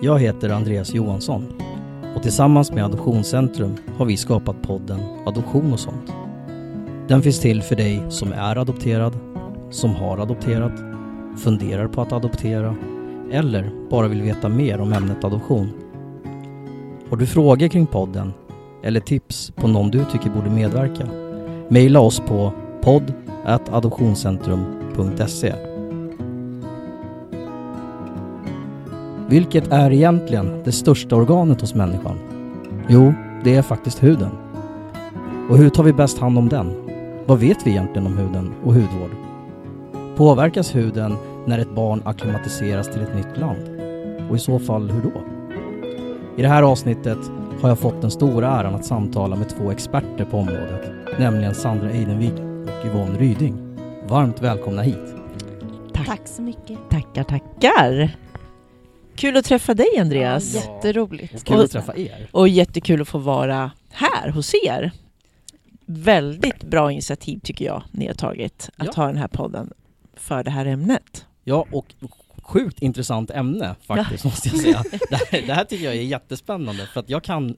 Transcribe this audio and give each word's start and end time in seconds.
Jag 0.00 0.18
heter 0.18 0.50
Andreas 0.50 0.94
Johansson 0.94 1.46
och 2.16 2.22
tillsammans 2.22 2.72
med 2.72 2.84
Adoptionscentrum 2.84 3.76
har 3.96 4.06
vi 4.06 4.16
skapat 4.16 4.62
podden 4.62 5.00
Adoption 5.26 5.72
och 5.72 5.80
sånt. 5.80 6.12
Den 7.08 7.22
finns 7.22 7.40
till 7.40 7.62
för 7.62 7.76
dig 7.76 8.02
som 8.08 8.32
är 8.32 8.56
adopterad, 8.56 9.18
som 9.70 9.94
har 9.94 10.18
adopterat, 10.18 10.72
funderar 11.38 11.88
på 11.88 12.02
att 12.02 12.12
adoptera 12.12 12.76
eller 13.32 13.70
bara 13.90 14.08
vill 14.08 14.22
veta 14.22 14.48
mer 14.48 14.80
om 14.80 14.92
ämnet 14.92 15.24
adoption. 15.24 15.70
Har 17.10 17.16
du 17.16 17.26
frågor 17.26 17.68
kring 17.68 17.86
podden 17.86 18.32
eller 18.82 19.00
tips 19.00 19.50
på 19.50 19.68
någon 19.68 19.90
du 19.90 20.04
tycker 20.04 20.30
borde 20.30 20.50
medverka? 20.50 21.06
Maila 21.68 22.00
oss 22.00 22.20
på 22.20 22.52
podd 22.82 23.12
adoptionscentrum.se 23.70 25.75
Vilket 29.28 29.72
är 29.72 29.92
egentligen 29.92 30.62
det 30.64 30.72
största 30.72 31.16
organet 31.16 31.60
hos 31.60 31.74
människan? 31.74 32.18
Jo, 32.88 33.12
det 33.44 33.54
är 33.54 33.62
faktiskt 33.62 34.02
huden. 34.02 34.30
Och 35.50 35.58
hur 35.58 35.68
tar 35.68 35.82
vi 35.82 35.92
bäst 35.92 36.18
hand 36.18 36.38
om 36.38 36.48
den? 36.48 36.72
Vad 37.26 37.38
vet 37.38 37.66
vi 37.66 37.70
egentligen 37.70 38.06
om 38.06 38.18
huden 38.18 38.54
och 38.64 38.74
hudvård? 38.74 39.10
Påverkas 40.16 40.74
huden 40.74 41.16
när 41.46 41.58
ett 41.58 41.74
barn 41.74 42.02
akklimatiseras 42.04 42.92
till 42.92 43.02
ett 43.02 43.14
nytt 43.16 43.38
land? 43.38 43.80
Och 44.30 44.36
i 44.36 44.38
så 44.38 44.58
fall 44.58 44.90
hur 44.90 45.02
då? 45.02 45.22
I 46.36 46.42
det 46.42 46.48
här 46.48 46.62
avsnittet 46.62 47.18
har 47.60 47.68
jag 47.68 47.78
fått 47.78 48.00
den 48.00 48.10
stora 48.10 48.48
äran 48.48 48.74
att 48.74 48.84
samtala 48.84 49.36
med 49.36 49.48
två 49.48 49.70
experter 49.70 50.24
på 50.24 50.38
området, 50.38 50.90
nämligen 51.18 51.54
Sandra 51.54 51.90
Eidenvik 51.90 52.34
och 52.64 52.86
Yvonne 52.86 53.18
Ryding. 53.18 53.76
Varmt 54.08 54.42
välkomna 54.42 54.82
hit! 54.82 55.14
Tack. 55.92 56.06
Tack 56.06 56.20
så 56.24 56.42
mycket. 56.42 56.78
Tackar, 56.90 57.22
tackar. 57.22 58.25
Kul 59.16 59.36
att 59.36 59.44
träffa 59.44 59.74
dig 59.74 59.98
Andreas. 59.98 60.54
Ja, 60.54 60.60
jätteroligt. 60.60 61.34
Och 61.34 61.44
kul 61.44 61.60
att 61.60 61.70
träffa 61.70 61.96
er. 61.96 62.28
Och 62.30 62.48
jättekul 62.48 63.02
att 63.02 63.08
få 63.08 63.18
vara 63.18 63.70
här 63.90 64.28
hos 64.28 64.52
er. 64.66 64.90
Väldigt 65.86 66.62
bra 66.64 66.92
initiativ 66.92 67.40
tycker 67.42 67.64
jag 67.64 67.82
ni 67.90 68.06
har 68.06 68.14
tagit 68.14 68.70
att 68.76 68.86
Ja. 68.86 68.92
ha 68.96 69.06
den 69.06 69.16
här 69.16 69.28
podden 69.28 69.72
för 70.16 70.44
det 70.44 70.50
här 70.50 70.66
ämnet. 70.66 71.24
Ja, 71.44 71.66
och 71.72 71.94
sjukt 72.42 72.82
intressant 72.82 73.30
ämne 73.30 73.74
faktiskt 73.86 74.24
måste 74.24 74.48
jag 74.48 74.58
säga. 74.60 74.82
Det 75.10 75.16
här, 75.30 75.42
det 75.46 75.52
här 75.54 75.64
tycker 75.64 75.84
jag 75.84 75.94
är 75.94 76.00
jättespännande 76.02 76.86
för 76.92 77.00
att 77.00 77.10
jag 77.10 77.24
kan 77.24 77.56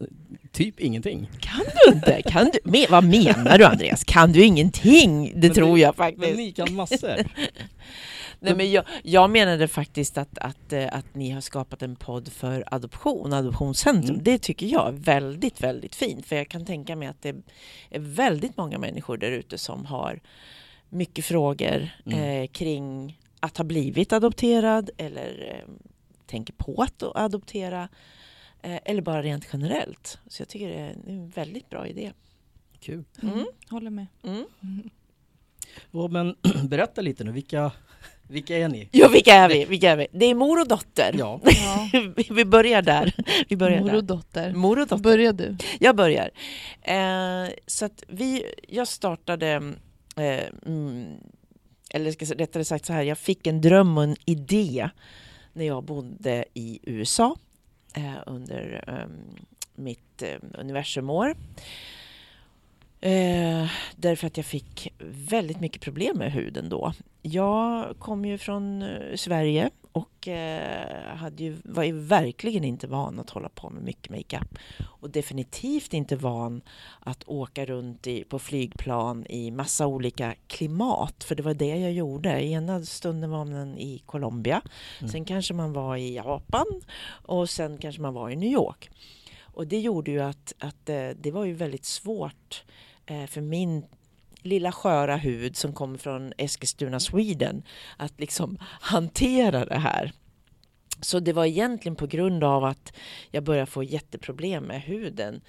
typ 0.52 0.80
ingenting. 0.80 1.30
Kan 1.40 1.60
du 1.60 1.92
inte? 1.94 2.22
Kan 2.22 2.50
du? 2.52 2.70
Me, 2.70 2.86
vad 2.90 3.04
menar 3.04 3.58
du 3.58 3.64
Andreas? 3.64 4.04
Kan 4.04 4.32
du 4.32 4.44
ingenting? 4.44 5.32
Det 5.40 5.46
Men 5.48 5.54
tror 5.54 5.74
ni- 5.74 5.80
jag 5.80 5.94
Men 5.98 6.06
faktiskt. 6.12 6.36
ni 6.36 6.52
kan 6.52 6.74
massor. 6.74 7.16
Nej, 8.40 8.56
men 8.56 8.70
jag, 8.70 8.84
jag 9.02 9.30
menade 9.30 9.68
faktiskt 9.68 10.18
att, 10.18 10.38
att, 10.38 10.72
eh, 10.72 10.88
att 10.92 11.14
ni 11.14 11.30
har 11.30 11.40
skapat 11.40 11.82
en 11.82 11.96
podd 11.96 12.28
för 12.32 12.64
adoption, 12.74 13.32
Adoptionscentrum. 13.32 14.10
Mm. 14.14 14.24
Det 14.24 14.38
tycker 14.38 14.66
jag 14.66 14.88
är 14.88 14.92
väldigt, 14.92 15.60
väldigt 15.60 15.94
fint. 15.94 16.26
För 16.26 16.36
jag 16.36 16.48
kan 16.48 16.66
tänka 16.66 16.96
mig 16.96 17.08
att 17.08 17.22
det 17.22 17.28
är 17.90 17.98
väldigt 18.00 18.56
många 18.56 18.78
människor 18.78 19.16
där 19.16 19.30
ute 19.30 19.58
som 19.58 19.86
har 19.86 20.20
mycket 20.88 21.24
frågor 21.24 21.88
Mm. 22.06 22.42
eh, 22.42 22.46
kring 22.48 23.18
att 23.40 23.56
ha 23.56 23.64
blivit 23.64 24.12
adopterad 24.12 24.90
eller 24.96 25.54
eh, 25.54 25.74
tänker 26.26 26.52
på 26.52 26.82
att 26.82 27.02
adoptera. 27.14 27.88
Eh, 28.62 28.78
eller 28.84 29.02
bara 29.02 29.22
rent 29.22 29.48
generellt. 29.52 30.18
Så 30.28 30.40
jag 30.42 30.48
tycker 30.48 30.68
det 30.68 30.74
är 30.74 30.96
en 31.06 31.28
väldigt 31.28 31.70
bra 31.70 31.86
idé. 31.86 32.12
Kul. 32.80 33.04
Mm. 33.22 33.34
Mm. 33.34 33.46
Håller 33.70 33.90
med. 33.90 34.06
Mm. 34.22 34.44
Men 36.10 36.36
berätta 36.68 37.00
lite 37.00 37.24
nu, 37.24 37.32
vilka, 37.32 37.72
vilka 38.28 38.58
är 38.58 38.68
ni? 38.68 38.88
Ja, 38.92 39.08
vilka 39.08 39.34
är 39.34 39.48
vi? 39.48 39.64
Vilka 39.64 39.90
är 39.90 39.96
vi? 39.96 40.06
Det 40.12 40.26
är 40.26 40.34
mor 40.34 40.60
och 40.60 40.68
dotter. 40.68 41.14
Ja. 41.18 41.40
Vi- 42.30 42.44
börjar 42.44 42.82
där. 42.82 43.14
Vi 43.48 43.56
börjar 43.56 43.80
Mor 43.80 43.88
där. 43.88 43.96
och 43.96 44.04
dotter. 44.04 44.52
Mor 44.52 44.78
och 44.78 44.86
dotter. 44.86 45.02
Börjar 45.02 45.32
du? 45.32 45.56
Jag 45.80 45.96
börjar. 45.96 46.30
Eh, 46.82 47.50
så 47.66 47.84
att 47.84 48.02
vi, 48.08 48.44
jag 48.68 48.88
startade, 48.88 49.50
eh, 50.16 50.44
mm, 50.66 51.06
eller 51.90 52.12
ska 52.12 52.24
rättare 52.24 52.64
sagt 52.64 52.84
så 52.86 52.92
här, 52.92 53.02
jag 53.02 53.18
fick 53.18 53.46
en 53.46 53.60
dröm 53.60 53.98
och 53.98 54.04
en 54.04 54.16
idé 54.24 54.88
när 55.52 55.64
jag 55.64 55.84
bodde 55.84 56.44
i 56.54 56.78
USA 56.82 57.36
eh, 57.96 58.14
under 58.26 58.84
eh, 58.88 59.16
mitt 59.74 60.22
eh, 60.22 60.28
universumår. 60.58 61.36
Eh, 63.00 63.70
därför 63.96 64.26
att 64.26 64.36
jag 64.36 64.46
fick 64.46 64.92
väldigt 64.98 65.60
mycket 65.60 65.82
problem 65.82 66.18
med 66.18 66.32
huden 66.32 66.68
då. 66.68 66.92
Jag 67.22 67.98
kom 67.98 68.24
ju 68.24 68.38
från 68.38 68.82
eh, 68.82 69.16
Sverige 69.16 69.70
och 69.92 70.28
eh, 70.28 71.16
hade 71.16 71.44
ju, 71.44 71.56
var 71.64 71.82
ju 71.84 71.92
verkligen 71.92 72.64
inte 72.64 72.86
van 72.86 73.20
att 73.20 73.30
hålla 73.30 73.48
på 73.48 73.70
med 73.70 73.82
mycket 73.82 74.10
makeup. 74.10 74.58
Och 75.00 75.10
definitivt 75.10 75.94
inte 75.94 76.16
van 76.16 76.60
att 77.00 77.28
åka 77.28 77.64
runt 77.64 78.06
i, 78.06 78.24
på 78.24 78.38
flygplan 78.38 79.26
i 79.26 79.50
massa 79.50 79.86
olika 79.86 80.34
klimat. 80.46 81.24
För 81.24 81.34
det 81.34 81.42
var 81.42 81.54
det 81.54 81.76
jag 81.76 81.92
gjorde. 81.92 82.44
Ena 82.44 82.84
stunden 82.84 83.30
var 83.30 83.44
man 83.44 83.78
i 83.78 84.02
Colombia. 84.06 84.62
Mm. 84.98 85.08
Sen 85.10 85.24
kanske 85.24 85.54
man 85.54 85.72
var 85.72 85.96
i 85.96 86.14
Japan. 86.14 86.66
Och 87.06 87.50
sen 87.50 87.78
kanske 87.78 88.02
man 88.02 88.14
var 88.14 88.30
i 88.30 88.36
New 88.36 88.52
York. 88.52 88.90
Och 89.40 89.66
det 89.66 89.80
gjorde 89.80 90.10
ju 90.10 90.20
att, 90.20 90.54
att 90.58 90.88
eh, 90.88 91.08
det 91.20 91.30
var 91.30 91.44
ju 91.44 91.52
väldigt 91.52 91.84
svårt 91.84 92.64
för 93.26 93.40
min 93.40 93.84
lilla 94.42 94.72
sköra 94.72 95.16
hud 95.16 95.56
som 95.56 95.72
kommer 95.72 95.98
från 95.98 96.32
Eskilstuna, 96.38 97.00
Sweden 97.00 97.62
att 97.96 98.20
liksom 98.20 98.58
hantera 98.62 99.64
det 99.64 99.78
här. 99.78 100.12
Så 101.00 101.20
det 101.20 101.32
var 101.32 101.44
egentligen 101.44 101.96
på 101.96 102.06
grund 102.06 102.44
av 102.44 102.64
att 102.64 102.92
jag 103.30 103.44
började 103.44 103.66
få 103.66 103.82
jätteproblem 103.82 104.64
med 104.64 104.82
huden 104.82 105.40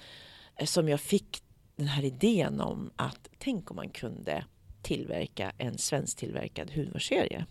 eh, 0.56 0.66
som 0.66 0.88
jag 0.88 1.00
fick 1.00 1.42
den 1.76 1.86
här 1.86 2.04
idén 2.04 2.60
om 2.60 2.90
att 2.96 3.28
tänk 3.38 3.70
om 3.70 3.76
man 3.76 3.88
kunde 3.88 4.44
tillverka 4.82 5.52
en 5.58 5.78
svensktillverkad 5.78 6.70
hudvårdsserie. 6.70 7.46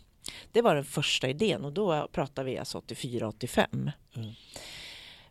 Det 0.51 0.61
var 0.61 0.75
den 0.75 0.85
första 0.85 1.29
idén 1.29 1.65
och 1.65 1.73
då 1.73 2.07
pratar 2.11 2.43
vi 2.43 2.57
alltså 2.57 2.79
84-85. 2.79 3.91
Mm. 4.15 4.29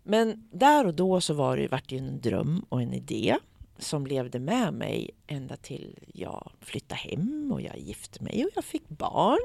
Men 0.02 0.48
där 0.52 0.86
och 0.86 0.94
då 0.94 1.20
så 1.20 1.34
var 1.34 1.56
det 1.56 1.92
ju 1.92 1.98
en 1.98 2.20
dröm 2.20 2.64
och 2.68 2.82
en 2.82 2.94
idé 2.94 3.36
som 3.78 4.06
levde 4.06 4.38
med 4.38 4.74
mig 4.74 5.10
ända 5.26 5.56
till 5.56 5.98
jag 6.14 6.52
flyttade 6.60 7.00
hem 7.00 7.52
och 7.52 7.62
jag 7.62 7.78
gifte 7.78 8.24
mig 8.24 8.44
och 8.44 8.50
jag 8.54 8.64
fick 8.64 8.88
barn. 8.88 9.38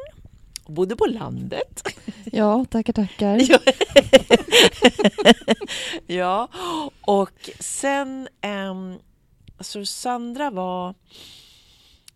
Och 0.64 0.74
bodde 0.74 0.96
på 0.96 1.06
landet. 1.06 1.84
Ja, 2.26 2.66
tackar 2.70 2.94
tackar. 2.94 3.42
Ja. 6.08 6.48
och 7.02 7.50
sen... 7.60 8.28
Um, 8.42 9.00
så 9.60 9.86
Sandra 9.86 10.50
var... 10.50 10.96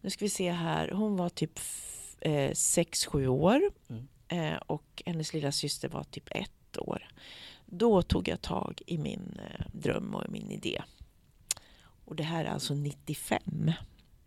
Nu 0.01 0.09
ska 0.09 0.25
vi 0.25 0.29
se 0.29 0.51
här. 0.51 0.91
Hon 0.91 1.17
var 1.17 1.29
typ 1.29 1.59
eh, 2.22 2.53
sex, 2.53 3.06
sju 3.06 3.27
år. 3.27 3.61
Mm. 3.89 4.07
Eh, 4.27 4.57
och 4.57 5.03
hennes 5.06 5.33
lilla 5.33 5.51
syster 5.51 5.89
var 5.89 6.03
typ 6.03 6.27
ett 6.31 6.77
år. 6.77 7.07
Då 7.66 8.01
tog 8.01 8.27
jag 8.27 8.41
tag 8.41 8.81
i 8.85 8.97
min 8.97 9.39
eh, 9.44 9.66
dröm 9.73 10.16
och 10.16 10.23
min 10.29 10.51
idé. 10.51 10.81
Och 12.07 12.16
det 12.16 12.23
här 12.23 12.45
är 12.45 12.50
alltså 12.50 12.73
95. 12.73 13.40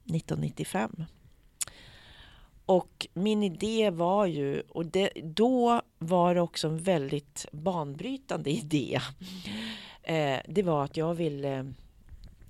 1995. 0.04 1.04
Och 2.66 3.06
min 3.14 3.42
idé 3.42 3.90
var 3.90 4.26
ju, 4.26 4.60
och 4.60 4.86
det, 4.86 5.10
då 5.24 5.82
var 5.98 6.34
det 6.34 6.40
också 6.40 6.68
en 6.68 6.78
väldigt 6.78 7.46
banbrytande 7.52 8.50
idé. 8.60 9.00
Eh, 10.02 10.38
det 10.48 10.62
var 10.62 10.84
att 10.84 10.96
jag 10.96 11.14
ville 11.14 11.72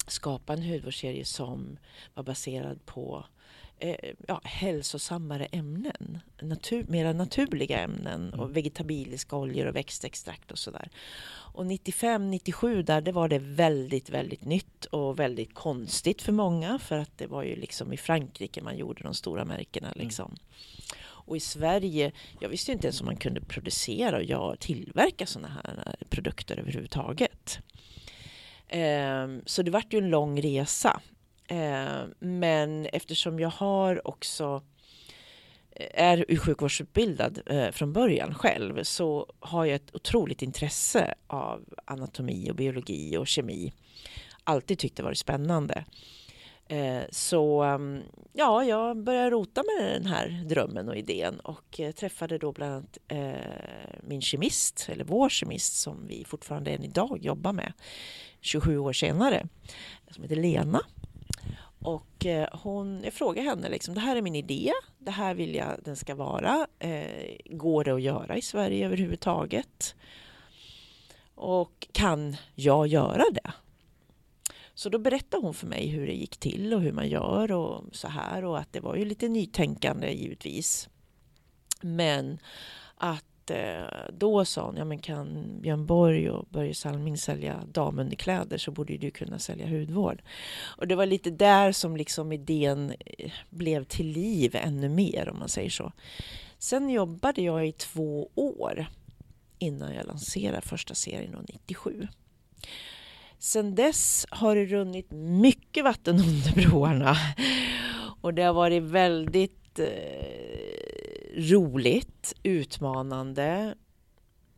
skapa 0.07 0.53
en 0.53 0.63
hudvårdsserie 0.63 1.25
som 1.25 1.79
var 2.15 2.23
baserad 2.23 2.87
på 2.87 3.25
eh, 3.81 4.13
ja, 4.29 4.41
hälsosammare 4.45 5.45
ämnen. 5.47 6.21
Natur, 6.43 6.85
mera 6.89 7.13
naturliga 7.13 7.79
ämnen 7.79 8.29
Mm. 8.29 8.41
och 8.41 8.57
vegetabiliska 8.57 9.37
oljor 9.37 9.67
och 9.67 9.77
växtextrakt 9.77 10.51
och 10.53 10.59
sådär. 10.59 10.89
Och 11.55 11.65
95-97 11.65 12.83
där, 12.83 13.01
det 13.01 13.13
var 13.13 13.29
det 13.29 13.39
väldigt, 13.39 14.11
väldigt 14.11 14.45
nytt 14.45 14.85
och 14.85 15.19
väldigt 15.19 15.55
konstigt 15.55 16.23
för 16.23 16.33
många 16.33 16.79
för 16.79 16.99
att 16.99 17.19
det 17.19 17.27
var 17.27 17.43
ju 17.43 17.57
liksom 17.57 17.93
i 17.93 17.97
Frankrike 17.97 18.63
man 18.63 18.77
gjorde 18.79 19.03
de 19.03 19.15
stora 19.15 19.45
märkena 19.45 19.93
liksom. 19.97 20.37
Och 21.03 21.37
i 21.37 21.41
Sverige, 21.41 22.13
jag 22.41 22.49
visste 22.49 22.73
inte 22.73 22.87
ens 22.87 23.01
om 23.01 23.07
man 23.07 23.17
kunde 23.17 23.41
producera 23.41 24.41
och 24.41 24.59
tillverka 24.59 25.27
sådana 25.27 25.49
här 25.49 25.97
produkter 26.09 26.59
överhuvudtaget. 26.59 27.59
Ehm, 28.69 29.43
så 29.47 29.63
det 29.63 29.71
vart 29.71 29.93
ju 29.93 29.99
en 29.99 30.11
lång 30.11 30.43
resa. 30.43 31.01
Eh, 31.51 32.03
men 32.19 32.87
eftersom 32.87 33.41
jag 33.41 33.51
har 33.51 34.09
också 34.09 34.63
eh, 35.71 36.05
är 36.05 36.37
sjukvårdsutbildad 36.37 37.41
eh, 37.47 37.71
från 37.71 37.93
början 37.93 38.35
själv 38.35 38.83
så 38.83 39.33
har 39.41 39.65
jag 39.65 39.75
ett 39.75 39.95
otroligt 39.95 40.43
intresse 40.43 41.15
av 41.27 41.65
anatomi 41.85 42.51
och 42.51 42.57
biologi 42.57 43.17
och 43.17 43.27
kemi. 43.27 43.73
Alltid 44.45 44.79
tyckt 44.79 44.97
det 44.97 45.03
varit 45.03 45.19
spännande. 45.19 45.85
Eh, 46.69 47.03
så 47.11 47.63
mm, 47.63 48.03
ja, 48.33 48.65
jag 48.65 48.97
började 48.97 49.31
rota 49.31 49.63
med 49.63 49.93
den 49.93 50.07
här 50.07 50.45
drömmen 50.49 50.89
och 50.89 50.97
idén 50.97 51.41
och 51.41 51.81
eh, 51.81 51.93
träffade 51.93 52.39
då 52.39 52.53
bland 52.53 52.73
annat 52.73 52.99
eh, 53.09 54.01
min 54.03 54.23
kemist, 54.23 54.87
eller 54.89 55.05
vår 55.05 55.29
kemist 55.29 55.81
som 55.81 56.07
vi 56.07 56.25
fortfarande 56.25 56.71
än 56.71 56.85
idag 56.85 57.19
jobbar 57.23 57.53
med 57.53 57.73
27 58.41 58.79
år 58.79 58.93
senare, 58.93 59.47
som 60.11 60.23
heter 60.23 60.37
Lena. 60.37 60.81
Och 61.83 62.27
eh, 62.27 62.49
hon, 62.53 63.01
jag 63.05 63.13
frågade 63.13 63.49
henne, 63.49 63.69
liksom, 63.69 63.95
det 63.95 64.01
här 64.01 64.17
är 64.17 64.23
min 64.23 64.35
idé, 64.35 64.73
det 64.99 65.11
här 65.11 65.35
vill 65.35 65.55
jag 65.55 65.81
den 65.85 65.97
ska 65.97 66.15
vara. 66.15 66.67
Eh, 66.79 67.37
går 67.51 67.85
det 67.85 67.95
att 67.95 68.03
göra 68.03 68.37
i 68.37 68.43
Sverige 68.43 68.87
överhuvudtaget? 68.87 69.95
Och 71.35 71.89
kan 71.93 72.37
jag 72.55 72.87
göra 72.87 73.25
det? 73.33 73.53
Så 74.75 74.89
då 74.89 74.99
berättade 74.99 75.43
hon 75.43 75.55
för 75.55 75.67
mig 75.67 75.87
hur 75.87 76.07
det 76.07 76.13
gick 76.13 76.37
till 76.37 76.75
och 76.75 76.81
hur 76.81 76.93
man 76.93 77.09
gör 77.09 77.53
och 77.53 77.85
så 77.93 78.09
här 78.09 78.45
och 78.45 78.59
att 78.59 78.73
det 78.73 78.81
var 78.81 78.97
ju 78.97 79.05
lite 79.05 79.29
nytänkande 79.29 80.13
givetvis. 80.13 80.89
Men 81.81 82.39
att 82.97 83.25
eh, 83.51 83.83
då 84.13 84.45
sa 84.45 84.67
hon, 84.67 84.77
ja 84.77 84.85
men 84.85 84.99
kan 84.99 85.47
Björn 85.61 85.87
Borg 85.87 86.31
och 86.31 86.47
Börje 86.51 86.75
Salming 86.75 87.19
sälja 87.19 87.63
damunderkläder 87.73 88.59
så 88.59 88.71
borde 88.71 88.93
ju 88.93 88.99
du 88.99 89.11
kunna 89.11 89.39
sälja 89.39 89.67
hudvård. 89.67 90.23
Och 90.77 90.89
det 90.89 90.95
var 90.95 91.07
lite 91.07 91.31
där 91.31 91.73
som 91.73 91.97
liksom 91.97 92.33
idén 92.33 92.95
eh, 93.07 93.31
blev 93.51 93.85
till 93.85 94.07
liv 94.07 94.57
ännu 94.57 94.89
mer 94.89 95.29
om 95.29 95.39
man 95.39 95.49
säger 95.49 95.71
så. 95.71 95.93
Sen 96.59 96.91
jobbade 96.91 97.43
jag 97.43 97.69
i 97.69 97.73
två 97.73 98.31
år 98.35 98.87
innan 99.59 99.95
jag 99.95 100.07
lanserade 100.07 100.61
första 100.61 100.95
serien 100.95 101.47
97. 101.49 102.09
Sen 103.39 103.75
dess 103.75 104.27
har 104.31 104.57
det 104.57 104.65
runnit 104.65 105.11
mycket 105.13 105.85
vatten 105.85 106.15
under 106.15 106.69
broarna 106.69 107.17
och 108.21 108.35
det 108.35 108.43
har 108.43 108.53
varit 108.53 108.83
väldigt 108.83 109.79
eh, 109.79 110.90
roligt, 111.35 112.35
utmanande. 112.43 113.75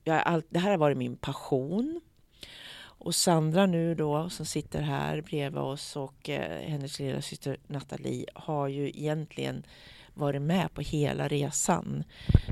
Jag, 0.05 0.43
det 0.49 0.59
här 0.59 0.71
har 0.71 0.79
varit 0.79 0.97
min 0.97 1.17
passion. 1.17 2.01
Och 3.05 3.15
Sandra 3.15 3.67
nu 3.67 3.95
då 3.95 4.31
som 4.31 4.47
sitter 4.47 4.83
här 4.83 5.21
bredvid 5.21 5.61
oss 5.61 5.97
och 5.97 6.29
eh, 6.29 6.69
hennes 6.69 6.99
lilla 6.99 7.23
syster 7.23 7.57
Nathalie 7.67 8.27
har 8.35 8.69
ju 8.69 8.89
egentligen 8.89 9.67
varit 10.15 10.43
med 10.43 10.75
på 10.75 10.81
hela 10.81 11.29
resan. 11.29 12.05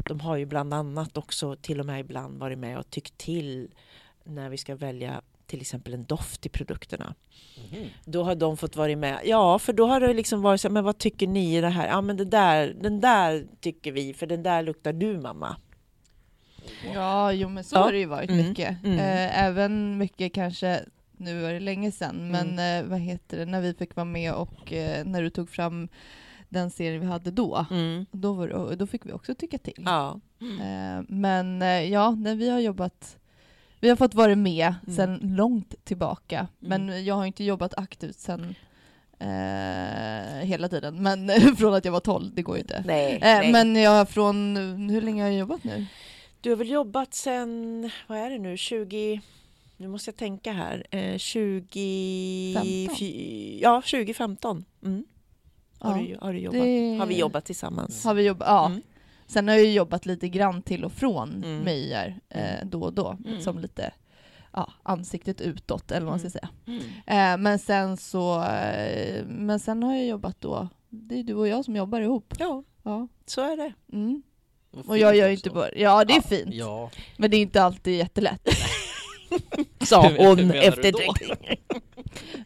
De 0.08 0.20
har 0.20 0.36
ju 0.36 0.46
bland 0.46 0.74
annat 0.74 1.16
också 1.16 1.56
till 1.56 1.80
och 1.80 1.86
med 1.86 2.00
ibland 2.00 2.38
varit 2.38 2.58
med 2.58 2.78
och 2.78 2.90
tyckt 2.90 3.18
till 3.18 3.70
när 4.24 4.48
vi 4.48 4.56
ska 4.56 4.76
välja 4.76 5.22
till 5.50 5.60
exempel 5.60 5.94
en 5.94 6.04
doft 6.04 6.46
i 6.46 6.48
produkterna. 6.48 7.14
Mm. 7.72 7.88
Då 8.04 8.22
har 8.22 8.34
de 8.34 8.56
fått 8.56 8.76
vara 8.76 8.96
med. 8.96 9.20
Ja, 9.24 9.58
för 9.58 9.72
då 9.72 9.86
har 9.86 10.00
det 10.00 10.14
liksom 10.14 10.42
varit 10.42 10.60
så 10.60 10.68
här, 10.68 10.72
men 10.72 10.84
vad 10.84 10.98
tycker 10.98 11.26
ni 11.26 11.56
i 11.56 11.60
det 11.60 11.68
här? 11.68 11.88
Ja, 11.88 12.00
men 12.00 12.16
det 12.16 12.24
där, 12.24 12.76
den 12.80 13.00
där 13.00 13.46
tycker 13.60 13.92
vi, 13.92 14.14
för 14.14 14.26
den 14.26 14.42
där 14.42 14.62
luktar 14.62 14.92
du 14.92 15.20
mamma. 15.20 15.56
Ja, 16.94 17.32
jo 17.32 17.48
men 17.48 17.64
så 17.64 17.76
ja. 17.76 17.80
har 17.80 17.92
det 17.92 17.98
ju 17.98 18.06
varit 18.06 18.30
mm. 18.30 18.48
mycket. 18.48 18.84
Mm. 18.84 18.98
Eh, 18.98 19.44
även 19.44 19.98
mycket 19.98 20.34
kanske, 20.34 20.84
nu 21.16 21.42
var 21.42 21.52
det 21.52 21.60
länge 21.60 21.92
sedan, 21.92 22.30
men 22.30 22.48
mm. 22.48 22.84
eh, 22.84 22.90
vad 22.90 23.00
heter 23.00 23.38
det, 23.38 23.44
när 23.44 23.60
vi 23.60 23.74
fick 23.74 23.96
vara 23.96 24.04
med 24.04 24.34
och 24.34 24.72
eh, 24.72 25.04
när 25.04 25.22
du 25.22 25.30
tog 25.30 25.50
fram 25.50 25.88
den 26.48 26.70
serien 26.70 27.00
vi 27.00 27.06
hade 27.06 27.30
då, 27.30 27.66
mm. 27.70 28.06
då, 28.10 28.32
var, 28.32 28.76
då 28.76 28.86
fick 28.86 29.06
vi 29.06 29.12
också 29.12 29.34
tycka 29.34 29.58
till. 29.58 29.82
Ja. 29.86 30.20
Eh, 30.40 31.04
men 31.08 31.60
ja, 31.90 32.10
när 32.10 32.34
vi 32.34 32.50
har 32.50 32.60
jobbat 32.60 33.19
vi 33.80 33.88
har 33.88 33.96
fått 33.96 34.14
vara 34.14 34.36
med 34.36 34.74
mm. 34.86 34.96
sedan 34.96 35.20
långt 35.22 35.84
tillbaka, 35.84 36.38
mm. 36.38 36.48
men 36.86 37.04
jag 37.04 37.14
har 37.14 37.26
inte 37.26 37.44
jobbat 37.44 37.74
aktivt 37.76 38.18
sedan 38.18 38.54
eh, 39.18 40.46
hela 40.46 40.68
tiden. 40.68 41.02
Men 41.02 41.28
från 41.56 41.74
att 41.74 41.84
jag 41.84 41.92
var 41.92 42.00
12, 42.00 42.34
det 42.34 42.42
går 42.42 42.56
ju 42.56 42.60
inte. 42.60 42.84
Nej, 42.86 43.14
eh, 43.14 43.20
nej. 43.20 43.52
Men 43.52 43.76
jag 43.76 44.08
från, 44.08 44.56
hur 44.90 45.00
länge 45.00 45.22
har 45.22 45.28
jag 45.28 45.38
jobbat 45.38 45.64
nu? 45.64 45.86
Du 46.40 46.50
har 46.50 46.56
väl 46.56 46.70
jobbat 46.70 47.14
sedan, 47.14 47.90
vad 48.06 48.18
är 48.18 48.30
det 48.30 48.38
nu, 48.38 48.56
20... 48.56 49.20
Nu 49.76 49.88
måste 49.88 50.08
jag 50.08 50.16
tänka 50.16 50.52
här. 50.52 50.86
Eh, 50.90 51.18
20... 51.18 52.54
15? 52.54 52.96
Ja, 53.60 53.82
2015. 53.82 54.64
Mm. 54.84 55.04
Har, 55.78 55.96
ja, 55.96 56.02
du, 56.02 56.18
har, 56.20 56.32
du 56.32 56.38
jobbat, 56.38 56.60
det... 56.60 56.96
har 56.98 57.06
vi 57.06 57.18
jobbat 57.18 57.44
tillsammans? 57.44 58.04
Har 58.04 58.14
vi 58.14 58.22
jobbat, 58.22 58.48
ja. 58.48 58.66
Mm. 58.66 58.82
Sen 59.30 59.48
har 59.48 59.54
jag 59.54 59.64
ju 59.64 59.72
jobbat 59.72 60.06
lite 60.06 60.28
grann 60.28 60.62
till 60.62 60.84
och 60.84 60.92
från 60.92 61.44
mm. 61.44 61.58
Meijer 61.58 62.20
eh, 62.28 62.54
mm. 62.54 62.70
då 62.70 62.82
och 62.82 62.92
då, 62.92 63.16
mm. 63.26 63.40
som 63.40 63.58
lite 63.58 63.92
ja, 64.52 64.72
ansiktet 64.82 65.40
utåt, 65.40 65.90
eller 65.90 66.06
vad 66.06 66.12
man 66.12 66.18
ska 66.18 66.26
mm. 66.26 66.30
säga. 66.30 66.48
Mm. 67.06 67.34
Eh, 67.36 67.42
men 67.42 67.58
sen 67.58 67.96
så, 67.96 68.42
eh, 68.44 69.24
men 69.26 69.60
sen 69.60 69.82
har 69.82 69.94
jag 69.94 70.06
jobbat 70.06 70.40
då, 70.40 70.68
det 70.88 71.18
är 71.18 71.22
du 71.22 71.34
och 71.34 71.48
jag 71.48 71.64
som 71.64 71.76
jobbar 71.76 72.00
ihop. 72.00 72.34
Ja, 72.38 72.64
ja. 72.82 73.08
så 73.26 73.40
är 73.40 73.56
det. 73.56 73.72
Mm. 73.92 74.22
Och 74.86 74.98
jag 74.98 75.16
gör 75.16 75.26
ju 75.26 75.34
inte 75.34 75.50
bara, 75.50 75.74
ja 75.74 76.04
det 76.04 76.12
är 76.12 76.16
ja, 76.16 76.22
fint. 76.22 76.54
Ja. 76.54 76.90
Men 77.16 77.30
det 77.30 77.36
är 77.36 77.40
inte 77.40 77.62
alltid 77.62 77.98
jättelätt. 77.98 78.48
Sa 79.84 80.10
hon 80.18 80.50
efter 80.50 80.92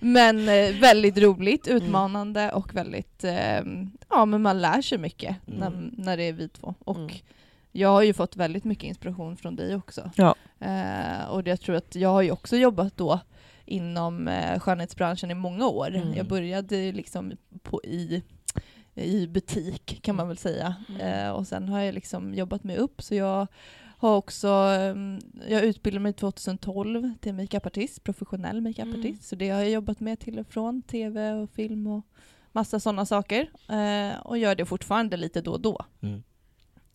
Men 0.01 0.49
eh, 0.49 0.81
väldigt 0.81 1.19
roligt, 1.19 1.67
mm. 1.67 1.83
utmanande 1.83 2.41
mm. 2.41 2.55
och 2.55 2.75
väldigt, 2.75 3.25
eh, 3.25 3.61
ja 4.11 4.25
men 4.25 4.43
man 4.43 4.61
lär 4.61 4.83
sig 4.83 4.99
mycket 4.99 5.37
mm. 5.47 5.59
när, 5.59 5.91
när 6.05 6.17
det 6.17 6.23
är 6.23 6.33
vi 6.33 6.49
två. 6.49 6.75
Och 6.79 6.99
mm. 6.99 7.11
jag 7.73 7.89
har 7.89 8.03
ju 8.03 8.13
fått 8.13 8.37
väldigt 8.37 8.65
mycket 8.65 8.85
inspiration 8.85 9.37
från 9.37 9.57
dig 9.57 9.75
också. 9.75 10.11
Ja. 10.17 10.35
Eh, 10.59 11.29
och 11.31 11.49
jag 11.49 11.61
tror 11.61 11.77
att 11.77 11.95
jag 11.95 12.09
har 12.09 12.23
ju 12.23 12.31
också 12.31 12.57
jobbat 12.57 12.97
då 12.97 13.21
inom 13.65 14.29
eh, 14.29 14.59
skönhetsbranschen 14.59 15.31
i 15.31 15.35
många 15.35 15.67
år. 15.67 15.95
Mm. 15.95 16.15
Jag 16.15 16.27
började 16.27 16.93
liksom 16.93 17.33
på, 17.63 17.81
i 17.85 18.23
i 18.95 19.27
butik 19.27 19.99
kan 20.03 20.17
man 20.17 20.29
väl 20.29 20.39
säga. 20.39 20.75
Mm. 20.89 21.01
Eh, 21.01 21.31
och 21.31 21.47
sen 21.47 21.69
har 21.69 21.81
jag 21.81 21.95
liksom 21.95 22.35
jobbat 22.35 22.65
mig 22.65 22.77
upp 22.77 23.03
så 23.03 23.15
jag 23.15 23.47
har 24.09 24.17
också, 24.17 24.49
ehm, 24.49 25.19
jag 25.49 25.65
utbildade 25.65 26.03
mig 26.03 26.13
2012 26.13 27.13
till 27.21 27.35
makeupartist, 27.35 28.05
professionell 28.05 28.61
makeupartist. 28.61 29.05
Mm. 29.05 29.23
Så 29.23 29.37
det 29.37 29.51
har 29.51 29.61
jag 29.61 29.71
jobbat 29.71 30.01
med 30.01 30.21
till 30.21 30.39
och 30.39 30.47
från, 30.47 30.83
tv 30.83 31.33
och 31.33 31.51
film 31.51 31.87
och 31.87 32.07
massa 32.53 32.81
sådana 32.81 33.07
saker. 33.07 33.51
Eh, 33.69 34.21
och 34.21 34.39
gör 34.39 34.55
det 34.55 34.67
fortfarande 34.67 35.17
lite 35.17 35.41
då 35.41 35.53
och 35.53 35.61
då. 35.61 35.85
Mm. 36.01 36.23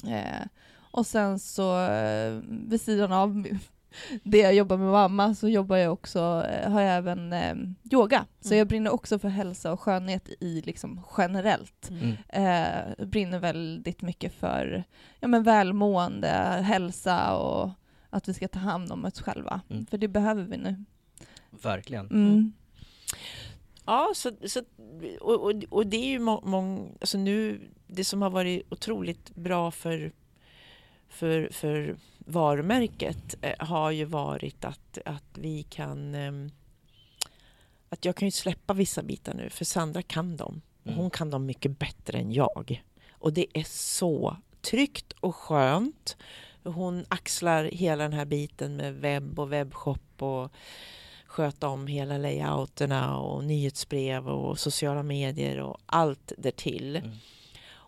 Eh, 0.07 0.47
och 0.91 1.07
sen 1.07 1.39
så 1.39 1.85
eh, 1.85 2.39
vid 2.47 2.81
sidan 2.81 3.11
av 3.11 3.47
det 4.23 4.37
jag 4.37 4.53
jobbar 4.53 4.77
med 4.77 4.91
mamma 4.91 5.35
så 5.35 5.49
jobbar 5.49 5.77
jag 5.77 5.93
också, 5.93 6.45
eh, 6.49 6.71
har 6.71 6.81
jag 6.81 6.97
även 6.97 7.33
eh, 7.33 7.55
yoga. 7.91 8.25
Så 8.41 8.47
mm. 8.47 8.57
jag 8.57 8.67
brinner 8.67 8.91
också 8.91 9.19
för 9.19 9.29
hälsa 9.29 9.71
och 9.71 9.79
skönhet 9.79 10.29
i 10.39 10.61
liksom 10.61 11.01
generellt. 11.17 11.89
Mm. 11.89 12.15
Eh, 12.27 13.05
brinner 13.05 13.39
väldigt 13.39 14.01
mycket 14.01 14.33
för 14.33 14.83
ja, 15.19 15.27
men 15.27 15.43
välmående, 15.43 16.27
hälsa 16.63 17.35
och 17.37 17.69
att 18.09 18.27
vi 18.27 18.33
ska 18.33 18.47
ta 18.47 18.59
hand 18.59 18.91
om 18.91 19.05
oss 19.05 19.21
själva. 19.21 19.61
Mm. 19.69 19.85
För 19.85 19.97
det 19.97 20.07
behöver 20.07 20.43
vi 20.43 20.57
nu. 20.57 20.85
Verkligen. 21.49 22.07
Mm. 22.07 22.53
Ja, 23.85 24.11
så, 24.15 24.31
så, 24.45 24.61
och, 25.19 25.43
och, 25.43 25.63
och 25.69 25.87
det 25.87 25.97
är 25.97 26.09
ju 26.09 26.19
många, 26.19 26.89
alltså 27.01 27.17
nu, 27.17 27.61
det 27.87 28.03
som 28.03 28.21
har 28.21 28.29
varit 28.29 28.65
otroligt 28.69 29.35
bra 29.35 29.71
för, 29.71 30.11
för, 31.07 31.49
för 31.51 31.97
varumärket 32.29 33.35
eh, 33.41 33.67
har 33.67 33.91
ju 33.91 34.05
varit 34.05 34.65
att, 34.65 34.97
att 35.05 35.37
vi 35.37 35.63
kan 35.63 36.15
ehm, 36.15 36.51
att 37.89 38.05
jag 38.05 38.15
kan 38.15 38.27
ju 38.27 38.31
släppa 38.31 38.73
vissa 38.73 39.03
bitar 39.03 39.33
nu 39.33 39.49
för 39.49 39.65
Sandra 39.65 40.01
kan 40.01 40.37
dem. 40.37 40.61
Mm. 40.83 40.97
Hon 40.97 41.09
kan 41.09 41.29
dem 41.29 41.45
mycket 41.45 41.79
bättre 41.79 42.17
än 42.17 42.31
jag. 42.31 42.83
Och 43.11 43.33
det 43.33 43.45
är 43.53 43.63
så 43.67 44.37
tryggt 44.61 45.13
och 45.19 45.35
skönt. 45.35 46.17
Hon 46.63 47.05
axlar 47.07 47.63
hela 47.63 48.03
den 48.03 48.13
här 48.13 48.25
biten 48.25 48.75
med 48.75 48.93
webb 48.93 49.39
och 49.39 49.53
webbshop 49.53 50.21
och 50.21 50.51
sköta 51.25 51.67
om 51.67 51.87
hela 51.87 52.17
layouterna 52.17 53.17
och 53.17 53.43
nyhetsbrev 53.43 54.29
och 54.29 54.59
sociala 54.59 55.03
medier 55.03 55.59
och 55.59 55.77
allt 55.85 56.31
därtill. 56.37 56.95
Mm. 56.95 57.11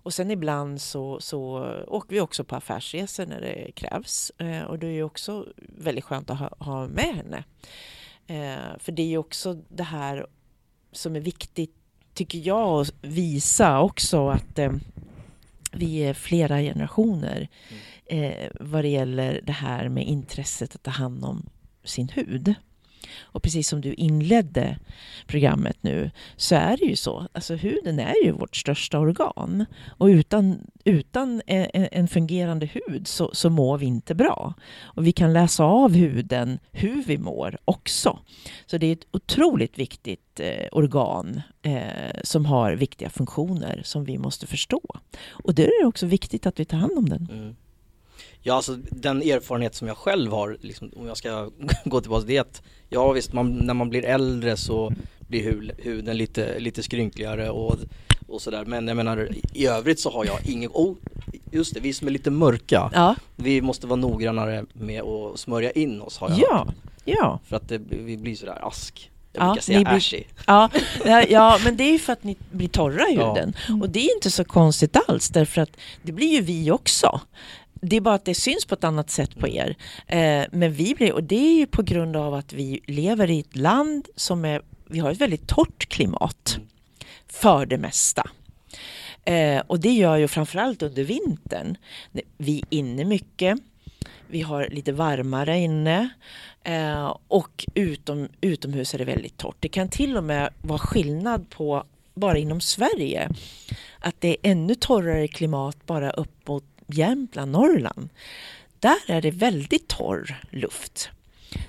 Och 0.03 0.13
sen 0.13 0.31
ibland 0.31 0.81
så, 0.81 1.20
så 1.20 1.65
åker 1.88 2.15
vi 2.15 2.22
också 2.22 2.43
på 2.43 2.55
affärsresor 2.55 3.25
när 3.25 3.41
det 3.41 3.72
krävs. 3.75 4.31
Eh, 4.38 4.63
och 4.63 4.79
det 4.79 4.88
är 4.88 4.91
ju 4.91 5.03
också 5.03 5.48
väldigt 5.58 6.03
skönt 6.03 6.29
att 6.29 6.39
ha, 6.39 6.50
ha 6.60 6.88
med 6.88 7.15
henne. 7.15 7.43
Eh, 8.27 8.77
för 8.79 8.91
det 8.91 9.01
är 9.01 9.08
ju 9.08 9.17
också 9.17 9.53
det 9.70 9.84
här 9.84 10.27
som 10.91 11.15
är 11.15 11.20
viktigt, 11.20 11.75
tycker 12.13 12.39
jag, 12.39 12.81
att 12.81 12.93
visa 13.01 13.81
också 13.81 14.29
att 14.29 14.60
eh, 14.60 14.74
vi 15.72 15.98
är 15.98 16.13
flera 16.13 16.60
generationer 16.60 17.50
mm. 18.05 18.51
vad 18.60 18.84
det 18.84 18.89
gäller 18.89 19.41
det 19.43 19.51
här 19.51 19.89
med 19.89 20.08
intresset 20.08 20.75
att 20.75 20.84
ta 20.84 20.91
hand 20.91 21.25
om 21.25 21.50
sin 21.84 22.10
hud. 22.10 22.55
Och 23.22 23.44
precis 23.44 23.68
som 23.68 23.82
du 23.82 23.94
inledde 23.94 24.77
programmet 25.27 25.77
nu 25.82 26.12
så 26.36 26.56
är 26.56 26.77
det 26.77 26.86
ju 26.86 26.96
så. 26.96 27.27
Alltså 27.34 27.56
huden 27.56 28.00
är 28.00 28.25
ju 28.25 28.32
vårt 28.32 28.56
största 28.56 29.00
organ. 29.00 29.65
Och 29.98 30.06
utan, 30.06 30.60
utan 30.84 31.41
e, 31.48 31.70
e, 31.74 31.89
en, 31.91 32.08
fungerande 32.08 32.65
hud 32.65 33.08
så, 33.08 33.30
så 33.34 33.50
mår 33.50 33.77
vi 33.77 33.86
inte 33.86 34.15
bra. 34.15 34.53
Och 34.82 35.08
vi 35.08 35.12
kan 35.12 35.34
läsa 35.34 35.63
av 35.63 35.94
huden 35.94 36.60
hur 36.72 37.03
vi 37.03 37.18
mår 37.18 37.58
också. 37.65 38.20
Så 38.65 38.77
det 38.77 38.88
är 38.88 38.94
ett 38.94 39.08
otroligt 39.12 39.77
viktigt 39.77 40.39
eh, 40.39 40.68
organ 40.72 41.41
eh, 41.62 42.22
som 42.24 42.46
har 42.46 42.72
viktiga 42.74 43.10
funktioner 43.10 43.82
som 43.86 44.03
vi 44.03 44.18
måste 44.18 44.48
förstå. 44.48 44.82
Och 45.30 45.56
då 45.56 45.63
är 45.63 45.82
det 45.82 45.88
också 45.88 46.06
viktigt 46.06 46.46
att 46.46 46.60
vi 46.60 46.65
tar 46.65 46.77
hand 46.77 46.98
om 46.98 47.10
den. 47.10 47.27
Mm. 47.32 47.56
Ja, 48.43 48.53
alltså 48.53 48.77
den 48.89 49.21
erfarenhet 49.21 49.75
som 49.75 49.88
jag 49.88 49.98
själv 49.98 50.31
har, 50.31 50.57
liksom, 50.62 50.91
om 50.95 51.07
jag 51.07 51.17
ska 51.17 51.50
gå 51.86 52.01
tillbaka, 52.01 52.25
det 52.27 52.38
är 52.38 52.41
att 52.41 52.62
ja 52.89 53.12
visst, 53.12 53.33
man, 53.33 53.51
när 53.53 53.74
man 53.74 53.89
blir 53.89 54.05
äldre 54.05 54.57
så 54.57 54.93
blir 55.19 55.74
huden 55.77 56.17
lite, 56.17 56.60
lite 56.60 56.83
skrynkligare 56.83 57.50
och, 57.50 57.75
och 58.27 58.41
sådär. 58.41 58.65
Men 58.65 58.88
jag 58.88 58.98
menar, 58.98 59.29
i 59.53 59.67
övrigt 59.67 60.00
så 60.00 60.12
har 60.12 60.25
jag 60.25 60.45
ingen, 60.45 60.69
oh, 60.74 60.95
just 61.51 61.74
det, 61.74 61.79
vi 61.79 61.93
som 61.93 62.07
är 62.07 62.12
lite 62.12 62.31
mörka, 62.31 62.91
ja. 62.93 63.15
vi 63.36 63.62
måste 63.62 63.88
vara 63.88 64.00
noggrannare 64.00 64.65
med 64.74 65.01
att 65.01 65.39
smörja 65.39 65.71
in 65.71 66.01
oss 66.01 66.17
har 66.17 66.29
jag 66.29 66.39
Ja, 66.39 66.57
hört. 66.57 66.75
ja. 67.05 67.39
För 67.48 67.55
att 67.55 67.69
det, 67.69 67.77
vi 67.89 68.17
blir 68.17 68.36
sådär 68.36 68.67
ask. 68.67 69.12
Jag 69.33 69.43
ja, 69.43 69.48
brukar 69.48 69.62
säga 69.62 69.79
blir, 69.79 69.98
ashy. 69.98 70.24
Ja, 70.48 70.69
ja, 71.29 71.60
men 71.63 71.77
det 71.77 71.83
är 71.83 71.91
ju 71.91 72.00
för 72.00 72.13
att 72.13 72.24
ni 72.24 72.38
blir 72.51 72.67
torra 72.67 73.10
i 73.10 73.12
huden. 73.12 73.53
Ja. 73.67 73.75
Och 73.81 73.89
det 73.89 74.00
är 74.00 74.15
inte 74.15 74.31
så 74.31 74.43
konstigt 74.43 74.98
alls, 75.07 75.29
därför 75.29 75.62
att 75.62 75.77
det 76.01 76.12
blir 76.12 76.27
ju 76.27 76.41
vi 76.41 76.71
också. 76.71 77.21
Det 77.82 77.96
är 77.96 78.02
bara 78.02 78.16
att 78.16 78.26
det 78.26 78.36
syns 78.36 78.66
på 78.66 78.76
ett 78.76 78.84
annat 78.84 79.10
sätt 79.10 79.40
på 79.40 79.48
er. 79.48 79.76
Eh, 80.08 80.46
men 80.52 80.74
vi 80.74 80.96
blir, 80.96 81.14
och 81.14 81.24
det 81.24 81.36
är 81.36 81.54
ju 81.54 81.68
på 81.68 81.82
grund 81.82 82.16
av 82.16 82.34
att 82.34 82.54
vi 82.54 82.80
lever 82.86 83.30
i 83.30 83.40
ett 83.40 83.56
land 83.56 84.08
som 84.16 84.46
är, 84.46 84.62
vi 84.86 85.00
har 85.00 85.12
ett 85.12 85.22
väldigt 85.22 85.48
torrt 85.48 85.90
klimat. 85.90 86.60
För 87.28 87.66
det 87.66 87.78
mesta. 87.78 88.30
Eh, 89.26 89.62
och 89.68 89.80
det 89.80 89.94
gör 89.94 90.18
ju 90.18 90.28
framförallt 90.28 90.82
under 90.82 91.04
vintern. 91.04 91.78
Vi 92.38 92.60
är 92.60 92.66
inne 92.70 93.06
mycket. 93.06 93.60
Vi 94.28 94.42
har 94.42 94.68
lite 94.72 94.92
varmare 94.92 95.60
inne. 95.60 96.10
Eh, 96.64 97.18
och 97.28 97.66
utom, 97.74 98.30
utomhus 98.42 98.94
är 98.94 98.98
det 98.98 99.06
väldigt 99.06 99.38
torrt. 99.38 99.58
Det 99.60 99.70
kan 99.70 99.90
till 99.90 100.18
och 100.18 100.24
med 100.24 100.50
vara 100.62 100.80
skillnad 100.80 101.50
på 101.50 101.84
bara 102.14 102.38
inom 102.38 102.62
Sverige. 102.62 103.30
Att 104.00 104.16
det 104.22 104.28
är 104.30 104.52
ännu 104.52 104.76
torrare 104.76 105.28
klimat 105.28 105.86
bara 105.86 106.12
uppåt 106.12 106.71
Jämtland, 106.91 107.51
Norrland, 107.51 108.10
där 108.79 108.98
är 109.07 109.21
det 109.21 109.31
väldigt 109.31 109.88
torr 109.88 110.41
luft. 110.50 111.10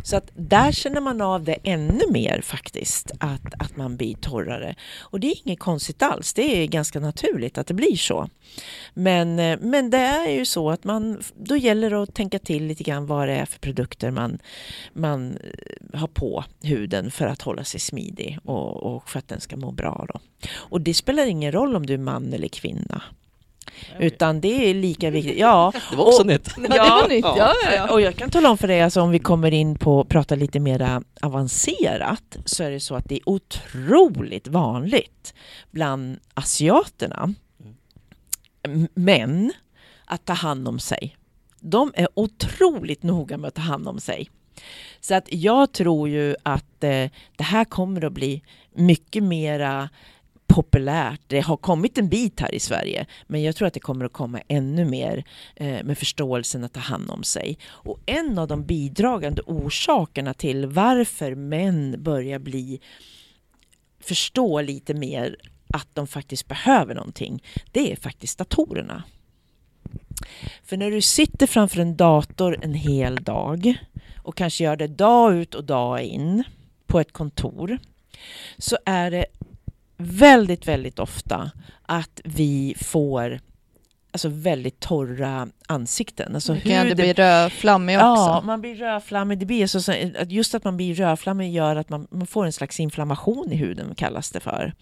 Så 0.03 0.17
att 0.17 0.31
där 0.35 0.73
känner 0.73 1.01
man 1.01 1.21
av 1.21 1.45
det 1.45 1.59
ännu 1.63 2.01
mer 2.11 2.41
faktiskt, 2.41 3.11
att, 3.19 3.55
att 3.59 3.77
man 3.77 3.97
blir 3.97 4.15
torrare. 4.15 4.75
Och 5.01 5.21
det 5.21 5.27
är 5.27 5.35
inget 5.45 5.59
konstigt 5.59 6.03
alls, 6.03 6.33
det 6.33 6.63
är 6.63 6.67
ganska 6.67 7.01
naturligt 7.01 7.59
att 7.59 7.67
det 7.67 7.75
blir 7.75 7.97
så. 7.97 8.29
Men, 8.95 9.39
eh, 9.39 9.59
men 9.61 9.91
det 9.91 9.99
är 9.99 10.31
ju 10.31 10.47
så 10.47 10.71
att 10.71 10.85
man, 10.85 11.23
då 11.35 11.57
gäller 11.57 11.91
det 11.91 12.03
att 12.03 12.15
tänka 12.15 12.39
till 12.39 12.67
lite 12.67 12.85
grann 12.85 13.07
vad 13.07 13.29
det 13.29 13.35
är 13.35 13.47
för 13.47 13.59
produkter 13.59 14.11
man, 14.11 14.39
man 14.93 15.37
eh, 15.37 16.01
har 16.01 16.09
på 16.09 16.45
huden 16.63 17.11
för 17.11 17.27
att 17.27 17.43
hålla 17.43 17.65
sig 17.65 17.81
smidig 17.81 18.39
och, 18.45 18.77
och 18.77 19.11
för 19.11 19.19
att 19.19 19.29
den 19.29 19.41
ska 19.41 19.57
må 19.57 19.71
bra. 19.71 20.07
Då. 20.09 20.21
Och 20.55 20.81
det 20.81 20.95
spelar 20.95 21.27
ingen 21.27 21.53
roll 21.53 21.77
om 21.77 21.87
du 21.87 21.95
är 21.95 21.99
man 21.99 22.33
eller 22.33 22.49
kvinna. 22.49 23.03
Utan 23.99 24.41
det 24.41 24.71
är 24.71 24.75
lika 24.75 25.11
viktigt. 25.11 25.39
Ja, 25.39 25.73
det 25.91 25.97
var 25.97 26.05
också 26.05 26.21
och, 26.21 26.27
nytt. 26.27 26.49
Ja, 26.57 26.69
det 26.69 26.79
var 26.79 27.09
nytt. 27.09 27.25
Ja, 27.25 27.55
ja, 27.77 27.93
Och 27.93 28.01
jag 28.01 28.17
kan 28.17 28.31
tala 28.31 28.51
om 28.51 28.59
för 28.59 28.69
dig, 28.69 28.83
alltså, 28.83 29.01
om 29.01 29.11
vi 29.11 29.19
kommer 29.19 29.55
in 29.55 29.79
på 29.79 30.01
att 30.01 30.09
prata 30.09 30.35
lite 30.35 30.61
mer 30.61 31.03
avancerat, 31.21 32.37
så 32.45 32.65
är 32.65 32.71
det 32.71 32.81
så 32.81 32.95
att 32.95 33.09
det 33.09 33.15
är 33.15 33.29
otroligt 33.29 34.49
vanligt 34.49 35.35
bland 35.71 36.19
asiaterna, 36.35 37.35
män, 38.95 39.53
att 40.05 40.25
ta 40.25 40.33
hand 40.33 40.69
om 40.69 40.79
sig. 40.79 41.17
De 41.61 41.93
är 41.95 42.09
otroligt 42.15 43.03
noga 43.03 43.37
med 43.37 43.49
att 43.49 43.55
ta 43.55 43.63
hand 43.63 43.89
om 43.89 44.01
sig. 44.01 44.31
Så 45.01 45.15
att 45.15 45.27
jag 45.33 45.73
tror 45.73 46.09
ju 46.09 46.37
att 46.43 46.85
eh, 46.85 47.11
det 47.37 47.45
här 47.45 47.65
kommer 47.65 48.05
att 48.05 48.13
bli 48.13 48.43
mycket 48.75 49.23
mera 49.23 49.89
populärt. 50.53 51.21
Det 51.27 51.41
har 51.41 51.57
kommit 51.57 51.99
en 51.99 52.09
bit 52.09 52.41
här 52.41 52.55
i 52.55 52.61
Sverige, 52.61 53.07
men 53.27 53.43
jag 53.43 53.57
tror 53.57 53.69
att 53.69 53.75
det 53.75 53.81
kommer 53.81 54.05
att 54.05 54.13
komma 54.13 54.41
ännu 54.49 54.85
mer 54.85 55.25
eh, 55.57 55.85
med 55.85 55.99
förståelsen 55.99 56.65
att 56.65 56.73
ta 56.73 56.81
hand 56.81 57.11
om 57.11 57.23
sig. 57.23 57.59
Och 57.65 58.01
en 58.07 58.39
av 58.39 58.49
de 58.49 58.65
bidragande 58.65 59.43
orsakerna 59.47 60.35
till 60.35 60.67
varför 60.67 61.35
män 61.35 62.03
börjar 62.03 62.39
bli 62.39 62.81
förstå 64.01 64.61
lite 64.61 64.95
mer 64.95 65.37
att 65.75 65.89
de 65.95 66.07
faktiskt 66.07 66.49
behöver 66.49 66.95
någonting, 66.95 67.43
det 67.73 67.93
är 67.93 67.97
faktiskt 67.97 68.39
datorerna. 68.39 69.03
För 70.65 70.77
när 70.77 70.91
du 70.91 71.01
sitter 71.01 71.47
framför 71.47 71.79
en 71.79 71.97
dator 71.97 72.59
en 72.63 72.75
hel 72.75 73.15
dag 73.15 73.75
och 74.17 74.37
kanske 74.37 74.65
gör 74.65 74.77
det 74.77 74.87
dag 74.87 75.35
ut 75.35 75.55
och 75.55 75.65
dag 75.65 76.03
in 76.03 76.45
på 76.87 77.01
ett 77.01 77.13
kontor 77.13 77.79
så 78.59 78.79
är 78.85 79.11
det 79.11 79.27
väldigt, 80.03 80.69
väldigt 80.69 80.99
ofta 80.99 81.51
att 81.83 82.21
vi 82.25 82.75
får 82.81 83.41
alltså 84.13 84.29
väldigt 84.29 84.81
torra 84.81 85.49
ansikten. 85.67 86.35
Alltså 86.35 86.53
kan 86.53 86.73
huden, 86.73 86.89
det 86.89 86.95
bli 86.95 87.13
rödflammig 87.13 87.97
också? 87.97 88.07
Ja, 88.07 88.43
man 88.45 88.61
blir 88.61 88.75
rödflammig. 88.75 89.39
Det 89.39 89.47
blir 89.47 89.67
så, 89.67 89.93
just 90.29 90.55
att 90.55 90.65
man 90.65 90.77
blir 90.77 90.95
rödflammig 90.95 91.53
gör 91.53 91.77
att 91.77 91.89
man, 91.89 92.07
man 92.11 92.27
får 92.27 92.47
en 92.47 92.53
slags 92.53 92.81
inflammation 92.81 93.53
i 93.53 93.57
huden, 93.57 93.95
kallas 93.95 94.31
det 94.31 94.41
för. 94.41 94.75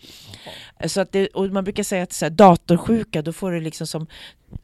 Så 0.86 1.00
att 1.00 1.12
det, 1.12 1.26
och 1.26 1.48
man 1.48 1.64
brukar 1.64 1.82
säga 1.82 2.02
att 2.02 2.12
så 2.12 2.24
här, 2.24 2.30
datorsjuka, 2.30 3.22
då 3.22 3.32
får 3.32 3.52
du 3.52 3.60
liksom 3.60 3.86
som, 3.86 4.06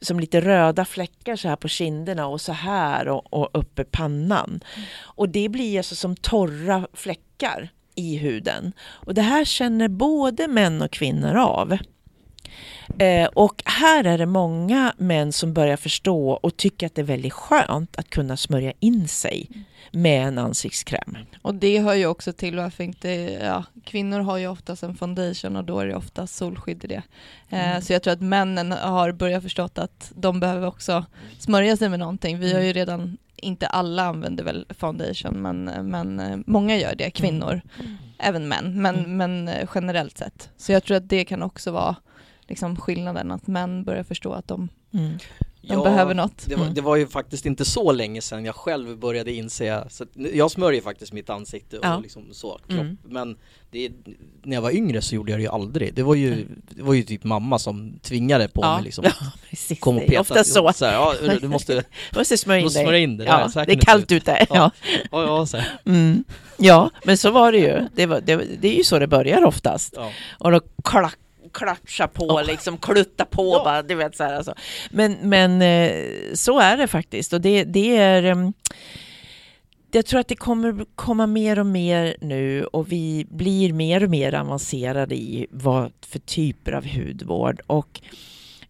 som 0.01 0.19
lite 0.19 0.41
röda 0.41 0.85
fläckar 0.85 1.35
så 1.35 1.47
här 1.47 1.55
på 1.55 1.67
kinderna 1.67 2.27
och 2.27 2.41
så 2.41 2.51
här 2.51 3.07
och, 3.07 3.33
och 3.33 3.49
uppe 3.53 3.83
pannan. 3.83 4.49
Mm. 4.49 4.87
Och 5.01 5.29
det 5.29 5.49
blir 5.49 5.77
alltså 5.77 5.95
som 5.95 6.15
torra 6.15 6.87
fläckar 6.93 7.69
i 7.97 8.17
huden. 8.17 8.73
Och 8.79 9.13
det 9.13 9.21
här 9.21 9.45
känner 9.45 9.87
både 9.87 10.47
män 10.47 10.81
och 10.81 10.91
kvinnor 10.91 11.35
av. 11.35 11.77
Eh, 12.99 13.27
och 13.33 13.63
här 13.65 14.03
är 14.03 14.17
det 14.17 14.25
många 14.25 14.93
män 14.97 15.33
som 15.33 15.53
börjar 15.53 15.77
förstå 15.77 16.31
och 16.31 16.57
tycker 16.57 16.87
att 16.87 16.95
det 16.95 17.01
är 17.01 17.05
väldigt 17.05 17.33
skönt 17.33 17.97
att 17.97 18.09
kunna 18.09 18.37
smörja 18.37 18.73
in 18.79 19.07
sig 19.07 19.49
med 19.91 20.27
en 20.27 20.37
ansiktskräm. 20.37 21.17
Och 21.41 21.55
det 21.55 21.79
hör 21.79 21.93
ju 21.93 22.05
också 22.05 22.33
till 22.33 22.55
varför 22.55 22.83
inte, 22.83 23.09
ja, 23.41 23.63
kvinnor 23.85 24.19
har 24.19 24.37
ju 24.37 24.47
oftast 24.47 24.83
en 24.83 24.95
foundation 24.95 25.55
och 25.55 25.63
då 25.63 25.79
är 25.79 25.87
det 25.87 25.95
oftast 25.95 26.35
solskydd 26.35 26.83
i 26.83 26.87
det. 26.87 27.03
Eh, 27.49 27.69
mm. 27.69 27.81
Så 27.81 27.93
jag 27.93 28.03
tror 28.03 28.13
att 28.13 28.21
männen 28.21 28.71
har 28.71 29.11
börjat 29.11 29.43
förstå 29.43 29.61
att 29.61 30.11
de 30.15 30.39
behöver 30.39 30.67
också 30.67 31.05
smörja 31.39 31.77
sig 31.77 31.89
med 31.89 31.99
någonting. 31.99 32.39
Vi 32.39 32.53
har 32.53 32.61
ju 32.61 32.73
redan 32.73 33.17
inte 33.37 33.67
alla 33.67 34.03
använder 34.03 34.43
väl 34.43 34.65
foundation 34.69 35.41
men, 35.41 35.63
men 35.89 36.19
eh, 36.19 36.37
många 36.45 36.77
gör 36.77 36.95
det, 36.95 37.11
kvinnor, 37.11 37.61
mm. 37.79 37.95
även 38.19 38.47
män, 38.47 38.81
men, 38.81 38.95
mm. 38.95 39.17
men 39.17 39.47
eh, 39.47 39.69
generellt 39.75 40.17
sett. 40.17 40.49
Så 40.57 40.71
jag 40.71 40.83
tror 40.83 40.97
att 40.97 41.09
det 41.09 41.25
kan 41.25 41.43
också 41.43 41.71
vara 41.71 41.95
liksom 42.47 42.75
skillnaden, 42.75 43.31
att 43.31 43.47
män 43.47 43.83
börjar 43.83 44.03
förstå 44.03 44.33
att 44.33 44.47
de 44.47 44.69
mm. 44.93 45.17
De 45.67 45.73
ja, 45.73 45.83
behöver 45.83 46.13
något. 46.13 46.45
Det 46.45 46.55
var, 46.55 46.63
mm. 46.63 46.73
det 46.73 46.81
var, 46.81 46.95
ju 46.95 47.07
faktiskt 47.07 47.45
inte 47.45 47.65
så 47.65 47.91
länge 47.91 48.21
sedan 48.21 48.45
jag 48.45 48.55
själv 48.55 48.97
började 48.97 49.33
inse, 49.33 49.83
så 49.89 50.05
jag 50.33 50.51
smörjer 50.51 50.81
faktiskt 50.81 51.13
mitt 51.13 51.29
ansikte 51.29 51.79
och 51.79 51.85
ja. 51.85 51.99
liksom 51.99 52.23
så, 52.31 52.59
kropp, 52.67 52.79
mm. 52.79 52.97
men 53.03 53.37
det, 53.71 53.91
när 54.43 54.55
jag 54.55 54.61
var 54.61 54.71
yngre 54.71 55.01
så 55.01 55.15
gjorde 55.15 55.31
jag 55.31 55.39
det 55.39 55.43
ju 55.43 55.49
aldrig. 55.49 55.93
Det 55.93 56.03
var 56.03 56.15
ju, 56.15 56.45
det 56.69 56.81
var 56.81 56.93
ju 56.93 57.03
typ 57.03 57.23
mamma 57.23 57.59
som 57.59 57.99
tvingade 58.01 58.47
på 58.47 58.61
ja. 58.61 58.75
mig 58.75 58.83
liksom. 58.83 59.03
Ja, 59.07 59.31
precis. 59.49 59.79
Kom 59.79 59.97
och 59.97 60.05
peta. 60.05 60.21
Ofta 60.21 60.43
så. 60.43 60.73
så 60.73 60.85
här, 60.85 60.93
ja, 60.93 61.13
du 61.41 61.47
måste, 61.47 61.83
måste 62.15 62.37
smörja 62.37 62.61
in, 62.61 62.69
smörja 62.69 62.99
in 62.99 63.17
det. 63.17 63.25
Ja, 63.25 63.51
det 63.53 63.71
är 63.71 63.81
kallt 63.81 64.11
ute. 64.11 64.45
Ja, 64.49 64.71
ja. 65.11 65.45
ja, 65.51 65.63
mm. 65.85 66.23
ja, 66.57 66.89
men 67.03 67.17
så 67.17 67.31
var 67.31 67.51
det 67.51 67.57
ju. 67.57 67.87
Det, 67.95 68.05
var, 68.05 68.21
det, 68.21 68.35
det 68.35 68.67
är 68.67 68.77
ju 68.77 68.83
så 68.83 68.99
det 68.99 69.07
börjar 69.07 69.43
oftast. 69.45 69.97
Och 70.39 70.51
då 70.51 70.61
klack 70.83 71.19
klatscha 71.57 72.07
på, 72.07 72.25
oh. 72.25 72.45
liksom 72.45 72.77
klutta 72.77 73.25
på 73.25 73.53
ja. 73.53 73.63
bara, 73.63 73.81
du 73.81 73.95
vet 73.95 74.15
så 74.15 74.23
här 74.23 74.33
alltså. 74.33 74.53
Men, 74.91 75.17
men 75.21 75.61
eh, 75.61 76.33
så 76.33 76.59
är 76.59 76.77
det 76.77 76.87
faktiskt 76.87 77.33
och 77.33 77.41
det, 77.41 77.63
det 77.63 77.97
är 77.97 78.23
ehm, 78.23 78.53
jag 79.91 80.05
tror 80.05 80.19
att 80.19 80.27
det 80.27 80.35
kommer 80.35 80.85
komma 80.95 81.27
mer 81.27 81.59
och 81.59 81.65
mer 81.65 82.15
nu 82.21 82.65
och 82.65 82.91
vi 82.91 83.25
blir 83.29 83.73
mer 83.73 84.03
och 84.03 84.09
mer 84.09 84.33
avancerade 84.33 85.15
i 85.15 85.47
vad 85.51 85.91
för 86.07 86.19
typer 86.19 86.71
av 86.71 86.85
hudvård 86.87 87.61
och 87.67 88.01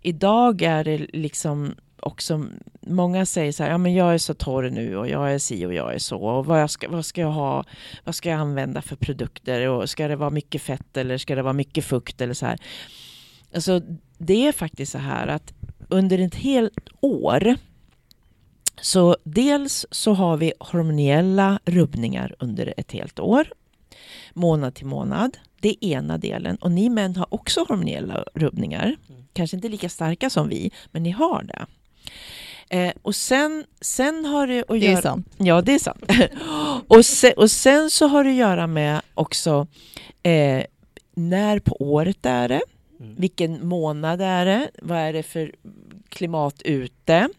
idag 0.01 0.61
är 0.61 0.83
det 0.83 0.97
liksom 0.97 1.75
också, 2.07 2.45
många 2.81 3.25
säger 3.25 3.51
så 3.51 3.63
här, 3.63 3.69
ja 3.69 3.77
men 3.77 3.93
jag 3.93 4.13
är 4.13 4.17
så 4.17 4.33
torr 4.33 4.69
nu 4.69 4.97
och 4.97 5.09
jag 5.09 5.33
är 5.33 5.39
si 5.39 5.65
och 5.65 5.73
jag 5.73 5.93
är 5.93 5.99
så 5.99 6.17
och 6.17 6.45
vad 6.45 6.71
ska, 6.71 6.89
vad 6.89 7.05
ska 7.05 7.21
jag 7.21 7.31
ha, 7.31 7.63
vad 8.03 8.15
ska 8.15 8.29
jag 8.29 8.39
använda 8.39 8.81
för 8.81 8.95
produkter 8.95 9.67
och 9.67 9.89
ska 9.89 10.07
det 10.07 10.15
vara 10.15 10.29
mycket 10.29 10.61
fett 10.61 10.97
eller 10.97 11.17
ska 11.17 11.35
det 11.35 11.41
vara 11.41 11.53
mycket 11.53 11.85
fukt 11.85 12.21
eller 12.21 12.33
så 12.33 12.45
här. 12.45 12.57
Alltså 13.55 13.81
det 14.17 14.47
är 14.47 14.51
faktiskt 14.51 14.91
så 14.91 14.97
här 14.97 15.27
att 15.27 15.53
under 15.89 16.19
ett 16.19 16.35
helt 16.35 16.89
år 17.01 17.57
Så 18.81 19.17
dels 19.23 19.85
så 19.91 20.13
har 20.13 20.37
vi 20.37 20.53
hormoniella 20.59 21.59
rubbningar 21.65 22.35
under 22.39 22.73
ett 22.77 22.91
helt 22.91 23.19
år, 23.19 23.47
månad 24.33 24.75
till 24.75 24.85
månad. 24.85 25.37
Det 25.61 25.69
är 25.69 25.83
ena 25.83 26.17
delen. 26.17 26.55
Och 26.55 26.71
ni 26.71 26.89
män 26.89 27.15
har 27.15 27.33
också 27.33 27.65
hormoniella 27.67 28.23
rubbningar. 28.33 28.95
Mm. 29.09 29.23
Kanske 29.33 29.55
inte 29.57 29.69
lika 29.69 29.89
starka 29.89 30.29
som 30.29 30.49
vi, 30.49 30.71
men 30.91 31.03
ni 31.03 31.11
har 31.11 31.43
det. 31.43 31.65
Eh, 32.69 32.93
och 33.01 33.15
sen, 33.15 33.65
sen 33.81 34.25
har 34.25 34.47
det 34.47 34.59
att 34.61 34.67
Det 34.67 34.77
göra... 34.77 34.97
är 34.97 35.01
sant. 35.01 35.27
Ja, 35.37 35.61
det 35.61 35.73
är 35.73 35.79
sant. 35.79 36.03
och, 36.87 37.05
sen, 37.05 37.33
och 37.37 37.51
sen 37.51 37.89
så 37.91 38.07
har 38.07 38.23
det 38.23 38.29
att 38.29 38.35
göra 38.35 38.67
med 38.67 39.01
också 39.13 39.67
eh, 40.23 40.63
när 41.15 41.59
på 41.59 41.75
året 41.81 42.25
är 42.25 42.47
det, 42.49 42.61
Mm. 42.99 43.15
vilken 43.15 43.67
månad 43.67 44.21
är 44.21 44.45
det, 44.45 44.69
vad 44.81 44.97
är 44.97 45.13
det 45.13 45.23
för 45.23 45.51
klimat 46.09 46.61
ute, 46.61 47.29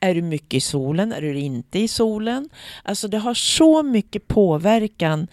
är 0.00 0.14
du 0.14 0.22
mycket 0.22 0.54
i 0.54 0.60
solen, 0.60 1.12
är 1.12 1.20
du 1.20 1.38
inte 1.38 1.78
i 1.78 1.88
solen? 1.88 2.48
Alltså 2.82 3.08
det 3.08 3.18
har 3.18 3.34
så 3.34 3.82
mycket 3.82 4.28
påverkan 4.28 5.26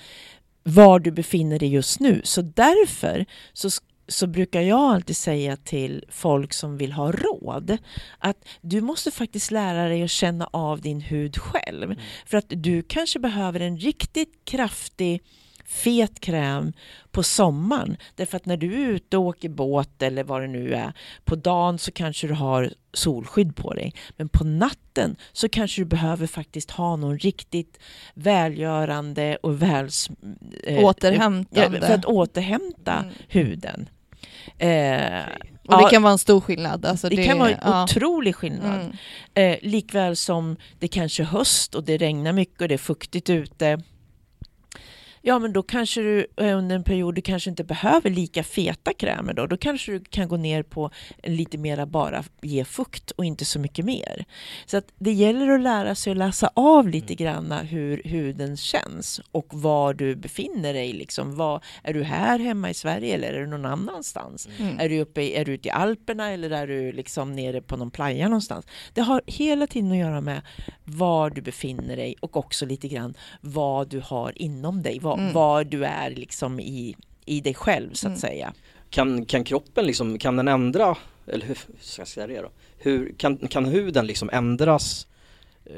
var 0.64 1.00
du 1.00 1.12
befinner 1.12 1.60
dig 1.60 1.70
just 1.70 2.00
nu. 2.00 2.22
Så 2.24 2.42
därför 2.42 3.26
så, 3.54 3.70
så 4.10 4.28
brukar 4.28 4.62
jag 4.62 4.80
alltid 4.80 5.18
säga 5.18 5.56
till 5.58 6.06
folk 6.10 6.54
som 6.54 6.78
vill 6.78 6.92
ha 6.92 7.12
råd 7.12 7.78
att 8.18 8.38
du 8.62 8.82
måste 8.82 9.12
faktiskt 9.12 9.52
lära 9.52 9.88
dig 9.88 10.04
att 10.04 10.10
känna 10.12 10.50
av 10.54 10.82
din 10.82 11.02
hud 11.02 11.38
själv. 11.38 11.96
För 12.26 12.38
att 12.38 12.46
du 12.50 12.82
kanske 12.82 13.20
behöver 13.20 13.60
en 13.60 13.78
riktigt 13.78 14.42
kraftig 14.46 15.24
fet 15.66 16.20
kräm 16.20 16.74
på 17.12 17.24
sommaren. 17.24 17.98
Därför 18.16 18.38
att 18.38 18.46
när 18.46 18.58
du 18.58 18.74
är 18.74 18.90
ute 18.90 19.18
och 19.18 19.24
åker 19.24 19.50
båt 19.50 20.02
eller 20.02 20.24
vad 20.24 20.42
det 20.42 20.48
nu 20.48 20.74
är, 20.74 20.94
på 21.26 21.36
dagen 21.36 21.78
så 21.80 21.92
kanske 21.92 22.28
du 22.28 22.34
har 22.34 22.74
solskydd 22.94 23.56
på 23.56 23.74
dig. 23.74 23.94
Men 24.18 24.30
på 24.30 24.44
natten 24.44 25.16
så 25.32 25.50
kanske 25.50 25.82
du 25.82 25.86
behöver 25.86 26.28
faktiskt 26.28 26.72
ha 26.72 26.96
någon 26.96 27.20
riktigt 27.20 27.80
välgörande 28.14 29.38
och 29.44 29.62
väl... 29.62 29.90
eh, 30.64 30.84
Återhämtande. 30.86 31.82
För 31.82 31.94
att 31.94 32.06
återhämta 32.06 32.94
Mm. 33.00 33.14
huden. 33.28 33.90
Eh, 34.58 35.24
Och 35.68 35.78
det 35.78 35.84
ja, 35.84 35.90
kan 35.90 36.02
vara 36.02 36.12
en 36.14 36.20
stor 36.20 36.42
skillnad. 36.42 36.86
Alltså 36.86 37.10
det, 37.10 37.26
kan 37.26 37.40
vara 37.40 37.50
en 37.50 37.58
ja. 37.62 37.84
otrolig 37.84 38.36
skillnad. 38.36 38.82
Mm. 38.82 39.54
Eh, 39.54 39.58
likväl 39.62 40.16
som 40.16 40.56
det 40.80 40.88
kanske 40.88 41.24
är 41.24 41.26
höst 41.26 41.76
och 41.76 41.84
det 41.84 41.98
regnar 41.98 42.34
mycket 42.34 42.62
och 42.62 42.68
det 42.68 42.74
är 42.74 42.78
fuktigt 42.78 43.30
ute. 43.30 43.80
Ja, 45.22 45.40
men 45.40 45.54
då 45.54 45.64
kanske 45.64 46.02
du 46.02 46.28
eh, 46.38 46.58
under 46.58 46.76
en 46.76 46.84
period 46.84 47.16
du 47.16 47.22
kanske 47.22 47.50
inte 47.50 47.64
behöver 47.64 48.10
lika 48.10 48.44
feta 48.44 48.94
krämer 48.94 49.34
då. 49.34 49.48
Då 49.48 49.58
kanske 49.58 49.92
du 49.92 50.00
kan 50.00 50.28
gå 50.28 50.38
ner 50.38 50.64
på 50.64 50.92
lite 51.24 51.58
mera 51.58 51.86
bara 51.86 52.24
ge 52.42 52.66
fukt 52.66 53.12
och 53.12 53.26
inte 53.26 53.46
så 53.46 53.60
mycket 53.60 53.86
mer. 53.86 54.26
Så 54.66 54.78
att 54.78 54.86
det 55.00 55.12
gäller 55.12 55.50
att 55.50 55.62
lära 55.62 55.96
sig 55.96 56.12
att 56.12 56.18
läsa 56.18 56.52
av 56.54 56.88
lite 56.88 57.16
grann 57.16 57.52
hur 57.52 58.02
huden 58.06 58.58
känns 58.58 59.22
och 59.32 59.48
var 59.50 59.94
du 59.94 60.16
befinner 60.16 60.74
dig. 60.74 60.94
Liksom. 60.94 61.36
Var, 61.36 61.64
är 61.84 61.94
du 61.94 62.04
här 62.04 62.40
hemma 62.40 62.70
i 62.70 62.74
Sverige 62.74 63.16
eller 63.16 63.34
är 63.34 63.40
du 63.40 63.48
någon 63.48 63.66
annanstans? 63.66 64.50
Mm. 64.60 64.80
Är 64.80 64.90
du, 64.90 65.00
uppe 65.00 65.22
i, 65.22 65.36
är 65.36 65.46
du 65.46 65.54
ute 65.54 65.68
i 65.68 65.72
Alperna 65.72 66.32
eller 66.32 66.50
är 66.50 66.68
du 66.68 66.92
liksom 66.92 67.36
nere 67.36 67.62
på 67.62 67.78
någon 67.78 67.92
playa 67.92 68.28
någonstans? 68.28 68.66
Det 68.94 69.02
har 69.02 69.22
hela 69.26 69.68
tiden 69.68 69.92
att 69.92 69.98
göra 69.98 70.22
med 70.22 70.42
var 70.84 71.30
du 71.30 71.42
befinner 71.42 71.96
dig 71.96 72.16
och 72.20 72.38
också 72.38 72.66
lite 72.66 72.88
grann 72.88 73.14
vad 73.42 73.90
du 73.90 74.02
har 74.06 74.42
inom 74.42 74.82
dig. 74.82 75.00
Var, 75.10 75.18
Mm. 75.18 75.34
var 75.34 75.64
du 75.64 75.86
är 75.86 76.10
liksom 76.10 76.60
i, 76.60 76.96
i 77.26 77.42
dig 77.42 77.54
själv 77.54 77.94
så 77.94 78.08
att 78.08 78.12
Mm. 78.12 78.20
säga. 78.20 78.54
Kan, 78.90 79.26
kan 79.26 79.44
kroppen 79.44 79.86
liksom, 79.86 80.18
kan 80.20 80.36
den 80.38 80.48
ändra, 80.48 80.96
eller 81.28 81.46
hur 81.46 81.58
ska 81.82 82.02
jag 82.02 82.08
säga 82.08 82.28
det 82.28 82.42
då? 82.42 82.50
Hur, 82.78 83.14
kan, 83.18 83.38
kan 83.38 83.66
huden 83.66 84.08
liksom 84.08 84.30
ändras, 84.34 85.08
eh, 85.66 85.74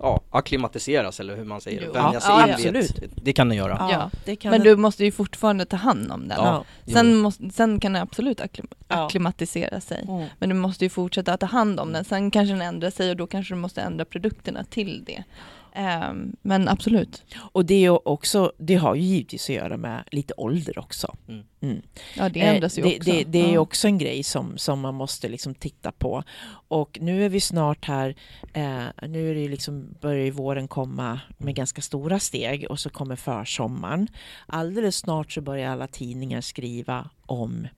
ja, 0.00 0.20
akklimatiseras 0.30 1.20
eller 1.20 1.36
hur 1.36 1.44
man 1.44 1.60
säger, 1.60 1.82
Jo. 1.86 1.92
vänja 1.92 2.20
sig 2.20 2.30
Ja, 2.30 2.58
in 2.68 2.76
ett, 2.76 3.02
det 3.24 3.32
kan 3.32 3.48
den 3.48 3.58
göra. 3.58 3.88
Ja, 3.92 4.10
det 4.24 4.36
kan 4.36 4.50
Men 4.50 4.60
du 4.60 4.76
måste 4.76 5.04
ju 5.04 5.12
fortfarande 5.12 5.64
ta 5.64 5.76
hand 5.76 6.12
om 6.12 6.28
den. 6.28 6.38
Ja. 6.38 6.64
Sen, 6.92 7.16
måste, 7.16 7.50
sen 7.50 7.80
kan 7.80 7.92
den 7.92 8.02
absolut 8.02 8.40
akklim- 8.40 8.72
Ja. 8.88 9.06
akklimatisera 9.06 9.80
sig. 9.80 10.04
Mm. 10.08 10.26
Men 10.38 10.48
du 10.48 10.54
måste 10.54 10.84
ju 10.84 10.90
fortsätta 10.90 11.36
ta 11.36 11.46
hand 11.46 11.80
om 11.80 11.92
den. 11.92 12.04
Sen 12.04 12.30
kanske 12.30 12.52
den 12.54 12.62
ändrar 12.62 12.90
sig 12.90 13.10
och 13.10 13.16
då 13.16 13.26
kanske 13.26 13.54
du 13.54 13.58
måste 13.58 13.80
ändra 13.82 14.04
produkterna 14.04 14.64
till 14.64 15.04
det. 15.04 15.24
Ehm, 15.72 16.36
men 16.42 16.68
absolut. 16.68 17.24
Och 17.52 17.64
det, 17.64 17.74
är 17.74 17.80
ju 17.80 17.90
också, 17.90 18.52
det 18.58 18.74
har 18.74 18.94
ju 18.94 19.02
givetvis 19.02 19.50
att 19.50 19.56
göra 19.56 19.76
med 19.76 20.04
lite 20.10 20.34
ålder 20.36 20.78
också. 20.78 21.16
Mm. 21.28 21.44
Mm. 21.60 21.82
Ja, 22.16 22.28
det 22.28 22.40
ändras 22.40 22.78
ju 22.78 22.82
Eh, 22.82 22.88
det, 22.88 22.96
också. 22.96 23.10
Det, 23.10 23.24
det 23.24 23.50
är 23.50 23.54
ja. 23.54 23.60
också 23.60 23.88
en 23.88 23.98
grej 23.98 24.22
som, 24.22 24.58
som 24.58 24.80
man 24.80 24.94
måste 24.94 25.28
liksom 25.28 25.54
titta 25.54 25.92
på. 25.92 26.22
Och 26.68 26.98
nu 27.00 27.24
är 27.24 27.28
vi 27.28 27.40
snart 27.40 27.84
här, 27.84 28.14
eh, 28.52 29.08
nu 29.08 29.30
är 29.30 29.34
det 29.34 29.48
liksom, 29.48 29.94
börjar 30.00 30.24
ju 30.24 30.30
våren 30.30 30.68
komma 30.68 31.20
med 31.38 31.54
ganska 31.54 31.82
stora 31.82 32.18
steg 32.18 32.66
och 32.70 32.80
så 32.80 32.90
kommer 32.90 33.16
försommaren. 33.16 34.08
Alldeles 34.46 34.96
snart 34.96 35.32
så 35.32 35.40
börjar 35.40 35.72
alla 35.72 35.86
tidningar 35.86 36.40
skriva 36.40 37.10
om 37.26 37.68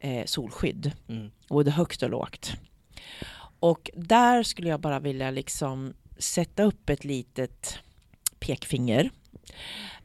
eh, 0.00 0.24
solskydd, 0.26 0.92
Mm. 1.08 1.30
både 1.48 1.70
högt 1.70 2.02
och 2.02 2.10
lågt. 2.10 2.52
Och 3.60 3.90
där 3.96 4.42
skulle 4.42 4.68
jag 4.68 4.80
bara 4.80 5.00
vilja 5.00 5.30
liksom 5.30 5.94
sätta 6.18 6.62
upp 6.62 6.90
ett 6.90 7.04
litet 7.04 7.78
pekfinger. 8.38 9.10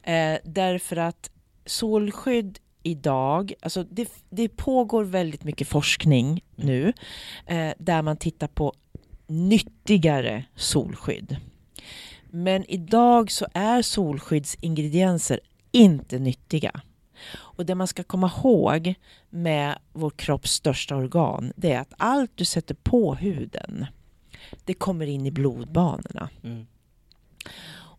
Eh, 0.02 0.38
därför 0.44 0.96
att 0.96 1.30
solskydd 1.66 2.58
idag, 2.82 3.52
alltså 3.62 3.84
det, 3.84 4.08
det 4.30 4.48
pågår 4.48 5.04
väldigt 5.04 5.44
mycket 5.44 5.68
forskning 5.68 6.44
nu 6.56 6.92
eh, 7.46 7.72
där 7.78 8.02
man 8.02 8.16
tittar 8.16 8.48
på 8.48 8.72
nyttigare 9.26 10.44
solskydd. 10.56 11.36
Men 12.30 12.70
idag 12.70 13.30
så 13.30 13.46
är 13.54 13.82
solskyddsingredienser 13.82 15.40
inte 15.72 16.18
nyttiga. 16.18 16.80
Och 17.32 17.66
det 17.66 17.74
man 17.74 17.86
ska 17.86 18.02
komma 18.02 18.32
ihåg 18.36 18.94
med 19.30 19.78
vår 19.92 20.10
kropps 20.10 20.50
största 20.50 20.96
organ 20.96 21.52
det 21.56 21.72
är 21.72 21.80
att 21.80 21.92
allt 21.96 22.30
du 22.34 22.44
sätter 22.44 22.74
på 22.74 23.14
huden 23.14 23.86
det 24.64 24.74
kommer 24.74 25.06
in 25.06 25.26
i 25.26 25.30
blodbanorna. 25.30 26.28
Mm. 26.42 26.66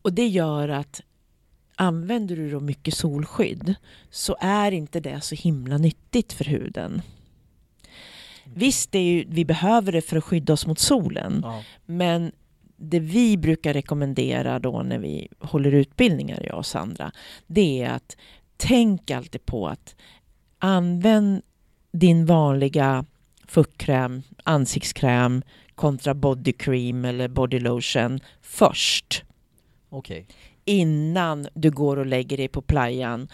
Och 0.01 0.13
det 0.13 0.27
gör 0.27 0.69
att 0.69 1.01
använder 1.75 2.35
du 2.35 2.51
då 2.51 2.59
mycket 2.59 2.93
solskydd 2.93 3.75
så 4.09 4.35
är 4.39 4.71
inte 4.71 4.99
det 4.99 5.21
så 5.21 5.35
himla 5.35 5.77
nyttigt 5.77 6.33
för 6.33 6.45
huden. 6.45 7.01
Visst, 8.43 8.91
det 8.91 8.99
är 8.99 9.03
ju, 9.03 9.25
vi 9.27 9.45
behöver 9.45 9.91
det 9.91 10.01
för 10.01 10.17
att 10.17 10.23
skydda 10.23 10.53
oss 10.53 10.67
mot 10.67 10.79
solen. 10.79 11.41
Ja. 11.43 11.63
Men 11.85 12.31
det 12.75 12.99
vi 12.99 13.37
brukar 13.37 13.73
rekommendera 13.73 14.59
då 14.59 14.83
när 14.83 14.99
vi 14.99 15.27
håller 15.39 15.71
utbildningar, 15.71 16.43
jag 16.45 16.57
och 16.57 16.65
Sandra, 16.65 17.11
det 17.47 17.83
är 17.83 17.89
att 17.89 18.17
tänk 18.57 19.11
alltid 19.11 19.45
på 19.45 19.67
att 19.67 19.95
använd 20.59 21.41
din 21.91 22.25
vanliga 22.25 23.05
fuktkräm, 23.51 24.23
ansiktskräm 24.43 25.41
kontra 25.75 26.13
body 26.13 26.53
cream 26.53 27.05
eller 27.05 27.27
body 27.27 27.59
lotion 27.59 28.19
först 28.41 29.23
Okej. 29.89 30.25
innan 30.65 31.47
du 31.53 31.71
går 31.71 31.97
och 31.97 32.05
lägger 32.05 32.37
dig 32.37 32.47
på 32.47 32.61
playan. 32.61 33.27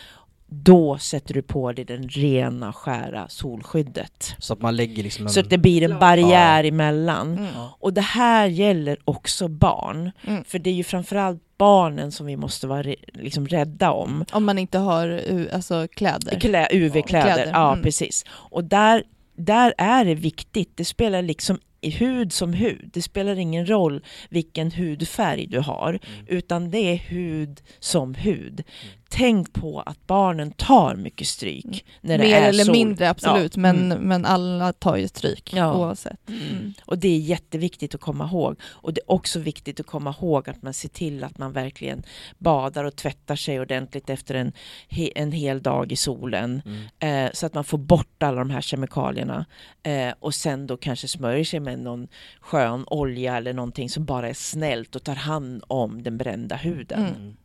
Då 0.50 0.98
sätter 0.98 1.34
du 1.34 1.42
på 1.42 1.72
dig 1.72 1.86
den 1.86 2.10
rena 2.10 2.74
skära 2.74 3.28
solskyddet. 3.30 4.36
Så 4.40 4.54
att 4.54 4.62
man 4.62 4.76
lägger 4.76 5.04
liksom 5.04 5.26
en... 5.26 5.30
Så 5.30 5.40
att 5.40 5.50
det 5.50 5.58
blir 5.58 5.84
en 5.84 6.00
barriär 6.00 6.64
emellan. 6.64 7.38
Mm. 7.38 7.46
Ja. 7.56 7.78
Och 7.80 7.94
det 7.94 8.02
här 8.02 8.48
gäller 8.48 8.98
också 9.06 9.48
barn. 9.48 10.12
Mm. 10.28 10.44
För 10.44 10.60
det 10.60 10.70
är 10.70 10.74
ju 10.74 10.84
framförallt 10.84 11.42
barnen 11.58 12.12
som 12.12 12.26
vi 12.26 12.38
måste 12.38 12.68
vara 12.68 12.94
liksom 13.14 13.48
rädda 13.48 13.92
om. 13.92 14.26
Om 14.32 14.46
man 14.46 14.58
inte 14.58 14.78
har 14.78 15.22
alltså, 15.54 15.88
kläder. 15.88 16.40
Klä, 16.40 16.68
UV-kläder, 16.72 17.34
Kläder, 17.34 17.52
ja 17.54 17.72
mm. 17.72 17.84
precis. 17.84 18.26
Och 18.30 18.64
där, 18.64 19.04
där 19.38 19.74
är 19.78 20.06
det 20.06 20.16
viktigt, 20.16 20.72
det 20.78 20.86
spelar 20.86 21.22
liksom 21.22 21.60
hud 21.82 22.34
som 22.34 22.54
hud. 22.54 22.90
Det 22.94 23.02
spelar 23.02 23.36
ingen 23.40 23.70
roll 23.70 24.04
vilken 24.30 24.72
hudfärg 24.72 25.48
du 25.48 25.60
har, 25.60 25.90
Mm. 25.90 26.26
utan 26.28 26.72
det 26.72 26.78
är 26.78 26.96
hud 26.96 27.62
som 27.80 28.16
hud. 28.16 28.64
Tänk 29.10 29.54
på 29.54 29.80
att 29.86 30.08
barnen 30.08 30.52
tar 30.52 30.96
mycket 30.96 31.28
stryk 31.28 31.86
när 32.02 32.18
det 32.18 32.24
Mer 32.24 32.36
är 32.36 32.50
eller 32.50 32.64
sol. 32.64 32.72
mindre 32.76 33.10
absolut, 33.10 33.56
Ja. 33.56 33.62
men, 33.62 33.92
Mm. 33.92 34.04
men 34.08 34.26
alla 34.26 34.74
tar 34.74 34.96
ju 34.98 35.08
stryk 35.08 35.54
Ja. 35.54 35.74
oavsett. 35.74 36.30
Mm. 36.30 36.74
Och 36.86 36.98
det 36.98 37.08
är 37.08 37.18
jätteviktigt 37.20 37.96
att 37.96 38.02
komma 38.02 38.26
ihåg. 38.26 38.60
Och 38.64 38.94
det 38.94 39.02
är 39.02 39.12
också 39.12 39.40
viktigt 39.40 39.80
att 39.80 39.86
komma 39.86 40.16
ihåg 40.20 40.50
att 40.50 40.62
man 40.62 40.74
ser 40.74 40.90
till 40.90 41.24
att 41.24 41.38
man 41.38 41.52
verkligen 41.52 42.04
badar 42.38 42.84
och 42.84 42.96
tvättar 42.96 43.36
sig 43.36 43.60
ordentligt 43.60 44.10
efter 44.10 44.36
en, 44.36 44.52
he, 44.90 45.10
en 45.16 45.32
hel 45.32 45.62
dag 45.62 45.92
i 45.92 45.96
solen. 45.96 46.62
Mm. 47.00 47.26
Eh, 47.26 47.32
så 47.34 47.46
att 47.46 47.54
man 47.54 47.64
får 47.64 47.78
bort 47.78 48.24
alla 48.24 48.38
de 48.40 48.50
här 48.50 48.62
kemikalierna. 48.62 49.46
Eh, 49.84 50.14
och 50.20 50.36
sen 50.36 50.68
då 50.68 50.78
kanske 50.78 51.08
smörjer 51.08 51.46
sig 51.46 51.60
med 51.60 51.80
någon 51.80 52.08
skön 52.42 52.84
olja 52.88 53.38
eller 53.38 53.54
någonting 53.54 53.90
som 53.90 54.06
bara 54.06 54.30
är 54.30 54.34
snällt 54.34 54.96
och 54.96 55.04
tar 55.04 55.16
hand 55.16 55.64
om 55.68 56.04
den 56.04 56.18
brända 56.18 56.56
huden. 56.56 57.38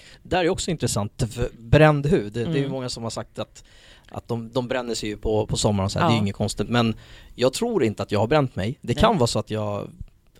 Mm. 0.00 0.20
Mm. 0.22 0.28
Där 0.30 0.44
är 0.44 0.48
också 0.48 0.70
intressant, 0.70 1.22
bränd 1.58 2.06
hud, 2.06 2.32
det, 2.32 2.44
det 2.44 2.50
är 2.50 2.54
ju 2.54 2.58
Mm. 2.58 2.72
många 2.72 2.88
som 2.88 3.02
har 3.02 3.10
sagt 3.10 3.38
att, 3.38 3.64
att 4.10 4.28
de, 4.28 4.50
de 4.52 4.68
bränner 4.68 4.94
sig 4.94 5.08
ju 5.08 5.16
på, 5.16 5.46
på 5.46 5.56
sommaren 5.56 5.84
och 5.84 5.92
så 5.92 5.98
här, 5.98 6.06
det 6.06 6.10
är 6.12 6.14
ju 6.14 6.18
Ja. 6.18 6.22
inget 6.22 6.34
konstigt 6.36 6.68
men 6.68 6.94
jag 7.34 7.52
tror 7.52 7.84
inte 7.84 8.02
att 8.02 8.12
jag 8.12 8.20
har 8.20 8.26
bränt 8.26 8.56
mig. 8.56 8.78
Det 8.80 8.94
Nej. 8.94 9.00
kan 9.02 9.18
vara 9.18 9.26
så 9.26 9.38
att 9.38 9.50
jag 9.50 9.88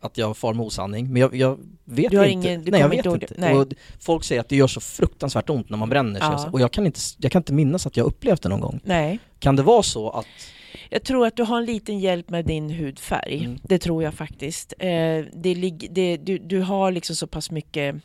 att 0.03 0.19
jag 0.19 0.37
far 0.37 0.55
med 0.55 0.67
osanning, 0.67 1.13
men 1.13 1.23
jag, 1.23 1.35
jag 1.35 1.59
vet 1.85 2.13
inte. 2.13 2.29
ingen- 2.31 2.63
Nej, 2.67 2.81
jag 2.81 2.89
vet 2.89 3.07
inte 3.07 3.27
inte. 3.27 3.35
Nej. 3.39 3.67
Folk 4.01 4.25
säger 4.25 4.41
att 4.41 4.49
det 4.49 4.57
gör 4.57 4.67
så 4.67 4.81
fruktansvärt 4.81 5.51
ont 5.51 5.71
när 5.71 5.77
man 5.77 5.89
bränner 5.89 6.21
sig, 6.21 6.29
Ja. 6.33 6.51
och 6.53 6.61
jag 6.61 6.71
kan, 6.73 6.87
inte, 6.87 7.01
jag 7.19 7.33
kan 7.33 7.41
inte 7.41 7.53
minnas 7.53 7.87
att 7.87 7.97
jag 7.97 8.07
upplevt 8.07 8.43
det 8.43 8.49
någon 8.49 8.61
gång. 8.61 8.81
Nej. 8.85 9.19
Kan 9.39 9.57
det 9.57 9.63
vara 9.63 9.83
så 9.83 10.11
att... 10.11 10.27
Jag 10.91 11.03
tror 11.05 11.27
att 11.27 11.37
du 11.37 11.43
har 11.43 11.59
en 11.59 11.65
liten 11.65 11.99
hjälp 11.99 12.31
med 12.31 12.45
din 12.45 12.71
hudfärg. 12.71 13.45
Mm. 13.45 13.59
Det 13.63 13.79
tror 13.79 14.03
jag 14.03 14.15
faktiskt. 14.15 14.73
Eh, 14.79 14.89
det, 15.33 15.73
det, 15.91 16.17
du, 16.17 16.39
du 16.39 16.61
har 16.61 16.93
liksom 16.93 17.17
så 17.17 17.27
pass 17.27 17.51
mycket 17.51 17.97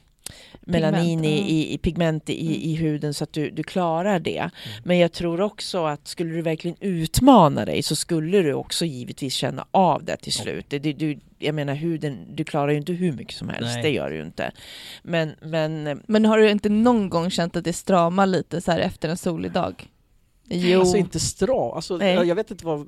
melanin 0.62 1.22
Pigment, 1.22 1.26
i, 1.50 1.54
i, 1.54 1.74
i 1.74 1.78
pigment 1.78 2.30
i, 2.30 2.42
Mm. 2.42 2.54
i 2.62 2.76
huden 2.76 3.14
så 3.14 3.24
att 3.24 3.34
du, 3.34 3.50
du 3.50 3.64
klarar 3.64 4.20
det. 4.20 4.50
Men 4.84 4.98
jag 4.98 5.12
tror 5.12 5.42
också 5.42 5.86
att 5.86 6.08
skulle 6.08 6.34
du 6.34 6.42
verkligen 6.42 6.78
utmana 6.80 7.66
dig 7.66 7.84
så 7.84 7.96
skulle 7.96 8.42
du 8.42 8.54
också 8.54 8.86
givetvis 8.86 9.34
känna 9.34 9.66
av 9.72 10.04
det 10.04 10.18
till 10.18 10.34
slut. 10.34 10.66
Det, 10.70 10.80
du, 10.80 11.20
jag 11.40 11.56
menar 11.56 11.74
huden, 11.76 12.18
du 12.36 12.44
klarar 12.44 12.72
ju 12.72 12.78
inte 12.78 12.94
hur 12.94 13.12
mycket 13.12 13.36
som 13.36 13.50
helst, 13.50 13.74
Nej. 13.74 13.84
det 13.84 13.90
gör 13.90 14.10
du 14.10 14.16
ju 14.16 14.24
inte. 14.24 14.52
Men, 15.04 15.32
men 15.42 15.88
eh, 15.88 15.98
Men 16.08 16.26
har 16.26 16.38
du 16.38 16.50
inte 16.50 16.70
någon 16.70 17.10
gång 17.10 17.30
känt 17.30 17.56
att 17.56 17.64
det 17.64 17.74
stramar 17.74 18.26
lite 18.26 18.62
så 18.62 18.72
här 18.72 18.80
efter 18.80 19.10
en 19.10 19.18
solig 19.18 19.52
dag? 19.52 19.88
Jo. 20.50 20.80
Alltså 20.80 20.98
inte 20.98 21.20
stra, 21.20 21.72
alltså 21.76 22.04
jag 22.04 22.36
vet 22.36 22.52
inte 22.52 22.66
vad... 22.66 22.88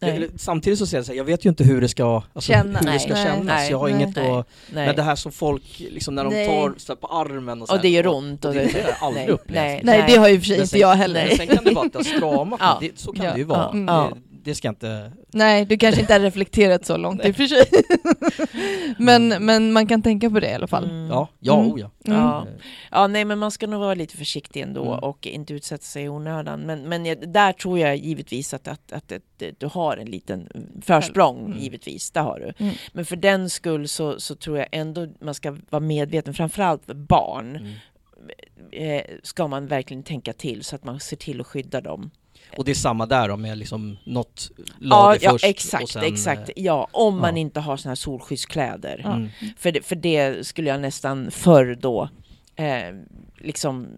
nej, 0.00 0.28
samtidigt 0.36 0.78
så 0.78 0.86
säger 0.86 0.98
jag 0.98 1.06
så 1.06 1.12
här, 1.12 1.16
jag 1.16 1.24
vet 1.24 1.44
ju 1.44 1.48
inte 1.48 1.64
hur 1.64 1.80
det 1.80 1.88
ska, 1.88 2.22
alltså, 2.32 2.52
Känna. 2.52 2.78
hur 2.78 2.92
det 2.92 2.98
ska 2.98 3.12
Nej. 3.14 3.24
kännas, 3.24 3.44
Nej. 3.46 3.70
jag 3.70 3.78
har 3.78 3.88
Nej. 3.88 3.96
inget 4.02 4.18
att... 4.18 4.48
Men 4.72 4.96
det 4.96 5.02
här 5.02 5.16
som 5.16 5.32
folk, 5.32 5.62
liksom 5.78 6.14
när 6.14 6.24
de 6.24 6.46
tar 6.46 6.74
så 6.76 6.96
på 6.96 7.06
armen 7.06 7.62
och 7.62 7.68
så 7.68 7.74
och 7.74 7.80
det 7.82 7.88
gör 7.88 8.06
ont. 8.06 8.44
Och 8.44 8.54
det, 8.54 8.60
det 8.64 8.72
har 8.82 8.88
jag 8.88 8.96
aldrig 9.00 9.26
nej, 9.26 9.34
upplevt. 9.34 9.82
nej, 9.82 10.04
det 10.08 10.16
har 10.16 10.28
ju 10.28 10.36
och 10.36 10.40
för 10.42 10.46
sig 10.46 10.60
inte 10.62 10.78
jag 10.78 10.94
heller. 10.94 11.26
Men 11.28 11.36
sen 11.36 11.46
kan 11.46 11.64
det 11.64 11.70
vara 11.70 11.86
att 11.86 11.92
det 11.92 11.98
har 11.98 12.04
stramat 12.04 12.60
Ja. 12.62 12.78
det, 12.80 12.98
så 12.98 13.12
kan 13.12 13.24
Ja. 13.24 13.32
det 13.32 13.38
ju 13.38 13.44
vara. 13.44 13.70
Ja. 13.72 14.06
Mm. 14.06 14.18
Det, 14.46 14.54
ska 14.54 14.68
inte... 14.68 15.12
Nej, 15.32 15.64
du 15.64 15.76
kanske 15.76 16.00
inte 16.00 16.12
har 16.12 16.20
reflekterat 16.20 16.86
så 16.86 16.96
långt 16.96 17.24
i 17.24 17.30
och 17.30 17.36
för 17.36 17.46
sig. 17.46 17.66
men, 18.98 19.28
men 19.28 19.72
man 19.72 19.86
kan 19.86 20.02
tänka 20.02 20.30
på 20.30 20.40
det 20.40 20.50
i 20.50 20.54
alla 20.54 20.66
fall. 20.66 20.84
Mm. 20.84 21.06
Ja, 21.08 21.28
ja, 21.40 21.58
Mm. 21.60 21.72
oh 21.72 21.80
ja. 21.80 21.90
Mm. 22.06 22.18
Ja. 22.20 22.46
Ja, 22.90 23.06
nej 23.06 23.24
men 23.24 23.38
man 23.38 23.50
ska 23.50 23.66
nog 23.66 23.80
vara 23.80 23.94
lite 23.94 24.16
försiktig 24.16 24.60
ändå 24.60 24.82
Mm. 24.92 24.98
och 24.98 25.26
inte 25.26 25.54
utsätta 25.54 25.82
sig 25.84 26.04
i 26.04 26.08
onödan. 26.08 26.60
Men, 26.60 26.82
men 26.88 27.06
jag, 27.06 27.28
där 27.28 27.52
tror 27.52 27.78
jag 27.78 27.96
givetvis 27.96 28.54
att, 28.54 28.68
att, 28.68 28.92
att, 28.92 29.12
att, 29.12 29.42
du 29.58 29.66
har 29.66 29.96
en 29.96 30.06
liten 30.10 30.48
försprång, 30.82 31.46
Mm. 31.46 31.58
givetvis, 31.58 32.10
det 32.10 32.20
har 32.20 32.38
du. 32.40 32.64
Mm. 32.64 32.74
Men 32.92 33.04
för 33.04 33.16
den 33.16 33.50
skull 33.50 33.88
så, 33.88 34.20
så 34.20 34.34
tror 34.34 34.58
jag 34.58 34.66
ändå 34.72 35.06
man 35.20 35.34
ska 35.34 35.56
vara 35.70 35.80
medveten, 35.80 36.34
framförallt 36.34 36.84
för 36.86 36.94
barn, 36.94 37.56
Mm. 37.56 37.72
eh, 38.72 39.02
ska 39.22 39.48
man 39.48 39.66
verkligen 39.66 40.02
tänka 40.02 40.32
till 40.32 40.64
så 40.64 40.76
att 40.76 40.84
man 40.84 41.00
ser 41.00 41.16
till 41.16 41.40
att 41.40 41.46
skydda 41.46 41.80
dem. 41.80 42.10
Och 42.56 42.64
det 42.64 42.70
är 42.70 42.74
samma 42.74 43.06
där 43.06 43.28
då 43.28 43.36
med 43.36 43.58
liksom 43.58 43.96
något 44.04 44.50
Ja, 44.56 44.64
lager 44.78 45.20
ja 45.24 45.30
först 45.32 45.44
och 45.44 45.50
exakt, 45.50 45.88
sen, 45.88 46.02
exakt. 46.04 46.48
eh, 46.48 46.52
Ja, 46.64 46.88
om 46.92 47.18
man 47.20 47.36
ja. 47.36 47.40
inte 47.40 47.60
har 47.60 47.76
såna 47.76 47.90
här 47.90 47.94
solskyddskläder. 47.96 49.00
Ja. 49.04 49.12
Mm. 49.14 49.28
För, 49.58 49.72
det, 49.72 49.86
för 49.86 49.96
det 49.96 50.46
skulle 50.46 50.70
jag 50.70 50.80
nästan 50.80 51.30
förr 51.30 51.78
då 51.80 52.08
eh, 52.56 52.94
liksom 53.38 53.88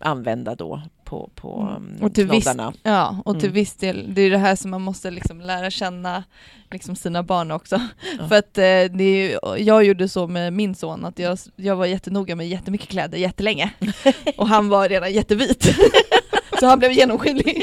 använda 0.00 0.54
då 0.54 0.82
på, 1.04 1.30
på 1.34 1.60
Mm. 1.76 1.90
mm. 1.90 2.02
Och 2.02 2.14
till 2.14 2.28
viss-. 2.30 2.72
Ja, 2.82 3.22
och 3.24 3.34
till 3.40 3.48
Mm. 3.48 3.54
viss 3.54 3.76
del, 3.76 4.14
det 4.14 4.22
är 4.22 4.30
det 4.30 4.38
här 4.38 4.56
som 4.56 4.70
man 4.70 4.82
måste 4.82 5.10
liksom 5.10 5.40
lära 5.40 5.70
känna 5.70 6.24
liksom 6.70 6.96
sina 6.96 7.22
barn 7.22 7.50
också. 7.50 7.80
Ja. 8.18 8.28
För 8.28 8.36
att 8.38 8.58
eh, 8.58 8.96
det 8.98 9.04
är, 9.32 9.56
jag 9.58 9.84
gjorde 9.84 10.08
så 10.08 10.26
med 10.26 10.52
min 10.52 10.74
son, 10.74 11.04
att 11.04 11.18
jag, 11.18 11.38
jag 11.56 11.76
var 11.76 11.86
jättenoga 11.86 12.36
med 12.36 12.48
jättemycket 12.48 12.88
kläder 12.88 13.18
jättelänge. 13.18 13.70
och 14.36 14.48
han 14.48 14.68
var 14.68 14.88
redan 14.88 15.12
jättevit. 15.12 15.66
så 16.60 16.66
han 16.66 16.78
blev 16.78 16.92
genomskinlig. 16.92 17.62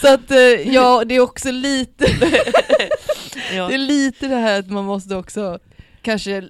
så 0.00 0.14
att 0.14 0.30
eh, 0.30 0.74
ja, 0.74 1.04
det 1.04 1.14
är 1.14 1.20
också 1.20 1.50
lite, 1.50 2.04
det 3.50 3.56
är 3.74 3.78
lite 3.78 4.26
det 4.28 4.36
här 4.36 4.58
att 4.58 4.70
man 4.70 4.84
måste 4.84 5.16
också 5.16 5.58
kanske 6.02 6.44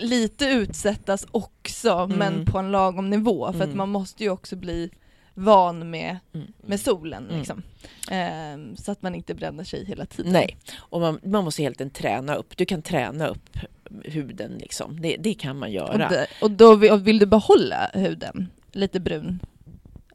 lite 0.00 0.46
utsättas 0.46 1.26
också, 1.30 1.90
Mm. 1.90 2.18
men 2.18 2.44
på 2.46 2.58
en 2.58 2.70
lagom 2.70 3.10
nivå. 3.10 3.52
För 3.52 3.58
att 3.60 3.64
Mm. 3.64 3.76
man 3.76 3.88
måste 3.88 4.24
ju 4.24 4.30
också 4.30 4.56
bli 4.56 4.90
van 5.34 5.90
med, 5.90 6.16
Mm. 6.34 6.46
med 6.66 6.80
solen. 6.80 7.24
Mm. 7.26 7.38
Liksom. 7.38 7.62
Ehm, 8.10 8.76
så 8.76 8.92
att 8.92 9.02
man 9.02 9.14
inte 9.14 9.34
bränner 9.34 9.64
sig 9.64 9.84
hela 9.84 10.06
tiden. 10.06 10.32
Nej, 10.32 10.56
och 10.78 11.00
man, 11.00 11.20
man 11.24 11.44
måste 11.44 11.62
helt 11.62 11.80
enkelt 11.80 11.98
träna 12.02 12.34
upp. 12.34 12.56
Du 12.56 12.64
kan 12.64 12.82
träna 12.82 13.26
upp 13.26 13.56
huden 14.04 14.52
liksom. 14.60 15.00
Det, 15.00 15.16
det 15.18 15.34
kan 15.34 15.58
man 15.58 15.68
Och, 15.68 15.74
göra. 15.74 16.08
det, 16.08 16.26
och 16.40 16.50
då 16.50 16.74
vill, 16.74 16.90
och 16.92 17.06
vill 17.06 17.18
du 17.18 17.26
behålla 17.26 17.90
huden 17.94 18.48
lite 18.72 19.00
brun 19.00 19.40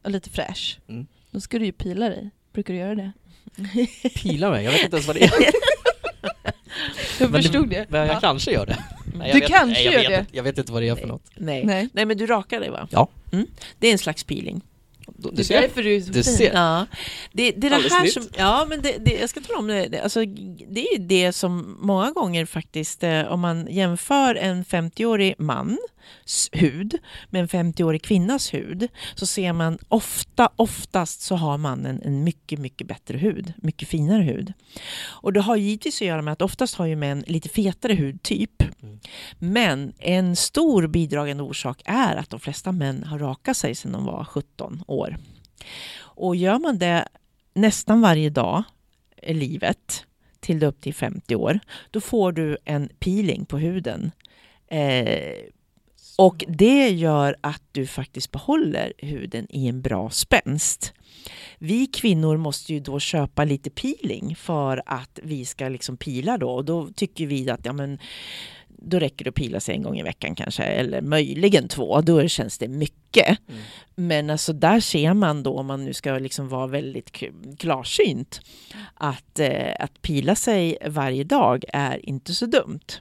och 0.02 0.10
lite 0.10 0.30
fräsch, 0.30 0.78
Mm. 0.88 1.06
då 1.30 1.40
ska 1.40 1.58
du 1.58 1.64
ju 1.64 1.72
pila 1.72 2.08
dig. 2.08 2.30
Brukar 2.52 2.74
du 2.74 2.80
göra 2.80 2.94
det? 2.94 3.12
Pila 4.14 4.50
mig, 4.50 4.64
jag 4.64 4.72
vet 4.72 4.82
inte 4.84 4.96
ens 4.96 5.06
vad 5.06 5.16
det 5.16 5.24
är. 5.24 5.30
Jag 7.20 7.30
Men 7.30 7.42
förstod 7.42 7.68
det. 7.70 7.86
Men 7.88 8.00
jag 8.06 8.16
Ja. 8.16 8.20
kanske 8.20 8.52
gör 8.52 8.66
det. 8.66 8.84
Nej, 9.14 9.32
Du 9.32 9.40
vet, 9.40 9.48
kanske 9.48 9.84
nej, 9.84 9.84
gör 9.84 10.10
vet 10.10 10.28
det. 10.30 10.36
Jag 10.36 10.42
vet 10.42 10.58
inte 10.58 10.72
vad 10.72 10.82
det 10.82 10.88
är 10.88 10.94
för 10.94 11.06
något. 11.06 11.22
Nej. 11.36 11.64
Nej. 11.64 11.88
Nej. 11.92 12.04
men 12.04 12.18
du 12.18 12.26
rakar 12.26 12.60
dig 12.60 12.70
va? 12.70 12.88
Ja. 12.90 13.08
Mm. 13.32 13.46
Det 13.78 13.88
är 13.88 13.92
en 13.92 13.98
slags 13.98 14.24
peeling. 14.24 14.60
Du 15.16 15.30
Det 15.30 15.42
är 15.42 15.44
ser. 15.44 15.60
därför 15.62 15.82
du 15.82 15.96
är 15.96 16.00
så 16.00 16.06
Du 16.12 16.22
fin. 16.22 16.32
ser. 16.36 16.52
Ja. 16.54 16.86
Det, 17.32 17.50
det 17.50 17.66
är 17.66 17.70
det 17.70 17.76
Alldeles 17.76 17.92
här 17.92 18.02
nytt. 18.02 18.12
som, 18.12 18.28
ja 18.36 18.66
men 18.68 18.82
det, 18.82 18.96
det, 19.00 19.12
jag 19.20 19.30
ska 19.30 19.40
tala 19.40 19.58
om 19.58 19.66
det, 19.66 19.86
det, 19.88 20.00
alltså, 20.00 20.24
det 20.68 20.88
är 20.88 20.98
ju 20.98 21.04
det 21.06 21.32
som 21.32 21.76
många 21.80 22.10
gånger 22.10 22.46
faktiskt, 22.46 23.02
eh, 23.02 23.20
om 23.22 23.40
man 23.40 23.66
jämför 23.70 24.34
en 24.34 24.64
50-årig 24.64 25.34
mans 25.38 25.78
hud 26.52 26.98
med 27.30 27.40
en 27.40 27.48
50-årig 27.48 28.02
kvinnas 28.02 28.54
hud, 28.54 28.88
så 29.14 29.26
ser 29.26 29.52
man 29.52 29.78
ofta, 29.88 30.50
oftast 30.56 31.20
så 31.20 31.36
har 31.36 31.58
mannen 31.58 32.02
en 32.04 32.24
mycket, 32.24 32.58
mycket 32.58 32.86
bättre 32.86 33.18
hud, 33.18 33.52
mycket 33.56 33.88
finare 33.88 34.22
hud. 34.22 34.52
Och 35.04 35.32
det 35.32 35.40
har 35.40 35.56
givetvis 35.56 36.02
att 36.02 36.06
göra 36.06 36.22
med 36.22 36.32
att 36.32 36.42
oftast 36.42 36.74
har 36.74 36.86
ju 36.86 36.96
män 36.96 37.24
lite 37.26 37.48
fetare 37.48 37.94
hudtyp. 37.94 38.62
Mm. 38.82 38.98
Men 39.38 39.92
en 39.98 40.36
stor 40.36 40.86
bidragande 40.86 41.42
orsak 41.42 41.82
är 41.84 42.16
att 42.16 42.30
de 42.30 42.40
flesta 42.40 42.72
män 42.72 43.04
har 43.04 43.18
rakat 43.18 43.56
sig 43.56 43.74
sedan 43.74 43.92
de 43.92 44.04
var 44.04 44.24
17 44.24 44.82
år. 44.86 45.16
Och 45.98 46.36
gör 46.36 46.58
man 46.58 46.78
det 46.78 47.08
nästan 47.54 48.00
varje 48.00 48.30
dag 48.30 48.62
i 49.22 49.34
livet 49.34 50.06
till 50.40 50.62
upp 50.62 50.80
till 50.80 50.94
50 50.94 51.36
år, 51.36 51.60
då 51.90 52.00
får 52.00 52.32
du 52.32 52.58
en 52.64 52.88
peeling 52.98 53.44
på 53.44 53.58
huden. 53.58 54.10
Eh, 54.68 55.34
och 56.16 56.44
det 56.48 56.88
gör 56.88 57.36
att 57.40 57.62
du 57.72 57.86
faktiskt 57.86 58.30
behåller 58.30 58.92
huden 58.98 59.46
i 59.50 59.68
en 59.68 59.82
bra 59.82 60.10
spänst. 60.10 60.92
Vi 61.58 61.86
kvinnor 61.86 62.36
måste 62.36 62.72
ju 62.72 62.80
då 62.80 63.00
köpa 63.00 63.44
lite 63.44 63.70
peeling 63.70 64.36
för 64.36 64.82
att 64.86 65.18
vi 65.22 65.44
ska 65.44 65.68
liksom 65.68 65.96
pila 65.96 66.38
då 66.38 66.50
och 66.50 66.64
då 66.64 66.88
tycker 66.94 67.26
vi 67.26 67.50
att 67.50 67.64
ja, 67.64 67.72
men, 67.72 67.98
då 68.68 68.98
räcker 68.98 69.24
det 69.24 69.28
att 69.28 69.34
pila 69.34 69.60
sig 69.60 69.74
en 69.74 69.82
gång 69.82 69.98
i 69.98 70.02
veckan 70.02 70.34
kanske 70.34 70.62
eller 70.62 71.02
möjligen 71.02 71.68
två, 71.68 72.00
då 72.00 72.28
känns 72.28 72.58
det 72.58 72.68
mycket. 72.68 73.38
Mm. 73.48 73.60
Men 73.94 74.30
alltså 74.30 74.52
där 74.52 74.80
ser 74.80 75.14
man 75.14 75.42
då, 75.42 75.58
om 75.58 75.66
man 75.66 75.84
nu 75.84 75.94
ska 75.94 76.18
liksom 76.18 76.48
vara 76.48 76.66
väldigt 76.66 77.22
klarsynt, 77.58 78.40
att, 78.94 79.38
eh, 79.38 79.74
att 79.78 80.02
pila 80.02 80.34
sig 80.34 80.78
varje 80.86 81.24
dag 81.24 81.64
är 81.68 82.08
inte 82.08 82.34
så 82.34 82.46
dumt. 82.46 83.00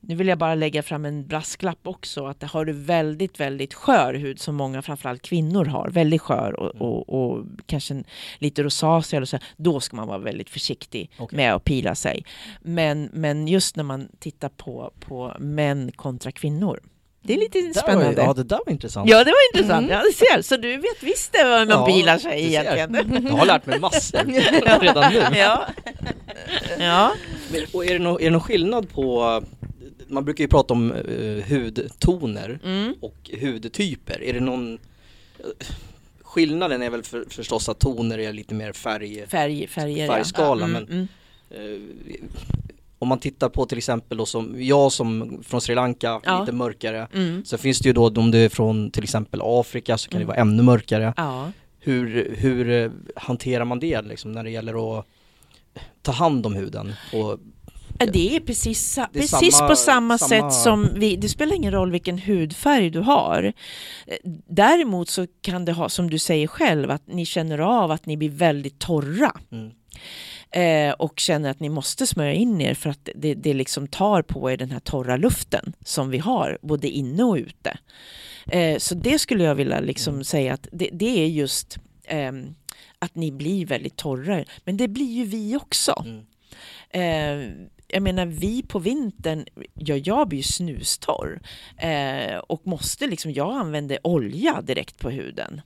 Nu 0.00 0.14
vill 0.14 0.28
jag 0.28 0.38
bara 0.38 0.54
lägga 0.54 0.82
fram 0.82 1.04
en 1.04 1.26
brasklapp 1.26 1.78
också, 1.82 2.26
att 2.26 2.42
har 2.42 2.64
du 2.64 2.72
väldigt, 2.72 3.40
väldigt 3.40 3.74
skör 3.74 4.14
hud 4.14 4.40
som 4.40 4.54
många, 4.54 4.82
framförallt 4.82 5.22
kvinnor 5.22 5.64
har, 5.64 5.88
väldigt 5.90 6.22
skör 6.22 6.52
och, 6.60 6.74
Mm. 6.74 6.82
och, 6.82 7.08
och 7.08 7.44
kanske 7.66 7.94
en, 7.94 8.04
lite 8.38 8.62
rosacea 8.62 9.16
eller 9.16 9.26
så, 9.26 9.38
då 9.56 9.80
ska 9.80 9.96
man 9.96 10.08
vara 10.08 10.18
väldigt 10.18 10.50
försiktig 10.50 11.10
Okej. 11.18 11.36
med 11.36 11.54
att 11.54 11.64
pila 11.64 11.94
sig. 11.94 12.24
Men, 12.60 13.10
men 13.12 13.48
just 13.48 13.76
när 13.76 13.84
man 13.84 14.08
tittar 14.18 14.48
på, 14.48 14.92
på 15.00 15.36
män 15.38 15.92
kontra 15.96 16.32
kvinnor, 16.32 16.80
det 17.22 17.34
är 17.34 17.38
lite 17.38 17.58
Där 17.58 17.66
var 17.66 17.72
spännande. 17.82 18.22
Ja, 18.22 18.32
det 18.34 18.44
där 18.44 18.60
var 18.66 18.72
intressant. 18.72 19.10
Ja, 19.10 19.18
det 19.24 19.30
var 19.30 19.54
intressant. 19.58 19.84
Mm. 19.86 19.96
Ja, 19.98 20.02
du 20.02 20.12
ser. 20.12 20.42
Så 20.42 20.56
du 20.56 20.76
vet 20.76 21.02
visst 21.02 21.32
det 21.32 21.44
vad 21.44 21.68
man 21.68 21.78
Ja, 21.80 21.86
pilar 21.86 22.18
sig 22.18 22.44
egentligen. 22.46 23.26
Jag 23.26 23.32
har 23.32 23.46
lärt 23.46 23.66
mig 23.66 23.80
massor 23.80 24.18
redan 24.80 25.12
nu. 25.12 25.38
Ja. 25.38 25.66
ja. 26.78 27.12
Men, 27.52 27.60
och 27.72 27.84
är 27.86 27.92
det, 27.92 27.98
någon, 27.98 28.20
är 28.20 28.24
det 28.24 28.30
någon 28.30 28.40
skillnad 28.40 28.90
på, 28.92 29.42
man 30.08 30.24
brukar 30.24 30.44
ju 30.44 30.48
prata 30.48 30.74
om 30.74 30.92
eh, 30.92 31.44
hudtoner 31.48 32.58
Mm. 32.64 32.94
och 33.00 33.30
hudtyper. 33.40 34.22
Är 34.22 34.32
det 34.32 34.40
någon, 34.40 34.78
eh, 35.38 35.66
skillnaden 36.22 36.82
är 36.82 36.90
väl 36.90 37.02
för, 37.02 37.24
förstås 37.30 37.68
att 37.68 37.78
toner 37.78 38.18
är 38.18 38.32
lite 38.32 38.54
mer 38.54 38.72
färg, 38.72 39.26
Färg, 39.28 39.66
färger, 39.66 40.06
Färgskala, 40.06 40.60
ja. 40.60 40.66
men- 40.66 40.86
mm. 40.88 41.08
eh, 41.50 42.20
om 43.00 43.08
man 43.08 43.18
tittar 43.18 43.48
på 43.48 43.66
till 43.66 43.78
exempel 43.78 44.18
då 44.18 44.26
som 44.26 44.54
jag 44.62 44.92
som 44.92 45.42
från 45.46 45.60
Sri 45.60 45.74
Lanka, 45.74 46.20
Ja. 46.24 46.40
lite 46.40 46.52
mörkare. 46.52 47.08
Mm. 47.14 47.44
Så 47.44 47.58
finns 47.58 47.78
det 47.78 47.88
ju 47.88 47.92
då 47.92 48.06
om 48.08 48.30
du 48.30 48.38
är 48.44 48.48
från 48.48 48.90
till 48.90 49.02
exempel 49.02 49.40
Afrika 49.44 49.98
så 49.98 50.10
kan 50.10 50.16
Mm. 50.16 50.26
det 50.26 50.28
vara 50.28 50.40
ännu 50.40 50.62
mörkare. 50.62 51.14
Ja. 51.16 51.52
Hur, 51.80 52.34
hur 52.38 52.90
hanterar 53.16 53.64
man 53.64 53.80
det 53.80 54.02
liksom 54.02 54.32
när 54.32 54.44
det 54.44 54.50
gäller 54.50 54.98
att 54.98 55.06
ta 56.02 56.12
hand 56.12 56.46
om 56.46 56.54
huden? 56.54 56.92
Och, 57.12 57.38
Det 58.06 58.36
är 58.36 58.40
precis, 58.40 58.94
Det 58.94 59.00
är 59.00 59.06
precis 59.20 59.54
samma- 59.56 59.68
på 59.68 59.76
samma, 59.76 60.18
samma- 60.18 60.50
sätt 60.50 60.60
som 60.62 60.88
vi, 60.94 61.16
det 61.16 61.28
spelar 61.28 61.54
ingen 61.56 61.72
roll 61.72 61.90
vilken 61.90 62.18
hudfärg 62.18 62.90
du 62.90 63.00
har. 63.00 63.52
Eh, 64.06 64.16
Däremot 64.48 65.08
så 65.08 65.26
kan 65.40 65.64
det 65.64 65.72
ha, 65.72 65.88
som 65.88 66.10
du 66.10 66.18
säger 66.18 66.46
själv, 66.46 66.90
att 66.90 67.06
ni 67.06 67.26
känner 67.26 67.58
av 67.58 67.90
att 67.90 68.06
ni 68.06 68.16
blir 68.16 68.30
väldigt 68.30 68.78
torra. 68.78 69.32
mm, 69.52 69.70
eh, 70.50 70.94
och 70.94 71.18
känner 71.20 71.50
att 71.50 71.60
ni 71.60 71.68
måste 71.68 72.06
smörja 72.06 72.32
in 72.32 72.60
er 72.60 72.74
för 72.74 72.90
att 72.90 73.08
det, 73.14 73.34
det 73.34 73.54
liksom 73.54 73.88
tar 73.88 74.22
på 74.22 74.50
er 74.50 74.56
den 74.56 74.70
här 74.70 74.80
torra 74.80 75.16
luften 75.16 75.72
som 75.84 76.10
vi 76.10 76.18
har 76.18 76.58
både 76.62 76.88
inne 76.88 77.22
och 77.22 77.36
ute. 77.36 77.78
Eh, 78.46 78.78
så 78.78 78.94
det 78.94 79.18
skulle 79.18 79.44
jag 79.44 79.54
vilja 79.54 79.80
liksom 79.80 80.14
Mm. 80.14 80.24
säga 80.24 80.54
att 80.54 80.68
det, 80.72 80.88
det 80.92 81.24
är 81.24 81.26
just 81.26 81.76
ehm, 82.06 82.54
att 82.98 83.14
ni 83.14 83.32
blir 83.32 83.66
väldigt 83.66 83.96
torra. 83.96 84.44
Men 84.64 84.76
det 84.76 84.88
blir 84.88 85.12
ju 85.12 85.24
vi 85.24 85.56
också. 85.56 86.04
Mm. 86.06 87.68
Jag 87.88 88.02
menar 88.02 88.26
vi 88.26 88.62
på 88.62 88.78
vintern, 88.78 89.46
ja, 89.74 89.96
jag 89.96 90.28
blir 90.28 90.38
ju 90.38 90.42
snustorr 90.42 91.40
eh, 91.78 92.38
och 92.38 92.66
måste 92.66 93.06
liksom, 93.06 93.32
jag 93.32 93.56
använder 93.56 94.06
olja 94.06 94.62
direkt 94.62 94.98
på 94.98 95.10
huden. 95.10 95.60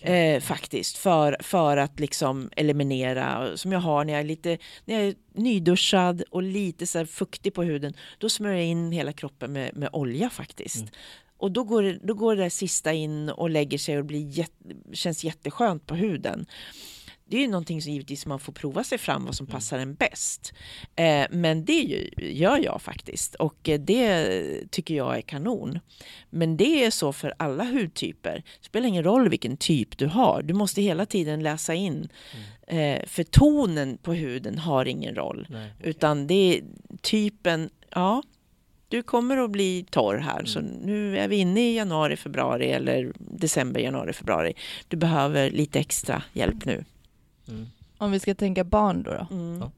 Eh, 0.00 0.40
faktiskt 0.40 0.96
för, 0.96 1.36
för 1.40 1.76
att 1.76 2.00
liksom 2.00 2.50
eliminera, 2.56 3.56
som 3.56 3.72
jag 3.72 3.80
har 3.80 4.04
när 4.04 4.12
jag 4.12 4.20
är 4.20 4.24
lite 4.24 4.58
när 4.84 4.94
jag 4.94 5.08
är 5.08 5.14
nyduschad 5.34 6.22
och 6.30 6.42
lite 6.42 6.86
så 6.86 7.06
fuktig 7.06 7.54
på 7.54 7.62
huden, 7.62 7.94
då 8.18 8.28
smörjer 8.28 8.56
jag 8.56 8.66
in 8.66 8.92
hela 8.92 9.12
kroppen 9.12 9.52
med, 9.52 9.76
med 9.76 9.88
olja 9.92 10.30
faktiskt. 10.30 10.76
Mm. 10.76 10.90
Och 11.36 11.52
då 11.52 11.64
går, 11.64 11.98
då 12.06 12.14
går 12.14 12.36
det 12.36 12.50
sista 12.50 12.92
in 12.92 13.30
och 13.30 13.50
lägger 13.50 13.78
sig 13.78 13.98
och 13.98 14.04
blir 14.04 14.38
jätte, 14.38 14.74
känns 14.92 15.24
jätteskönt 15.24 15.86
på 15.86 15.94
huden. 15.94 16.46
Det 17.32 17.36
är 17.38 17.40
ju 17.40 17.48
någonting 17.48 17.82
som 17.82 17.92
givetvis 17.92 18.26
man 18.26 18.38
får 18.40 18.52
prova 18.52 18.84
sig 18.84 18.98
fram 18.98 19.24
vad 19.24 19.34
som 19.34 19.44
Mm. 19.46 19.52
passar 19.52 19.78
en 19.78 19.94
bäst. 19.94 20.52
Eh, 20.96 21.26
men 21.30 21.64
det 21.64 21.72
ju, 21.72 22.10
gör 22.16 22.58
jag 22.58 22.82
faktiskt 22.82 23.34
och 23.34 23.68
eh, 23.68 23.80
det 23.80 24.70
tycker 24.70 24.94
jag 24.94 25.16
är 25.16 25.20
kanon. 25.20 25.78
Men 26.30 26.56
det 26.56 26.84
är 26.84 26.90
så 26.90 27.12
för 27.12 27.34
alla 27.36 27.64
hudtyper. 27.64 28.34
Det 28.60 28.66
spelar 28.66 28.88
ingen 28.88 29.04
roll 29.04 29.28
vilken 29.28 29.56
typ 29.56 29.98
du 29.98 30.06
har. 30.06 30.42
Du 30.42 30.54
måste 30.54 30.82
hela 30.82 31.06
tiden 31.06 31.42
läsa 31.42 31.74
in. 31.74 32.08
Eh, 32.66 33.06
för 33.06 33.22
tonen 33.24 33.98
på 34.02 34.12
huden 34.14 34.58
har 34.58 34.84
ingen 34.86 35.14
roll. 35.14 35.46
Nej. 35.50 35.70
Utan 35.82 36.26
det 36.26 36.34
är 36.58 36.62
typen, 37.00 37.70
ja, 37.90 38.22
du 38.88 39.02
kommer 39.02 39.36
att 39.36 39.50
bli 39.50 39.86
torr 39.90 40.18
här. 40.18 40.44
Så 40.44 40.60
nu 40.60 41.18
är 41.18 41.28
vi 41.28 41.36
inne 41.36 41.70
i 41.70 41.76
januari, 41.76 42.16
februari 42.16 42.70
eller 42.72 43.12
december, 43.18 43.80
januari, 43.80 44.12
februari. 44.12 44.52
Du 44.88 44.96
behöver 44.96 45.50
lite 45.50 45.78
extra 45.78 46.22
hjälp 46.32 46.64
nu. 46.64 46.84
Mm. 47.48 47.66
Om 47.98 48.10
vi 48.12 48.20
ska 48.20 48.34
tänka 48.34 48.64
barn 48.64 49.02
då, 49.02 49.10
då. 49.10 49.34
Mm. 49.36 49.60
Ja. 49.60 49.70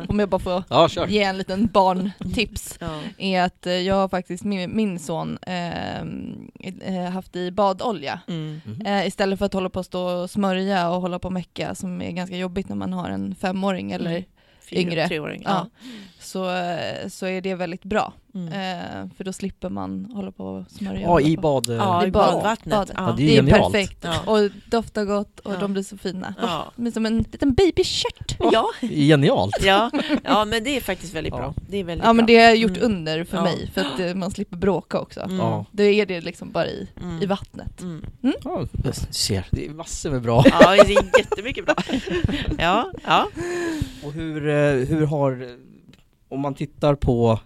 Om 0.08 0.18
jag 0.18 0.28
bara 0.28 0.38
får 0.38 0.62
Ja, 0.68 0.88
ge 1.08 1.22
en 1.22 1.38
liten 1.38 1.66
barntips. 1.66 2.76
Ja. 2.80 3.00
är 3.18 3.42
att 3.42 3.66
eh, 3.66 3.72
jag 3.72 3.94
har 3.94 4.08
faktiskt 4.08 4.44
min, 4.44 4.76
min 4.76 4.98
son 4.98 5.38
eh, 5.42 6.00
eh, 6.00 7.10
haft 7.12 7.36
i 7.36 7.50
badolja. 7.50 8.20
Mm. 8.28 8.60
Mhm. 8.64 8.86
Eh, 8.86 9.06
istället 9.06 9.38
för 9.38 9.46
att 9.46 9.52
hålla 9.54 9.68
på 9.70 9.80
att 9.80 9.86
stå 9.86 10.02
och 10.22 10.30
smörja 10.30 10.90
och 10.90 11.00
hålla 11.00 11.18
på 11.18 11.28
och 11.28 11.32
mecka 11.32 11.74
som 11.74 12.02
är 12.02 12.10
ganska 12.10 12.36
jobbigt 12.36 12.68
när 12.68 12.76
man 12.76 12.92
har 12.92 13.10
en 13.10 13.34
femåring 13.34 13.92
eller 13.92 14.10
Mm. 14.10 14.24
Fyra, 14.60 14.80
Yngre. 14.80 15.08
treåring. 15.08 15.42
Ja. 15.44 15.66
så, 16.20 16.50
eh, 16.56 17.08
så 17.08 17.26
är 17.26 17.40
det 17.40 17.54
väldigt 17.54 17.84
bra. 17.84 18.12
Mm. 18.34 18.48
Eh, 18.48 19.10
för 19.16 19.24
då 19.24 19.32
slipper 19.32 19.68
man 19.68 20.04
hålla 20.14 20.32
på 20.32 20.44
och 20.44 20.70
smörja. 20.70 21.00
Ja, 21.00 21.20
i 21.20 21.36
bad... 21.36 21.66
Ja, 21.68 22.06
i 22.06 22.10
bad- 22.10 22.32
badvattnet. 22.34 22.74
badet. 22.74 22.94
Ja, 22.96 23.06
Ja. 23.08 23.14
det 23.16 23.36
är 23.38 23.42
Det 23.42 23.50
är 23.50 23.58
perfekt 23.58 24.04
Ja. 24.04 24.20
och 24.32 24.50
doftar 24.70 25.04
gott 25.04 25.40
och 25.40 25.52
Ja. 25.52 25.58
de 25.60 25.72
blir 25.72 25.82
så 25.82 25.98
fina. 25.98 26.34
Ja. 26.42 26.72
Är 26.86 26.90
som 26.90 27.06
en 27.06 27.18
liten 27.18 27.54
babykört. 27.54 28.36
Ja. 28.52 28.66
Genialt. 28.88 29.56
Ja. 29.62 29.90
ja, 30.24 30.44
men 30.44 30.64
det 30.64 30.76
är 30.76 30.80
faktiskt 30.80 31.14
väldigt 31.14 31.32
Ja. 31.32 31.38
bra. 31.38 31.54
Det 31.68 31.76
är 31.76 31.84
väldigt 31.84 32.04
Ja 32.06 32.12
men 32.12 32.26
bra. 32.26 32.34
det 32.36 32.44
har 32.44 32.52
gjort 32.54 32.76
Mm. 32.76 32.82
under 32.92 33.24
för 33.24 33.36
Ja. 33.36 33.42
mig 33.42 33.70
för 33.74 33.80
att 33.80 34.00
eh, 34.00 34.14
man 34.14 34.30
slipper 34.30 34.56
bråka 34.56 35.00
också. 35.00 35.20
Mm. 35.20 35.36
Ja. 35.36 35.64
Då 35.72 35.82
är 35.82 36.06
det 36.06 36.20
liksom 36.20 36.50
bara 36.52 36.66
i, 36.66 36.88
Mm. 37.02 37.22
i 37.22 37.26
vattnet. 37.26 37.80
Mm. 37.80 38.04
Ja, 38.44 38.66
jag 38.84 38.94
ser, 38.94 39.46
det 39.50 39.66
är 39.66 39.70
massor 39.70 40.10
med 40.10 40.22
bra. 40.22 40.44
Ja, 40.60 40.70
det 40.84 40.94
är 40.94 41.18
jättemycket 41.18 41.64
bra. 41.66 41.74
Ja, 42.58 42.90
ja. 43.06 43.26
Och 44.04 44.12
hur, 44.12 44.48
eh, 44.48 44.72
hur 44.88 45.06
har, 45.06 45.48
om 46.28 46.40
man 46.40 46.54
tittar 46.54 46.94
på 46.94 47.40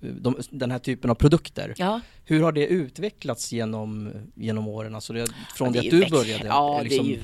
de, 0.00 0.36
den 0.50 0.70
här 0.70 0.78
typen 0.78 1.10
av 1.10 1.14
produkter, 1.14 1.74
ja. 1.76 2.00
hur 2.24 2.42
har 2.42 2.52
det 2.52 2.66
utvecklats 2.66 3.52
genom, 3.52 4.12
genom 4.34 4.68
åren? 4.68 4.94
Alltså 4.94 5.12
det, 5.12 5.28
från 5.54 5.74
Ja, 5.74 5.82
det, 5.82 5.88
är 5.88 6.02
att 6.02 6.04
du 6.04 6.10
började? 6.10 6.46
Ja, 6.46 6.82
liksom- 6.82 7.06
det 7.06 7.12
är 7.12 7.16
ju 7.16 7.20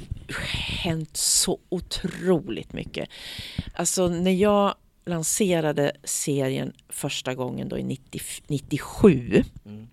hänt 0.83 1.17
så 1.17 1.59
otroligt 1.69 2.73
mycket. 2.73 3.09
Alltså 3.75 4.09
när 4.09 4.31
jag 4.31 4.75
lanserade 5.07 5.93
serien 6.05 6.73
första 6.89 7.35
gången 7.35 7.69
då 7.69 7.79
i 7.79 7.83
90, 7.83 8.21
97 8.47 9.45
Mm. 9.65 9.89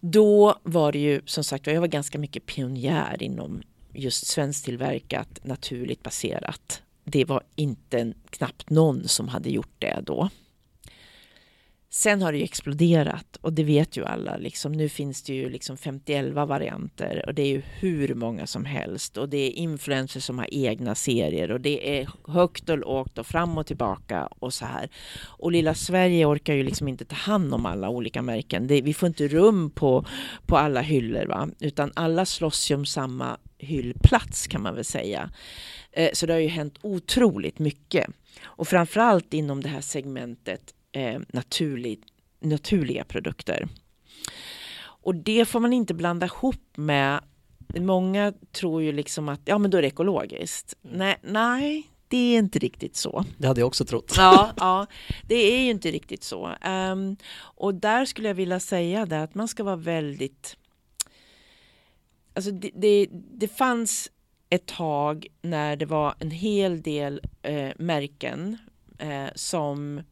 Då 0.00 0.58
var 0.62 0.92
det 0.92 0.98
ju 0.98 1.20
som 1.26 1.44
sagt 1.44 1.66
jag 1.66 1.80
var 1.80 1.88
ganska 1.88 2.18
mycket 2.18 2.46
pionjär 2.46 3.22
inom 3.22 3.62
just 3.92 4.26
svensktillverkat, 4.26 5.40
naturligt 5.42 6.02
baserat. 6.02 6.82
Det 7.04 7.24
var 7.24 7.42
inte 7.56 8.12
knappt 8.30 8.70
någon 8.70 9.08
som 9.08 9.28
hade 9.28 9.50
gjort 9.50 9.74
det 9.78 10.02
då. 10.06 10.28
Sen 12.02 12.22
har 12.22 12.32
det 12.32 12.38
ju 12.38 12.44
exploderat 12.44 13.36
och 13.40 13.52
det 13.52 13.64
vet 13.64 13.96
ju 13.96 14.04
alla. 14.04 14.36
Liksom, 14.36 14.72
nu 14.72 14.88
finns 14.88 15.22
det 15.22 15.34
ju 15.34 15.50
liksom 15.50 15.76
51 15.76 16.32
varianter 16.34 17.24
och 17.26 17.34
det 17.34 17.42
är 17.42 17.46
ju 17.46 17.62
hur 17.80 18.14
många 18.14 18.46
som 18.46 18.64
helst 18.64 19.16
och 19.16 19.28
det 19.28 19.36
är 19.36 19.50
influencers 19.50 20.24
som 20.24 20.38
har 20.38 20.48
egna 20.50 20.94
serier 20.94 21.50
och 21.50 21.60
det 21.60 22.00
är 22.00 22.08
högt 22.28 22.68
och 22.68 22.78
lågt 22.78 23.18
och 23.18 23.26
fram 23.26 23.58
och 23.58 23.66
tillbaka 23.66 24.28
och 24.38 24.54
så 24.54 24.64
här. 24.64 24.90
Och 25.24 25.52
lilla 25.52 25.74
Sverige 25.74 26.26
orkar 26.26 26.54
ju 26.54 26.62
liksom 26.62 26.88
inte 26.88 27.04
ta 27.04 27.16
hand 27.16 27.54
om 27.54 27.66
alla 27.66 27.88
olika 27.88 28.22
märken. 28.22 28.66
Det, 28.66 28.82
vi 28.82 28.94
får 28.94 29.06
inte 29.06 29.28
rum 29.28 29.70
på, 29.70 30.06
på 30.46 30.56
alla 30.56 30.80
hyllor 30.80 31.26
va? 31.26 31.48
utan 31.60 31.92
alla 31.94 32.26
slåss 32.26 32.70
ju 32.70 32.74
om 32.74 32.86
samma 32.86 33.36
hyllplats 33.58 34.46
kan 34.46 34.62
man 34.62 34.74
väl 34.74 34.84
säga. 34.84 35.30
Eh, 35.92 36.10
så 36.12 36.26
det 36.26 36.32
har 36.32 36.40
ju 36.40 36.48
hänt 36.48 36.78
otroligt 36.82 37.58
mycket. 37.58 38.06
Och 38.42 38.68
framförallt 38.68 39.34
inom 39.34 39.62
det 39.62 39.68
här 39.68 39.80
segmentet 39.80 40.74
eh, 40.92 41.20
naturlig, 41.28 42.02
naturliga 42.40 43.04
produkter. 43.04 43.68
Och 44.82 45.14
det 45.14 45.44
får 45.44 45.60
man 45.60 45.72
inte 45.72 45.94
blanda 45.94 46.26
ihop 46.26 46.76
med 46.76 47.20
Många 47.80 48.32
tror 48.52 48.82
ju 48.82 48.92
liksom 48.92 49.28
att 49.28 49.40
ja 49.44 49.58
men 49.58 49.70
då 49.70 49.78
är 49.78 49.82
det 49.82 49.88
ekologiskt. 49.88 50.74
Nej, 50.82 51.16
nej, 51.22 51.90
det 52.08 52.16
är 52.16 52.38
inte 52.38 52.58
riktigt 52.58 52.96
så. 52.96 53.24
Det 53.38 53.46
hade 53.46 53.60
jag 53.60 53.66
också 53.66 53.84
trott. 53.84 54.14
Ja, 54.16 54.52
ja, 54.56 54.86
det 55.22 55.34
är 55.34 55.58
ju 55.58 55.70
inte 55.70 55.90
riktigt 55.90 56.22
så. 56.22 56.50
Ehm, 56.60 57.16
och 57.38 57.74
där 57.74 58.04
skulle 58.04 58.28
jag 58.28 58.34
vilja 58.34 58.60
säga 58.60 59.06
det 59.06 59.22
att 59.22 59.34
man 59.34 59.48
ska 59.48 59.64
vara 59.64 59.76
väldigt... 59.76 60.56
Alltså 62.34 62.50
det, 62.50 62.70
det, 62.74 63.06
det 63.12 63.48
fanns 63.48 64.10
ett 64.50 64.66
tag 64.66 65.26
när 65.42 65.76
det 65.76 65.86
var 65.86 66.14
en 66.18 66.30
hel 66.30 66.82
del 66.82 67.20
eh, 67.42 67.70
märken 67.78 68.58
eh, 68.98 69.28
som 69.34 70.02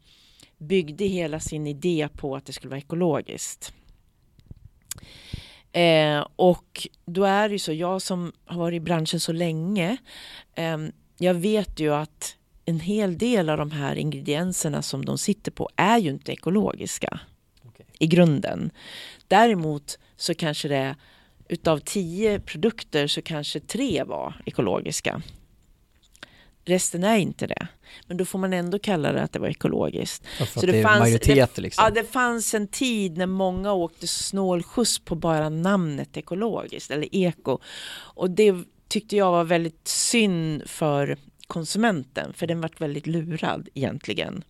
byggde 0.61 1.05
hela 1.05 1.39
sin 1.39 1.67
idé 1.67 2.09
på 2.15 2.35
att 2.35 2.45
det 2.45 2.53
skulle 2.53 2.69
vara 2.69 2.79
ekologiskt. 2.79 3.73
Eh, 5.71 6.27
och 6.35 6.87
då 7.05 7.23
är 7.23 7.49
det 7.49 7.55
ju 7.55 7.59
så, 7.59 7.73
jag 7.73 8.01
som 8.01 8.31
har 8.45 8.59
varit 8.59 8.77
i 8.77 8.79
branschen 8.79 9.19
så 9.19 9.31
länge, 9.31 9.97
eh, 10.55 10.77
jag 11.17 11.33
vet 11.33 11.79
ju 11.79 11.93
att 11.93 12.35
en 12.65 12.79
hel 12.79 13.17
del 13.17 13.49
av 13.49 13.57
de 13.57 13.71
här 13.71 13.95
ingredienserna 13.95 14.81
som 14.81 15.05
de 15.05 15.17
sitter 15.17 15.51
på 15.51 15.69
är 15.75 15.97
ju 15.97 16.09
inte 16.09 16.31
ekologiska 16.31 17.19
Okej. 17.65 17.85
i 17.99 18.07
grunden. 18.07 18.71
Däremot 19.27 19.99
så 20.15 20.33
kanske 20.33 20.67
det 20.67 20.95
utav 21.47 21.79
tio 21.79 22.39
produkter 22.39 23.07
så 23.07 23.21
kanske 23.21 23.59
tre 23.59 24.03
var 24.03 24.41
ekologiska. 24.45 25.21
Resten 26.65 27.03
är 27.03 27.17
inte 27.17 27.47
det. 27.47 27.67
Men 28.07 28.17
då 28.17 28.25
får 28.25 28.39
man 28.39 28.53
ändå 28.53 28.79
kalla 28.79 29.11
det 29.11 29.21
att 29.21 29.31
det 29.31 29.39
var 29.39 29.47
ekologiskt. 29.47 30.23
Ja, 30.39 30.45
Så 30.45 30.61
det 30.65 30.71
det 30.71 30.77
är 30.79 30.83
fanns- 30.83 30.99
majoritet 30.99 31.57
liksom. 31.57 31.83
Ja, 31.83 31.89
det 31.89 32.03
fanns 32.03 32.53
en 32.53 32.67
tid 32.67 33.17
när 33.17 33.25
många 33.25 33.73
åkte 33.73 34.07
snålskjuts 34.07 34.99
på 34.99 35.15
bara 35.15 35.49
namnet 35.49 36.17
ekologiskt 36.17 36.91
eller 36.91 37.15
eko. 37.15 37.59
Och 37.93 38.29
det 38.31 38.55
tyckte 38.87 39.15
jag 39.15 39.31
var 39.31 39.43
väldigt 39.43 39.87
synd 39.87 40.63
för 40.69 41.17
konsumenten, 41.47 42.33
för 42.33 42.47
den 42.47 42.61
vart 42.61 42.81
väldigt 42.81 43.07
lurad 43.07 43.69
egentligen. 43.73 44.43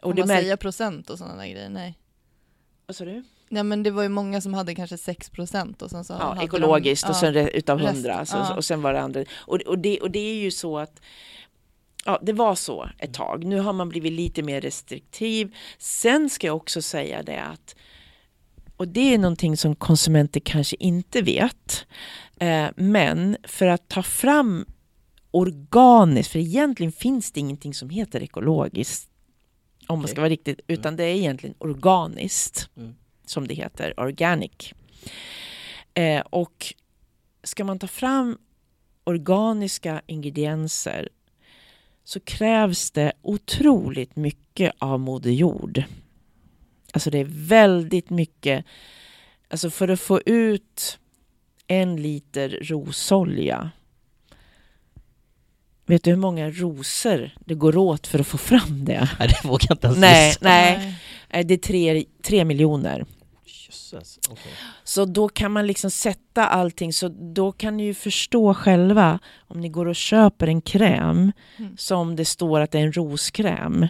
Får 0.00 0.08
Och 0.08 0.14
det 0.14 0.20
man 0.22 0.28
säga 0.28 0.56
procent 0.56 1.10
och 1.10 1.18
sådana 1.18 1.36
där 1.36 1.48
grejer? 1.48 1.68
Nej. 1.68 1.98
Vad 2.86 2.96
sa 2.96 3.04
du? 3.04 3.24
Nej 3.48 3.62
men 3.64 3.82
det 3.82 3.90
var 3.90 4.02
ju 4.02 4.08
många 4.08 4.40
som 4.40 4.54
hade 4.54 4.74
kanske 4.74 4.98
6 4.98 5.30
procent 5.30 5.82
och 5.82 5.90
sen 5.90 6.04
så 6.04 6.12
Ja, 6.12 6.18
hade 6.28 6.44
ekologiskt 6.44 7.04
de, 7.06 7.10
och 7.10 7.16
sen 7.16 7.34
re- 7.34 7.48
utav 7.48 7.78
resten, 7.78 7.94
hundra. 7.96 8.26
Så, 8.26 8.36
ja. 8.36 8.54
Och 8.56 8.64
sen 8.64 8.82
var 8.82 8.92
det 8.92 9.00
andra. 9.00 9.24
Och, 9.34 9.60
och, 9.60 9.78
det, 9.78 10.00
och 10.00 10.10
det 10.10 10.18
är 10.18 10.34
ju 10.34 10.50
så 10.50 10.78
att 10.78 11.00
Ja, 12.06 12.18
det 12.22 12.32
var 12.32 12.54
så 12.54 12.88
ett 12.98 13.14
tag. 13.14 13.44
Nu 13.44 13.58
har 13.60 13.72
man 13.72 13.88
blivit 13.88 14.12
lite 14.12 14.42
mer 14.42 14.60
restriktiv. 14.60 15.54
Sen 15.78 16.30
ska 16.30 16.46
jag 16.46 16.56
också 16.56 16.82
säga 16.82 17.22
det 17.22 17.42
att 17.42 17.74
och 18.76 18.88
det 18.88 19.14
är 19.14 19.18
någonting 19.18 19.56
som 19.56 19.74
konsumenter 19.74 20.40
kanske 20.40 20.76
inte 20.78 21.22
vet. 21.22 21.86
Eh, 22.40 22.66
men 22.76 23.36
för 23.44 23.66
att 23.66 23.88
ta 23.88 24.02
fram 24.02 24.66
organiskt, 25.30 26.32
för 26.32 26.38
egentligen 26.38 26.92
finns 26.92 27.32
det 27.32 27.40
ingenting 27.40 27.74
som 27.74 27.90
heter 27.90 28.22
ekologiskt. 28.22 29.10
Om 29.86 29.98
man 29.98 30.08
ska 30.08 30.20
vara 30.20 30.30
riktigt, 30.30 30.60
utan 30.66 30.96
det 30.96 31.04
är 31.04 31.14
egentligen 31.14 31.54
organiskt 31.58 32.70
Mm. 32.76 32.94
Som 33.26 33.48
det 33.48 33.54
heter, 33.54 34.00
organic. 34.00 34.72
Eh, 35.94 36.20
och 36.20 36.74
ska 37.42 37.64
man 37.64 37.78
ta 37.78 37.86
fram 37.86 38.38
organiska 39.04 40.02
ingredienser 40.06 41.08
så 42.04 42.20
krävs 42.20 42.90
det 42.90 43.12
otroligt 43.22 44.16
mycket 44.16 44.72
av 44.78 45.00
Moder 45.00 45.30
Jord. 45.30 45.82
Alltså 46.92 47.10
det 47.10 47.18
är 47.18 47.26
väldigt 47.28 48.10
mycket, 48.10 48.64
alltså 49.50 49.70
för 49.70 49.88
att 49.88 50.00
få 50.00 50.20
ut 50.26 50.98
en 51.66 52.02
liter 52.02 52.58
rosolja. 52.62 53.70
Vet 55.86 56.04
du 56.04 56.10
hur 56.10 56.16
många 56.16 56.50
rosor 56.50 57.30
det 57.44 57.54
går 57.54 57.76
åt 57.76 58.06
för 58.06 58.18
att 58.18 58.26
få 58.26 58.38
fram 58.38 58.84
det? 58.84 59.08
Nej, 59.18 59.28
det 59.28 59.48
vågar 59.48 59.66
jag 59.68 59.74
inte 59.76 59.86
ens 59.86 59.98
Nej, 59.98 60.28
gissa. 60.28 60.38
nej, 60.42 60.94
eh, 61.28 61.46
det 61.46 61.54
är 61.54 61.58
tre, 61.58 62.04
tre 62.22 62.44
miljoner. 62.44 63.06
Jösses, 63.74 64.18
okej. 64.30 64.52
Så 64.84 65.04
då 65.04 65.28
kan 65.28 65.52
man 65.52 65.66
liksom 65.66 65.90
sätta 65.90 66.46
allting, 66.46 66.92
så 66.92 67.08
då 67.08 67.52
kan 67.52 67.76
ni 67.76 67.84
ju 67.84 67.94
förstå 67.94 68.54
själva 68.54 69.18
om 69.48 69.60
ni 69.60 69.68
går 69.68 69.86
och 69.86 69.96
köper 69.96 70.46
en 70.46 70.60
kräm 70.60 71.32
Mm. 71.56 71.76
som 71.76 72.16
det 72.16 72.24
står 72.24 72.60
att 72.60 72.70
det 72.70 72.78
är 72.78 72.82
en 72.82 72.92
roskräm 72.92 73.86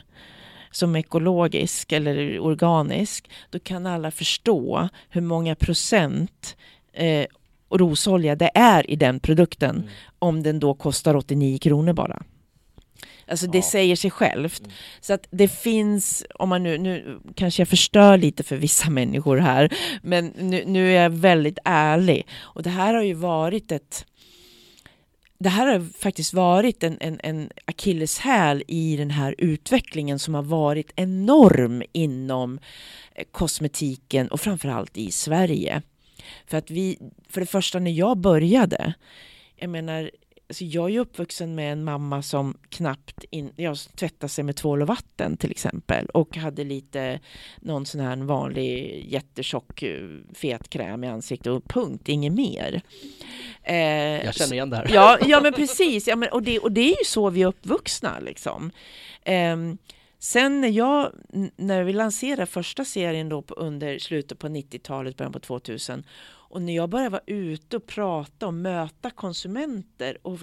som 0.71 0.95
är 0.97 1.01
ekologisk 1.01 1.93
eller 1.93 2.39
organisk, 2.39 3.31
då 3.51 3.59
kan 3.59 3.87
alla 3.87 4.11
förstå 4.11 4.89
hur 5.09 5.21
många 5.21 5.55
procent 5.55 6.57
eh, 6.93 7.27
rosolja 7.71 8.37
det 8.37 8.51
är 8.55 8.91
i 8.91 8.97
den 8.97 9.21
produkten 9.21 9.77
Mm. 9.77 9.89
om 10.19 10.43
den 10.43 10.61
då 10.61 10.75
kostar 10.75 11.17
89 11.17 11.59
kronor 11.59 11.93
bara. 11.93 12.23
Alltså 13.29 13.47
det 13.47 13.59
Ja. 13.59 13.63
säger 13.63 13.97
sig 13.97 14.11
självt. 14.11 14.61
Mm. 14.61 14.73
Så 15.01 15.13
att 15.13 15.27
det 15.31 15.49
finns, 15.49 16.25
om 16.35 16.49
man 16.49 16.63
nu, 16.63 16.79
nu 16.79 17.21
kanske 17.35 17.61
jag 17.61 17.69
förstör 17.69 18.17
lite 18.19 18.43
för 18.43 18.57
vissa 18.57 18.91
människor 18.91 19.37
här, 19.37 19.73
men 20.03 20.27
nu, 20.27 20.65
nu 20.67 20.97
är 20.97 21.03
jag 21.03 21.11
väldigt 21.11 21.59
ärlig. 21.65 22.27
Och 22.41 22.63
det 22.63 22.71
här 22.71 22.95
har 22.95 23.03
ju 23.03 23.15
varit 23.15 23.73
ett 23.73 24.07
det 25.39 25.49
här 25.49 25.67
har 25.67 25.99
faktiskt 25.99 26.35
varit 26.35 26.83
en, 26.83 26.97
en, 27.01 27.21
en 27.23 27.51
akilleshäl 27.65 28.63
i 28.69 28.97
den 28.97 29.11
här 29.11 29.35
utvecklingen 29.39 30.19
som 30.19 30.35
har 30.35 30.43
varit 30.43 30.93
enorm 30.97 31.83
inom 31.93 32.59
eh, 33.15 33.25
kosmetiken 33.33 34.29
och 34.29 34.41
framförallt 34.41 34.97
i 34.97 35.13
Sverige. 35.13 35.83
För 36.47 36.59
att 36.59 36.71
vi, 36.71 36.99
för 37.29 37.41
det 37.41 37.47
första 37.47 37.79
när 37.79 37.91
jag 37.91 38.19
började, 38.19 38.95
jag 39.57 39.71
menar, 39.71 40.11
alltså 40.55 40.65
jag 40.65 40.91
är 40.91 41.01
uppvuxen 41.01 41.55
med 41.55 41.73
en 41.73 41.85
mamma 41.85 42.23
som 42.23 42.57
knappt 42.69 43.25
in, 43.31 43.53
jag 43.57 43.77
tvättade 43.97 44.29
sig 44.29 44.45
med 44.45 44.57
tvål 44.57 44.83
och 44.83 44.89
vatten 44.89 45.37
till 45.37 45.51
exempel 45.51 46.07
och 46.07 46.37
hade 46.37 46.65
lite 46.65 47.21
någon 47.61 47.87
sån 47.87 48.01
här 48.01 48.17
vanlig 48.17 49.05
jättetjock 49.09 49.83
eh, 49.83 50.09
fet 50.35 50.69
kräm 50.69 51.05
i 51.05 51.09
ansiktet 51.09 51.47
och 51.47 51.65
punkt, 51.65 52.09
inget 52.09 52.33
mer. 52.33 52.83
Eh, 53.63 54.25
Jag 54.25 54.35
känner 54.35 54.53
igen 54.53 54.71
det 54.71 54.77
här. 54.77 54.91
Ja, 54.93 55.19
ja 55.27 55.41
men 55.41 55.53
precis. 55.57 56.09
Ja, 56.09 56.17
men, 56.17 56.29
och, 56.29 56.43
det, 56.43 56.59
och 56.59 56.73
det 56.73 56.81
är 56.81 56.99
ju 56.99 57.05
så 57.07 57.31
vi 57.31 57.43
är 57.43 57.47
uppvuxna. 57.47 58.21
Liksom. 58.21 58.71
Ehm, 59.25 59.79
sen 60.19 60.61
när, 60.61 60.69
jag, 60.69 61.13
när 61.57 61.85
vi 61.85 61.93
lanserade 61.93 62.47
första 62.47 62.85
serien 62.85 63.29
då 63.29 63.43
på, 63.43 63.55
under 63.55 63.99
slutet 63.99 64.39
på 64.39 64.49
90-talet, 64.49 65.17
början 65.17 65.33
på 65.33 65.41
2000 65.41 66.05
och 66.55 66.63
när 66.63 66.77
jag 66.77 66.89
började 66.89 67.11
vara 67.11 67.23
ute 67.27 67.77
och 67.77 67.87
prata 67.87 68.47
och 68.47 68.55
möta 68.55 69.11
konsumenter 69.11 70.19
och, 70.23 70.39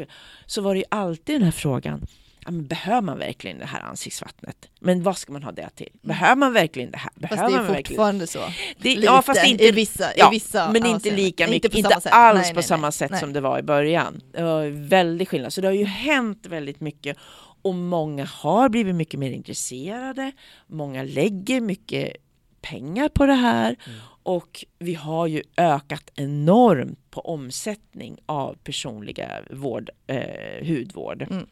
så 0.46 0.62
var 0.62 0.74
det 0.74 0.80
ju 0.80 0.86
alltid 0.90 1.36
den 1.36 1.44
här 1.44 1.52
frågan 1.52 2.08
Ja, 2.46 2.52
behöver 2.52 3.02
man 3.02 3.20
verkligen 3.20 3.60
det 3.60 3.66
här 3.66 3.82
ansiktsvattnet? 3.82 4.70
Men 4.80 5.04
vad 5.04 5.18
ska 5.18 5.34
man 5.34 5.44
ha 5.44 5.52
det 5.52 5.70
till? 5.76 5.90
Behöver 6.02 6.36
man 6.36 6.54
verkligen 6.54 6.92
det 6.92 6.98
här? 6.98 7.12
Fast 7.22 7.30
Behöver 7.30 7.52
det 7.52 7.58
man 7.58 7.66
är 7.66 7.74
verkligen... 7.74 7.88
fortfarande 7.88 8.28
så. 8.28 8.40
Det, 8.78 8.90
Lite, 8.90 9.06
ja, 9.06 9.22
fast 9.22 9.46
inte 9.46 9.64
i 9.64 9.72
vissa, 9.72 10.06
ja, 10.18 10.28
i 10.28 10.36
vissa 10.36 10.72
men 10.72 10.86
inte 10.86 11.12
lika 11.12 11.48
mycket, 11.48 11.72
på 11.72 11.78
inte, 11.78 12.02
samma 12.02 12.16
alls 12.16 12.42
Nej, 12.42 12.54
på 12.54 12.58
nej, 12.58 12.64
samma 12.64 12.88
nej. 12.88 12.92
sätt 12.92 13.20
som 13.20 13.34
det 13.34 13.42
var 13.42 13.60
i 13.60 13.64
början. 13.64 14.22
Det 14.32 14.44
var 14.44 14.88
väldigt 14.88 15.30
skillnad. 15.30 15.54
Så 15.54 15.62
det 15.62 15.68
har 15.68 15.74
ju 15.74 15.86
hänt 15.86 16.46
väldigt 16.46 16.80
mycket 16.80 17.18
och 17.62 17.76
många 17.76 18.26
har 18.26 18.70
blivit 18.70 18.96
mycket 18.96 19.20
mer 19.20 19.32
intresserade. 19.32 20.32
Många 20.68 21.04
lägger 21.04 21.62
mycket 21.62 22.16
pengar 22.62 23.10
på 23.10 23.26
det 23.26 23.34
här 23.34 23.76
Mm. 23.88 24.00
och 24.24 24.66
vi 24.80 24.94
har 24.94 25.28
ju 25.28 25.44
ökat 25.58 26.12
enormt 26.16 27.00
på 27.12 27.22
omsättning 27.22 28.18
av 28.26 28.58
personliga 28.64 29.30
vård, 29.52 29.90
eh, 30.08 30.68
hudvård. 30.68 31.22
Mm. 31.32 31.48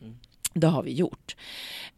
Det 0.53 0.67
har 0.67 0.83
vi 0.83 0.93
gjort. 0.93 1.35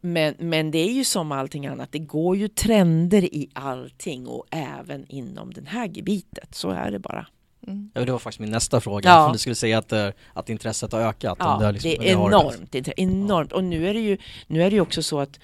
Men, 0.00 0.34
men 0.38 0.70
det 0.70 0.78
är 0.78 0.92
ju 0.92 1.04
som 1.04 1.32
allting 1.32 1.66
annat, 1.66 1.92
det 1.92 1.98
går 1.98 2.36
ju 2.36 2.48
trender 2.48 3.24
i 3.24 3.48
allting 3.52 4.26
och 4.26 4.44
även 4.50 5.06
inom 5.08 5.52
det 5.54 5.68
här 5.68 5.88
gebitet. 5.88 6.54
Så 6.54 6.70
är 6.70 6.90
det 6.90 6.98
bara. 6.98 7.26
Mm. 7.66 7.90
Ja, 7.94 8.04
det 8.04 8.12
var 8.12 8.18
faktiskt 8.18 8.40
min 8.40 8.50
nästa 8.50 8.80
fråga, 8.80 9.10
Ja. 9.10 9.26
om 9.26 9.32
du 9.32 9.38
skulle 9.38 9.54
säga 9.54 9.78
att, 9.78 9.92
eh, 9.92 10.08
att 10.32 10.48
intresset 10.50 10.92
har 10.92 11.00
ökat. 11.00 11.36
Ja, 11.40 11.58
det, 11.60 11.72
liksom, 11.72 11.90
det 11.90 12.08
är 12.08 12.12
enormt. 12.12 12.72
Det 12.72 12.92
enormt. 12.96 13.52
Och 13.52 13.64
nu 13.64 13.88
är 13.88 13.94
det 13.94 14.00
ju 14.00 14.18
nu 14.46 14.62
är 14.62 14.70
det 14.70 14.74
ju 14.76 14.80
också 14.82 15.02
så 15.02 15.20
att 15.20 15.40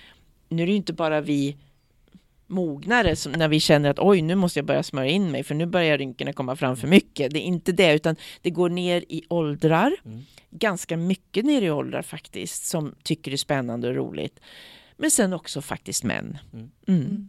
nu 0.49 0.63
är 0.63 0.67
det 0.67 0.71
ju 0.73 0.77
inte 0.77 0.93
bara 0.93 1.21
vi 1.21 1.57
mognare 2.49 3.17
som, 3.17 3.33
när 3.33 3.49
vi 3.49 3.61
känner 3.61 3.91
att 3.91 3.99
oj, 3.99 4.23
nu 4.23 4.35
måste 4.35 4.59
jag 4.59 4.67
börja 4.67 4.83
smörja 4.83 5.11
in 5.11 5.31
mig 5.31 5.43
för 5.43 5.55
nu 5.55 5.67
börjar 5.67 5.99
rynkorna 5.99 6.33
komma 6.33 6.57
fram 6.57 6.77
för 6.77 6.89
mycket. 6.89 7.33
Det 7.33 7.39
är 7.39 7.43
inte 7.43 7.73
det, 7.73 7.95
utan 7.95 8.17
det 8.43 8.51
går 8.51 8.69
ner 8.69 9.05
i 9.09 9.23
åldrar. 9.29 9.97
Mm. 10.05 10.23
Ganska 10.51 10.97
mycket 10.97 11.45
ner 11.45 11.63
i 11.63 11.71
åldrar 11.71 12.03
faktiskt, 12.03 12.67
som 12.67 12.95
tycker 13.03 13.31
det 13.31 13.35
är 13.35 13.37
spännande 13.37 13.89
och 13.89 13.95
roligt. 13.95 14.41
Men 14.97 15.11
sen 15.11 15.33
också 15.33 15.63
faktiskt 15.63 16.05
män. 16.05 16.39
Mm. 16.53 16.71
Mm. 16.89 17.29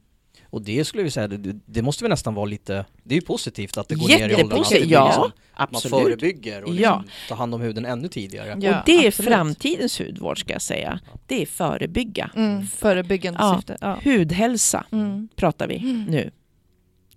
Och 0.49 0.61
det 0.61 0.85
skulle 0.85 1.03
vi 1.03 1.11
säga, 1.11 1.27
det, 1.27 1.55
det 1.65 1.81
måste 1.81 2.03
väl 2.03 2.09
nästan 2.09 2.33
vara 2.33 2.45
lite, 2.45 2.85
det 3.03 3.15
är 3.15 3.19
ju 3.19 3.25
positivt 3.25 3.77
att 3.77 3.87
det 3.89 3.95
går 3.95 4.07
ner 4.07 4.29
i 4.29 4.35
åldrarna. 4.43 4.63
Ja. 4.71 5.05
liksom- 5.07 5.31
Man 5.57 5.67
Absolut. 5.71 6.03
förebygger 6.03 6.63
och 6.63 6.73
liksom 6.73 6.83
Ja. 6.83 7.03
tar 7.29 7.35
hand 7.35 7.55
om 7.55 7.61
huden 7.61 7.85
ännu 7.85 8.07
tidigare. 8.07 8.47
Ja, 8.47 8.53
och 8.79 8.83
det 8.85 8.91
är 9.03 9.07
absolut. 9.07 9.31
framtidens 9.31 9.99
hudvård 9.99 10.39
ska 10.39 10.53
jag 10.53 10.61
säga. 10.61 10.99
Det 11.27 11.41
är 11.41 11.45
förebygga. 11.45 12.31
Mm, 12.35 12.67
förebyggande 12.67 13.39
Ja. 13.41 13.55
syfte. 13.55 13.77
Ja. 13.81 13.99
Hudhälsa 14.03 14.85
Mm. 14.91 15.27
pratar 15.35 15.67
vi 15.67 15.77
Mm. 15.77 16.03
nu. 16.05 16.31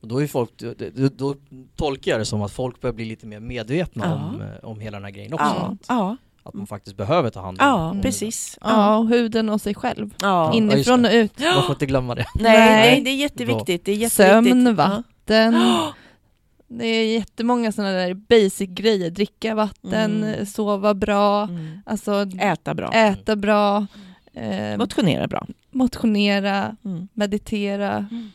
Och 0.01 0.09
då, 0.09 0.23
är 0.23 0.27
folk, 0.27 0.51
då, 1.17 1.35
tolkar 1.77 2.11
jag 2.11 2.21
det 2.21 2.25
som 2.25 2.43
att 2.43 2.53
folk 2.53 2.81
börjar 2.81 2.95
bli 2.95 3.05
lite 3.05 3.27
mer 3.27 3.41
medvetna 3.41 4.05
Ja. 4.07 4.15
om, 4.35 4.41
eh, 4.43 4.69
om 4.71 4.81
hela 4.81 4.97
den 4.97 5.05
här 5.05 5.11
grejen 5.11 5.33
också. 5.35 5.77
Ja, 5.89 6.17
Att, 6.45 6.55
man 6.55 6.67
faktiskt 6.67 6.97
behöver 6.97 7.31
ta 7.31 7.41
hand 7.41 7.61
om 7.61 7.67
ja 7.67 7.91
om 7.91 8.03
precis. 8.03 8.59
Ja, 8.61 8.97
och 8.97 9.09
huden 9.09 9.49
och 9.49 9.61
sig 9.61 9.75
själv. 9.75 10.15
Ja. 10.23 10.53
In- 10.55 10.73
Inifrån 10.73 11.05
och 11.05 11.11
ut. 11.13 11.41
huden. 11.41 11.55
Man 11.55 11.63
får 11.63 11.73
inte 11.75 11.87
glömma 11.87 12.15
det. 12.15 12.27
Nej, 12.35 12.59
Nej. 12.59 13.01
det 13.01 13.11
är 13.11 13.17
jätteviktigt. 13.17 13.85
Det 13.85 13.93
är 13.93 13.97
jätteviktigt. 13.97 14.13
Sömn, 14.13 14.75
vatten. 14.75 15.57
Det 16.75 16.87
är 16.87 17.15
jättemånga 17.19 17.73
sådana 17.73 17.93
där 17.93 18.15
basic 18.15 18.69
grejer. 18.71 19.11
Dricka 19.11 19.55
vatten, 19.55 20.25
Mm. 20.25 20.47
sova 20.47 20.95
bra, 20.95 21.43
Mm. 21.43 21.81
alltså 21.87 22.27
Äta 22.39 22.75
bra. 22.75 22.93
äta 22.93 23.37
bra, 23.37 23.87
eh, 24.35 24.79
Motionera 24.79 25.27
bra. 25.29 25.47
motionera, 25.71 26.77
Mm. 26.85 27.09
meditera, 27.15 27.93
Mm. 28.11 28.31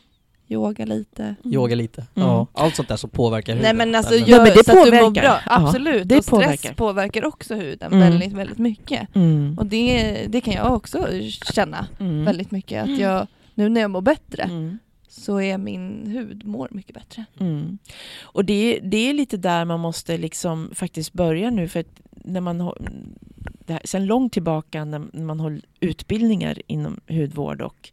Yoga 0.48 0.84
lite. 0.84 1.22
Mm. 1.22 1.54
Yoga 1.54 1.74
lite. 1.74 2.00
Mm. 2.14 2.28
Ja, 2.28 2.46
allt 2.52 2.76
sånt 2.76 2.88
där 2.88 2.96
som 2.96 3.10
påverkar 3.10 3.52
huden. 3.54 3.62
Nej 3.76 3.86
men 3.86 3.94
alltså 3.94 4.14
Men- 4.14 4.24
gör 4.24 4.36
men 4.44 4.46
det 4.46 4.64
så 4.64 4.78
att 4.78 4.84
du 4.86 4.90
mår 4.92 4.98
påverkar. 5.00 5.22
bra. 5.22 5.40
Ja, 5.46 5.66
Absolut, 5.66 6.08
det 6.08 6.16
och 6.18 6.24
stress 6.24 6.30
påverkar. 6.44 6.74
påverkar, 6.74 7.24
också 7.24 7.54
huden 7.54 7.92
Mm. 7.92 8.10
väldigt, 8.10 8.32
väldigt 8.32 8.58
mycket. 8.58 9.14
Mm. 9.16 9.56
Och 9.58 9.66
det, 9.66 10.26
det 10.28 10.40
kan 10.40 10.54
jag 10.54 10.74
också 10.74 11.06
känna 11.54 11.86
Mm. 12.00 12.24
väldigt 12.24 12.50
mycket. 12.50 12.80
Att 12.82 12.88
Mm. 12.88 13.00
jag, 13.00 13.26
nu 13.54 13.68
när 13.68 13.80
jag 13.80 13.90
mår 13.90 14.00
bättre 14.00 14.42
Mm. 14.42 14.78
så 15.08 15.40
är 15.40 15.58
min 15.58 16.06
hud 16.06 16.44
mår 16.46 16.68
mycket 16.70 16.94
bättre. 16.94 17.24
Mm. 17.40 17.78
Och 18.22 18.44
det, 18.44 18.80
det 18.82 18.96
är 19.10 19.14
lite 19.14 19.36
där 19.36 19.64
man 19.64 19.80
måste 19.80 20.18
liksom 20.18 20.70
faktiskt 20.74 21.12
börja 21.12 21.50
nu 21.50 21.68
för 21.68 21.80
att 21.80 22.00
när 22.24 22.40
man 22.40 22.60
har, 22.60 22.78
det 23.66 23.72
här, 23.72 23.82
sen 23.84 24.06
långt 24.06 24.32
tillbaka 24.32 24.84
när 24.84 25.02
när 25.12 25.24
man 25.24 25.40
har 25.40 25.60
utbildningar 25.80 26.62
inom 26.66 27.00
hudvård 27.08 27.60
och 27.62 27.90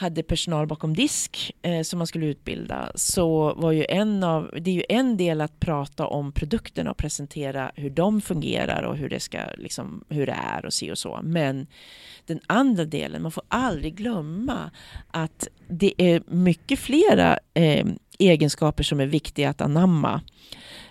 hade 0.00 0.22
personal 0.22 0.66
bakom 0.66 0.94
disk 0.94 1.52
eh, 1.62 1.82
som 1.82 1.98
man 1.98 2.06
skulle 2.06 2.26
utbilda 2.26 2.92
så 2.94 3.54
var 3.54 3.72
ju 3.72 3.86
en 3.88 4.24
av, 4.24 4.50
det 4.60 4.70
är 4.70 4.74
ju 4.74 4.84
en 4.88 5.16
del 5.16 5.40
att 5.40 5.60
prata 5.60 6.06
om 6.06 6.32
produkterna 6.32 6.90
och 6.90 6.96
presentera 6.96 7.72
hur 7.74 7.90
de 7.90 8.20
fungerar 8.20 8.82
och 8.82 8.96
hur 8.96 9.08
det 9.08 9.20
ska 9.20 9.38
liksom, 9.58 10.04
hur 10.08 10.26
det 10.26 10.36
är 10.52 10.66
och 10.66 10.72
se 10.72 10.90
och 10.90 10.98
så. 10.98 11.20
Men 11.22 11.66
den 12.26 12.40
andra 12.46 12.84
delen, 12.84 13.22
man 13.22 13.32
får 13.32 13.44
aldrig 13.48 13.94
glömma 13.94 14.70
att 15.10 15.48
det 15.68 15.94
är 15.96 16.22
mycket 16.26 16.78
flera 16.78 17.38
eh, 17.54 17.86
egenskaper 18.20 18.82
som 18.82 19.00
är 19.00 19.06
viktiga 19.06 19.50
att 19.50 19.60
anamma 19.60 20.20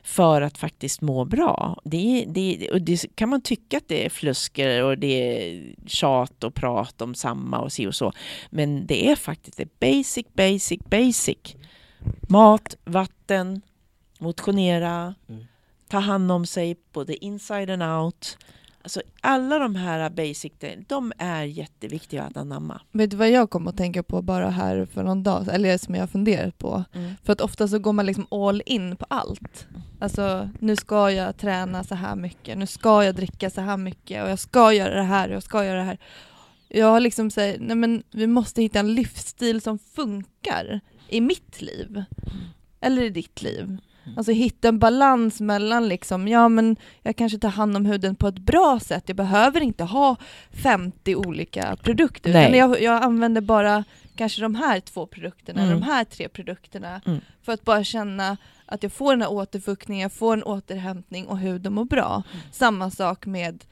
för 0.04 0.42
att 0.42 0.58
faktiskt 0.58 1.02
må 1.02 1.26
bra. 1.26 1.82
Det, 1.84 2.26
det, 2.28 2.70
och 2.72 2.82
det 2.82 3.15
kan 3.15 3.30
man 3.30 3.42
tycka 3.42 3.78
att 3.78 3.88
det 3.88 4.06
är 4.06 4.10
flusker 4.10 4.84
och 4.84 4.98
det 4.98 5.08
är 5.08 5.76
tjat 5.88 6.44
och 6.44 6.54
prat 6.54 7.02
om 7.02 7.15
samma 7.15 7.60
och 7.60 7.72
si 7.72 7.88
och 7.88 7.96
så. 7.96 8.13
Men 8.50 8.88
det 8.88 9.10
är 9.12 9.15
faktiskt 9.15 9.58
det 9.58 9.80
basic, 9.80 10.26
basic, 10.34 10.80
basic. 10.86 11.56
Mat, 12.30 12.76
vatten, 12.86 13.62
motionera, 14.20 15.15
Mm. 15.30 15.46
ta 15.88 16.00
hand 16.00 16.32
om 16.32 16.46
sig 16.46 16.75
både 16.94 17.25
inside 17.25 17.69
and 17.69 17.84
out 17.84 18.38
Alltså, 18.82 19.02
alla 19.21 19.60
de 19.60 19.75
här 19.75 20.10
basic, 20.10 20.52
de 20.88 21.13
är 21.17 21.44
jätteviktiga 21.44 22.23
att 22.23 22.38
anamma. 22.38 22.82
Vet 22.92 23.12
du 23.12 23.17
vad 23.17 23.30
jag 23.30 23.50
kom 23.50 23.67
att 23.67 23.77
tänka 23.77 24.04
på 24.04 24.21
bara 24.21 24.50
här 24.50 24.86
för 24.86 25.04
någon 25.04 25.23
dag 25.23 25.48
eller 25.52 25.77
som 25.77 25.96
jag 25.96 26.02
har 26.02 26.08
funderat 26.08 26.58
på? 26.58 26.84
Mm. 26.94 27.13
För 27.23 27.34
att 27.34 27.42
ofta 27.42 27.67
så 27.67 27.80
går 27.80 27.94
man 27.94 28.06
liksom 28.06 28.27
all 28.32 28.62
in 28.65 28.96
på 28.96 29.06
allt. 29.10 29.67
Alltså, 30.00 30.50
nu 30.60 30.75
ska 30.75 31.12
jag 31.12 31.38
träna 31.38 31.84
så 31.84 31.96
här 31.96 32.15
mycket, 32.15 32.58
nu 32.58 32.67
ska 32.67 33.04
jag 33.04 33.15
dricka 33.15 33.50
så 33.50 33.62
här 33.62 33.77
mycket 33.77 34.23
och 34.23 34.30
jag 34.30 34.40
ska 34.40 34.73
göra 34.73 34.96
det 34.96 35.04
här 35.04 35.30
och 35.30 35.36
jag 35.36 35.44
ska 35.44 35.65
göra 35.65 35.77
det 35.77 35.86
här. 35.86 35.98
Jag 36.67 36.88
har 36.88 37.00
liksom 37.00 37.32
sagt, 37.32 37.58
nej 37.60 37.75
men 37.75 38.04
vi 38.12 38.27
måste 38.27 38.62
hitta 38.62 38.80
en 38.80 38.94
livsstil 38.94 39.62
som 39.62 39.80
funkar 39.80 40.80
i 41.10 41.21
mitt 41.21 41.62
liv. 41.62 42.04
Eller 42.82 43.02
i 43.02 43.10
ditt 43.10 43.42
liv. 43.42 43.77
Alltså 44.17 44.31
hitta 44.31 44.67
en 44.67 44.79
balans 44.79 45.41
mellan 45.41 45.87
liksom, 45.87 46.27
ja 46.27 46.49
men 46.49 46.75
jag 47.03 47.15
kanske 47.15 47.37
tar 47.39 47.49
hand 47.49 47.75
om 47.77 47.85
huden 47.85 48.15
på 48.15 48.27
ett 48.27 48.39
bra 48.39 48.79
sätt. 48.79 49.03
Jag 49.07 49.15
behöver 49.17 49.62
inte 49.62 49.83
ha 49.83 50.15
50 50.63 51.15
olika 51.15 51.75
produkter. 51.83 52.33
Nej. 52.33 52.43
Utan 52.45 52.57
jag, 52.57 52.81
jag 52.81 53.03
använder 53.03 53.41
bara 53.41 53.83
kanske 54.15 54.41
de 54.41 54.55
här 54.55 54.79
två 54.79 55.05
produkterna, 55.05 55.62
Mm. 55.62 55.79
de 55.79 55.85
här 55.85 56.03
tre 56.03 56.29
produkterna. 56.29 57.01
Mm. 57.05 57.21
För 57.43 57.51
att 57.53 57.63
bara 57.65 57.83
känna 57.83 58.37
att 58.65 58.83
jag 58.83 58.91
får 58.93 59.12
den 59.13 59.21
här 59.21 59.31
återfuktningen, 59.31 60.01
jag 60.01 60.13
får 60.13 60.33
en 60.33 60.43
återhämtning 60.43 61.27
och 61.27 61.37
huden 61.37 61.73
mår 61.73 61.85
bra. 61.85 62.23
Mm. 62.33 62.45
Samma 62.51 62.91
sak 62.91 63.25
med 63.25 63.63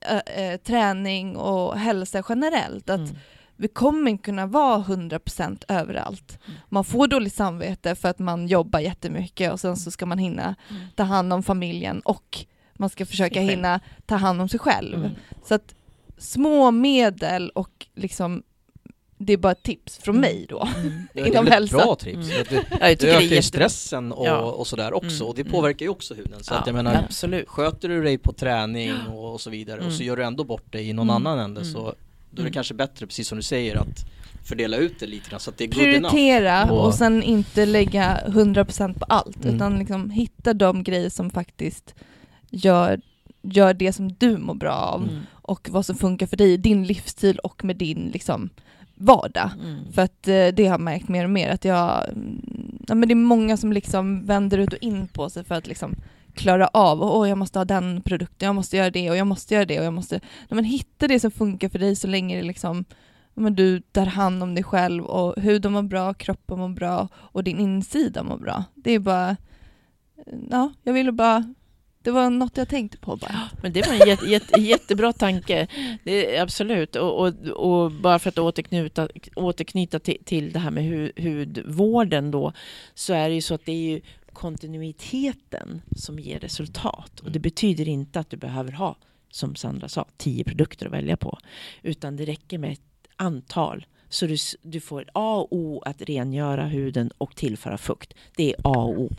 äh, 0.00 0.44
äh, 0.44 0.56
träning 0.56 1.36
och 1.36 1.78
hälsa 1.78 2.22
generellt. 2.28 2.90
Att 2.90 2.98
Mm. 3.00 3.16
Vi 3.60 3.68
kommer 3.68 4.10
inte 4.10 4.22
kunna 4.24 4.46
vara 4.46 4.78
100% 4.82 5.64
överallt. 5.68 6.38
Mm. 6.46 6.58
Man 6.68 6.84
får 6.84 7.06
dåligt 7.08 7.34
samvete 7.34 7.94
för 7.94 8.08
att 8.08 8.18
man 8.18 8.46
jobbar 8.48 8.80
jättemycket 8.80 9.52
och 9.52 9.60
sen 9.60 9.76
så 9.76 9.90
ska 9.90 10.06
man 10.06 10.18
hinna 10.18 10.54
Mm. 10.70 10.82
ta 10.96 11.02
hand 11.02 11.32
om 11.32 11.42
familjen 11.42 12.00
och 12.00 12.38
man 12.74 12.90
ska 12.90 13.06
försöka 13.06 13.40
hinna 13.40 13.80
ta 14.06 14.14
hand 14.16 14.40
om 14.40 14.48
sig 14.48 14.60
själv. 14.60 14.94
Mm. 14.98 15.10
Så 15.44 15.54
att 15.54 15.74
små 16.18 16.70
medel 16.70 17.50
och 17.50 17.86
liksom 17.94 18.42
det 19.22 19.32
är 19.32 19.36
bara 19.36 19.52
ett 19.52 19.62
tips 19.62 19.98
från 19.98 20.16
Mm. 20.16 20.20
mig 20.30 20.46
då. 20.48 20.68
Mm. 20.76 21.02
Det 21.14 21.20
är 21.20 21.26
Inom 21.26 21.46
ett 21.46 21.52
hälsa. 21.52 21.76
bra 21.76 21.94
tips. 21.94 22.30
Mm. 22.30 22.44
Det, 22.48 22.64
Ja, 22.70 22.86
ökar 23.08 23.20
ju 23.20 23.42
stressen 23.42 24.12
och, 24.12 24.26
Ja. 24.26 24.38
och 24.40 24.66
sådär 24.66 24.92
också 24.92 25.16
Mm, 25.16 25.28
och 25.28 25.34
det 25.34 25.44
påverkar 25.44 25.86
ju 25.86 25.90
också 25.90 26.14
huden. 26.14 26.44
Så 26.44 26.54
att 26.54 26.66
jag 26.66 26.72
Ja, 26.72 26.82
menar, 26.82 27.02
absolut. 27.04 27.48
sköter 27.48 27.88
du 27.88 28.02
dig 28.02 28.18
på 28.18 28.32
träning 28.32 28.92
och, 29.12 29.32
och 29.32 29.40
så 29.40 29.50
vidare 29.50 29.80
och 29.86 29.92
så 29.92 30.02
gör 30.02 30.16
du 30.16 30.24
ändå 30.24 30.44
bort 30.44 30.72
dig 30.72 30.88
i 30.88 30.92
någon 30.92 31.10
Mm. 31.10 31.26
annan 31.26 31.38
ände 31.38 31.60
Mm. 31.60 31.72
så 31.72 31.94
då 32.30 32.34
är 32.34 32.36
det 32.36 32.40
Mm. 32.42 32.52
kanske 32.52 32.74
bättre, 32.74 33.06
precis 33.06 33.28
som 33.28 33.36
du 33.38 33.42
säger, 33.42 33.76
att 33.76 34.04
fördela 34.44 34.76
ut 34.76 35.00
det 35.00 35.06
lite 35.06 35.30
grann 35.30 35.40
så 35.40 35.50
att 35.50 35.58
det 35.58 35.64
är. 35.64 35.68
Prioritera 35.68 36.72
Och- 36.72 36.86
och 36.86 36.94
sen 36.94 37.22
inte 37.22 37.66
lägga 37.66 38.20
100% 38.26 38.98
på 38.98 39.04
allt 39.04 39.44
Mm. 39.44 39.56
utan 39.56 39.78
liksom 39.78 40.10
hitta 40.10 40.54
de 40.54 40.82
grejer 40.82 41.10
som 41.10 41.30
faktiskt 41.30 41.94
gör, 42.50 43.00
gör 43.42 43.74
det 43.74 43.92
som 43.92 44.12
du 44.12 44.38
mår 44.38 44.54
bra 44.54 44.72
av 44.72 45.02
Mm. 45.02 45.20
och 45.32 45.68
vad 45.70 45.86
som 45.86 45.96
funkar 45.96 46.26
för 46.26 46.36
dig, 46.36 46.56
din 46.58 46.84
livsstil 46.86 47.38
och 47.38 47.64
med 47.64 47.76
din 47.76 48.10
liksom, 48.12 48.50
vardag. 48.94 49.50
Mm. 49.64 49.92
För 49.92 50.02
att 50.02 50.28
eh, 50.28 50.46
det 50.48 50.58
har 50.66 50.70
jag 50.74 50.80
märkt 50.80 51.08
mer 51.08 51.24
och 51.24 51.30
mer 51.30 51.48
att 51.50 51.64
jag, 51.64 52.08
mm, 52.08 52.40
ja, 52.88 52.94
men 52.94 53.08
det 53.08 53.12
är 53.12 53.16
många 53.16 53.56
som 53.56 53.72
liksom 53.72 54.26
vänder 54.26 54.58
ut 54.58 54.72
och 54.72 54.78
in 54.82 55.08
på 55.08 55.30
sig 55.30 55.44
för 55.44 55.54
att 55.54 55.66
liksom 55.66 55.94
klara 56.34 56.66
av, 56.66 57.02
åh 57.02 57.28
jag 57.28 57.38
måste 57.38 57.58
ha 57.58 57.64
den 57.64 58.02
produkten, 58.02 58.46
jag 58.46 58.54
måste 58.54 58.76
göra 58.76 58.90
det 58.90 59.10
och 59.10 59.16
jag 59.16 59.26
måste 59.26 59.54
göra 59.54 59.64
det 59.64 59.78
och 59.78 59.84
jag 59.84 59.92
måste, 59.92 60.14
nej, 60.24 60.48
men 60.48 60.64
hitta 60.64 61.08
det 61.08 61.20
som 61.20 61.30
funkar 61.30 61.68
för 61.68 61.78
dig 61.78 61.96
så 61.96 62.06
länge 62.06 62.36
det 62.36 62.42
liksom 62.42 62.84
men 63.34 63.54
du 63.54 63.80
tar 63.80 64.06
hand 64.06 64.42
om 64.42 64.54
dig 64.54 64.64
själv 64.64 65.04
och 65.04 65.42
huden 65.42 65.72
mår 65.72 65.82
bra, 65.82 66.14
kroppen 66.14 66.58
mår 66.58 66.68
bra 66.68 67.08
och 67.14 67.44
din 67.44 67.58
insida 67.58 68.22
mår 68.22 68.38
bra. 68.38 68.64
Det 68.74 68.92
är 68.92 68.98
bara, 68.98 69.36
ja, 70.50 70.72
jag 70.82 70.92
ville 70.92 71.12
bara, 71.12 71.54
det 72.02 72.10
var 72.10 72.30
något 72.30 72.56
jag 72.56 72.68
tänkte 72.68 72.98
på 72.98 73.16
bara. 73.16 73.50
Men 73.62 73.72
det 73.72 73.86
var 73.86 73.94
en 73.94 74.08
jätte, 74.08 74.26
jätte, 74.26 74.60
jättebra 74.60 75.12
tanke. 75.12 75.66
Det 76.04 76.36
är, 76.36 76.42
absolut. 76.42 76.96
Och, 76.96 77.20
och, 77.20 77.34
och 77.48 77.92
bara 77.92 78.18
för 78.18 78.28
att 78.28 78.38
återknyta, 78.38 79.08
återknyta 79.36 79.98
till, 79.98 80.24
till 80.24 80.52
det 80.52 80.58
här 80.58 80.70
med 80.70 80.84
hu, 80.84 81.12
hudvården 81.16 82.30
då, 82.30 82.52
så 82.94 83.12
är 83.12 83.28
det 83.28 83.34
ju 83.34 83.42
så 83.42 83.54
att 83.54 83.64
det 83.64 83.72
är 83.72 83.90
ju 83.90 84.00
kontinuiteten 84.40 85.82
som 85.96 86.18
ger 86.18 86.40
resultat. 86.40 87.20
Och 87.20 87.30
det 87.32 87.38
betyder 87.38 87.88
inte 87.88 88.20
att 88.20 88.30
du 88.30 88.36
behöver 88.36 88.72
ha, 88.72 88.96
som 89.30 89.54
Sandra 89.54 89.88
sa, 89.88 90.04
tio 90.16 90.44
produkter 90.44 90.86
att 90.86 90.92
välja 90.92 91.16
på. 91.16 91.38
Utan 91.82 92.16
det 92.16 92.24
räcker 92.24 92.58
med 92.58 92.72
ett 92.72 92.80
antal. 93.16 93.86
Så 94.08 94.26
du, 94.26 94.36
du 94.62 94.80
får 94.80 95.04
A 95.14 95.36
och 95.40 95.48
O 95.52 95.82
att 95.86 96.02
rengöra 96.02 96.64
huden 96.66 97.10
och 97.18 97.36
tillföra 97.36 97.78
fukt. 97.78 98.14
Det 98.36 98.50
är 98.50 98.56
A 98.64 98.82
och 98.84 99.00
O. 99.00 99.10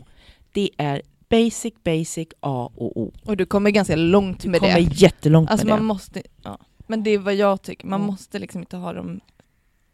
Det 0.52 0.70
är 0.76 1.02
basic, 1.28 1.74
basic, 1.84 2.28
A 2.40 2.70
och 2.74 2.96
O. 3.00 3.12
Och 3.24 3.36
du 3.36 3.46
kommer 3.46 3.70
ganska 3.70 3.96
långt 3.96 4.40
Du 4.42 4.48
med 4.48 4.60
kommer 4.60 4.74
det. 4.74 4.80
jättelångt 5.00 5.50
Alltså 5.50 5.66
med 5.66 5.72
man 5.72 5.78
det. 5.80 5.84
måste, 5.86 6.22
ja. 6.42 6.58
Men 6.86 7.02
det 7.02 7.10
är 7.10 7.18
vad 7.18 7.34
jag 7.34 7.62
tycker, 7.62 7.86
man 7.86 8.00
Mm. 8.00 8.10
måste 8.12 8.38
liksom 8.38 8.60
inte 8.60 8.76
ha 8.76 8.92
de 8.92 9.20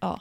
ja, 0.01 0.21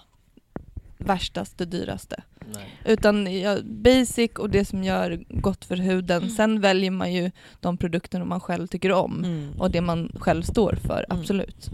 värstaste, 0.97 1.65
dyraste. 1.65 2.23
Nej. 2.53 2.65
Utan 2.85 3.39
ja, 3.41 3.57
basic 3.63 4.31
och 4.37 4.49
det 4.49 4.65
som 4.65 4.83
gör 4.83 5.23
gott 5.29 5.65
för 5.65 5.75
huden. 5.77 6.23
Mm. 6.23 6.35
Sen 6.35 6.61
väljer 6.61 6.91
man 6.91 7.13
ju 7.13 7.31
de 7.59 7.77
produkterna 7.77 8.25
man 8.25 8.39
själv 8.39 8.67
tycker 8.67 8.91
om. 8.91 9.23
Mm. 9.23 9.61
Och 9.61 9.71
det 9.71 9.81
man 9.81 10.11
själv 10.19 10.41
står 10.43 10.77
för, 10.85 11.05
Mm. 11.09 11.19
absolut. 11.19 11.69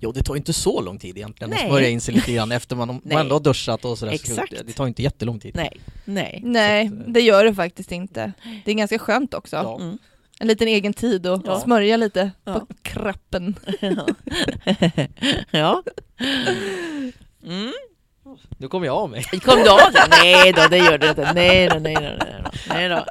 Jo, 0.00 0.12
det 0.12 0.22
tar 0.22 0.34
ju 0.34 0.38
inte 0.38 0.52
så 0.52 0.80
lång 0.80 0.98
tid 0.98 1.16
egentligen 1.16 1.52
att 1.52 1.60
smörja 1.60 1.88
in 1.88 2.00
sig 2.00 2.14
lite 2.14 2.32
grann 2.32 2.52
efter 2.52 2.76
man, 2.76 2.88
man 3.04 3.18
ändå 3.20 3.34
har 3.34 3.40
duschat 3.40 3.84
och 3.84 3.98
sådär. 3.98 4.12
Exakt. 4.12 4.56
Så 4.58 4.64
det 4.64 4.72
tar 4.72 4.86
inte 4.86 5.02
jättelång 5.02 5.40
tid. 5.40 5.52
Nej, 5.56 5.80
nej. 6.04 6.40
Nej, 6.44 6.86
att, 6.86 6.92
eh, 6.92 6.98
det 7.12 7.20
gör 7.20 7.44
det 7.44 7.54
faktiskt 7.54 7.92
inte. 7.92 8.32
Det 8.64 8.70
är 8.70 8.74
ganska 8.74 8.98
skönt 8.98 9.34
också. 9.34 9.56
Ja. 9.56 9.76
Mm. 9.80 9.98
En 10.40 10.46
liten 10.48 10.68
egen 10.68 10.92
tid 10.92 11.26
och 11.26 11.42
Ja. 11.46 11.60
smörja 11.60 11.96
lite 11.96 12.30
Ja. 12.44 12.54
på 12.54 12.66
kroppen. 12.82 13.54
ja. 15.50 15.82
Mm. 17.46 17.72
Nu 18.58 18.68
kommer 18.68 18.86
jag 18.86 18.96
av 18.96 19.10
mig. 19.10 19.22
Kom 19.44 19.56
du 19.62 19.70
av 19.70 19.92
det? 19.92 20.06
Nej 20.10 20.52
då, 20.52 20.62
det 20.70 20.78
gör 20.78 20.98
du 20.98 21.08
inte. 21.08 21.32
Nej 21.34 21.68
då, 21.68 21.76
nej 21.78 21.94
då. 21.94 22.00
Nej 22.00 22.18
då. 22.44 22.50
Nej 22.74 22.88
då. 22.88 23.04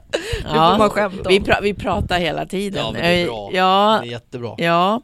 Det 0.44 0.48
får 0.50 0.78
man 0.78 0.90
skämta 0.90 1.18
om. 1.22 1.26
vi, 1.30 1.40
pra 1.40 1.60
vi 1.62 1.74
pratar 1.74 2.20
hela 2.20 2.46
tiden. 2.46 2.84
Ja, 2.86 2.92
men 2.92 3.02
det 3.02 3.08
är 3.08 3.26
bra. 3.26 3.50
Ja, 3.54 4.00
Det 4.02 4.08
är 4.08 4.12
jättebra. 4.12 4.56
ja, 4.58 5.02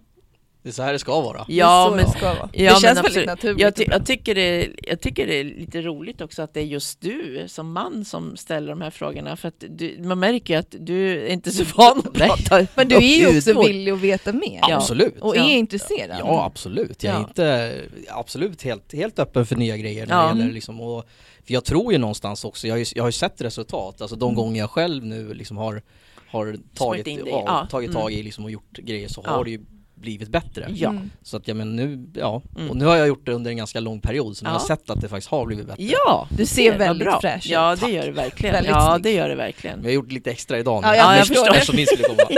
Det 0.64 0.70
är 0.70 0.74
så 0.74 0.84
här 0.84 0.94
det 0.94 1.00
ska 1.00 1.22
vara. 1.22 1.46
ja, 1.48 1.90
det 1.90 1.96
men 1.96 2.06
det 2.06 2.12
ska 2.12 2.34
vara. 2.34 2.50
Ja, 2.54 2.74
det 2.76 2.82
känns 2.82 3.04
väldigt 3.04 3.26
naturligt. 3.26 3.62
jag, 3.62 3.76
ty 3.76 3.86
bra. 3.86 3.94
jag, 3.96 4.06
tycker 4.06 4.36
det, 4.36 4.68
jag 4.84 5.02
tycker 5.02 5.28
det 5.28 5.36
är 5.40 5.44
lite 5.44 5.82
roligt 5.82 6.22
också 6.22 6.42
att 6.42 6.54
det 6.54 6.60
är 6.60 6.64
just 6.66 7.02
du 7.02 7.44
som 7.48 7.72
man 7.74 8.06
som 8.06 8.38
ställer 8.38 8.70
de 8.70 8.82
här 8.82 8.90
frågorna. 8.90 9.36
För 9.38 9.48
att 9.48 9.64
du, 9.70 9.98
man 10.04 10.20
märker 10.20 10.54
ju 10.54 10.60
att 10.60 10.76
du 10.80 11.26
är 11.26 11.28
inte 11.28 11.52
så 11.52 11.64
van 11.78 12.00
att 12.00 12.14
prata 12.14 12.68
Men 12.76 12.88
du 12.88 12.96
är 12.96 13.02
ju 13.32 13.38
också 13.38 13.62
villig 13.64 13.92
att 13.92 14.00
veta 14.02 14.34
mer. 14.34 14.60
Ja. 14.62 14.76
Absolut. 14.76 15.16
Och 15.22 15.38
Ja. 15.38 15.44
är 15.50 15.56
intresserad. 15.58 16.18
Ja, 16.20 16.46
absolut. 16.46 17.04
Jag 17.04 17.14
är 17.16 17.18
Ja. 17.20 17.28
inte, 17.28 17.82
absolut 18.10 18.62
helt, 18.64 18.94
helt 18.94 19.20
öppen 19.20 19.46
för 19.46 19.56
nya 19.56 19.78
grejer 19.78 20.08
när 20.08 20.16
Ja. 20.28 20.34
det 20.34 20.40
gäller 20.40 20.54
liksom, 20.54 20.82
och, 20.82 21.06
för 21.46 21.54
jag 21.54 21.66
tror 21.66 21.94
ju 21.94 21.98
någonstans 22.00 22.46
också, 22.46 22.68
jag 22.68 22.74
har 22.74 22.80
ju, 22.80 22.86
jag 22.96 23.04
har 23.04 23.08
ju 23.08 23.12
sett 23.12 23.42
resultat, 23.42 24.02
alltså 24.02 24.16
de 24.16 24.26
Mm. 24.30 24.36
gånger 24.36 24.60
jag 24.60 24.70
själv 24.70 25.06
nu 25.06 25.34
liksom 25.34 25.58
har, 25.58 25.82
har 26.28 26.58
tagit, 26.76 27.08
ja, 27.08 27.24
ja. 27.26 27.68
tagit 27.72 27.90
Mm. 27.90 28.02
tag 28.02 28.12
i 28.14 28.24
liksom 28.24 28.44
och 28.44 28.52
gjort 28.52 28.78
grejer 28.78 29.08
så 29.08 29.22
Ja. 29.26 29.32
har 29.32 29.44
det 29.44 29.52
ju 29.52 29.60
blivit 29.96 30.30
bättre. 30.30 30.68
Ja. 30.70 30.90
Mm. 30.90 31.12
Så 31.22 31.38
att 31.38 31.48
ja 31.48 31.54
men 31.54 31.76
nu, 31.76 32.08
ja, 32.16 32.42
Mm. 32.56 32.70
och 32.70 32.78
nu 32.78 32.86
har 32.86 32.96
jag 32.96 33.08
gjort 33.08 33.26
det 33.26 33.34
under 33.34 33.52
en 33.52 33.58
ganska 33.58 33.80
lång 33.80 34.00
period 34.02 34.38
så 34.38 34.46
nu 34.46 34.50
Ja. 34.50 34.52
har 34.54 34.60
jag 34.60 34.68
sett 34.68 34.90
att 34.90 35.02
det 35.02 35.10
faktiskt 35.10 35.32
har 35.32 35.46
blivit 35.46 35.68
bättre. 35.68 35.84
Ja, 35.84 36.28
Du 36.38 36.46
ser 36.46 36.78
väldigt 36.78 37.08
bra. 37.08 37.22
fräsch 37.22 37.46
ut. 37.46 37.52
Ja, 37.52 37.76
det 37.76 37.90
gör 37.92 38.06
det 38.06 38.12
verkligen. 38.12 38.54
Väldigt 38.54 38.72
ja, 38.72 38.98
det 38.98 39.12
gör 39.12 39.30
det 39.30 39.36
verkligen. 39.36 39.76
Men 39.76 39.84
jag 39.86 39.92
har 39.92 39.96
gjort 39.96 40.12
lite 40.12 40.32
extra 40.32 40.60
idag 40.60 40.82
nu. 40.82 40.88
Ja, 40.88 40.96
jag 40.96 41.18
Ja, 41.20 41.26
förstår 41.26 41.46
det. 41.46 41.52
Eftersom 41.52 41.76
ni 41.76 41.86
skulle 41.86 42.04
komma. 42.04 42.22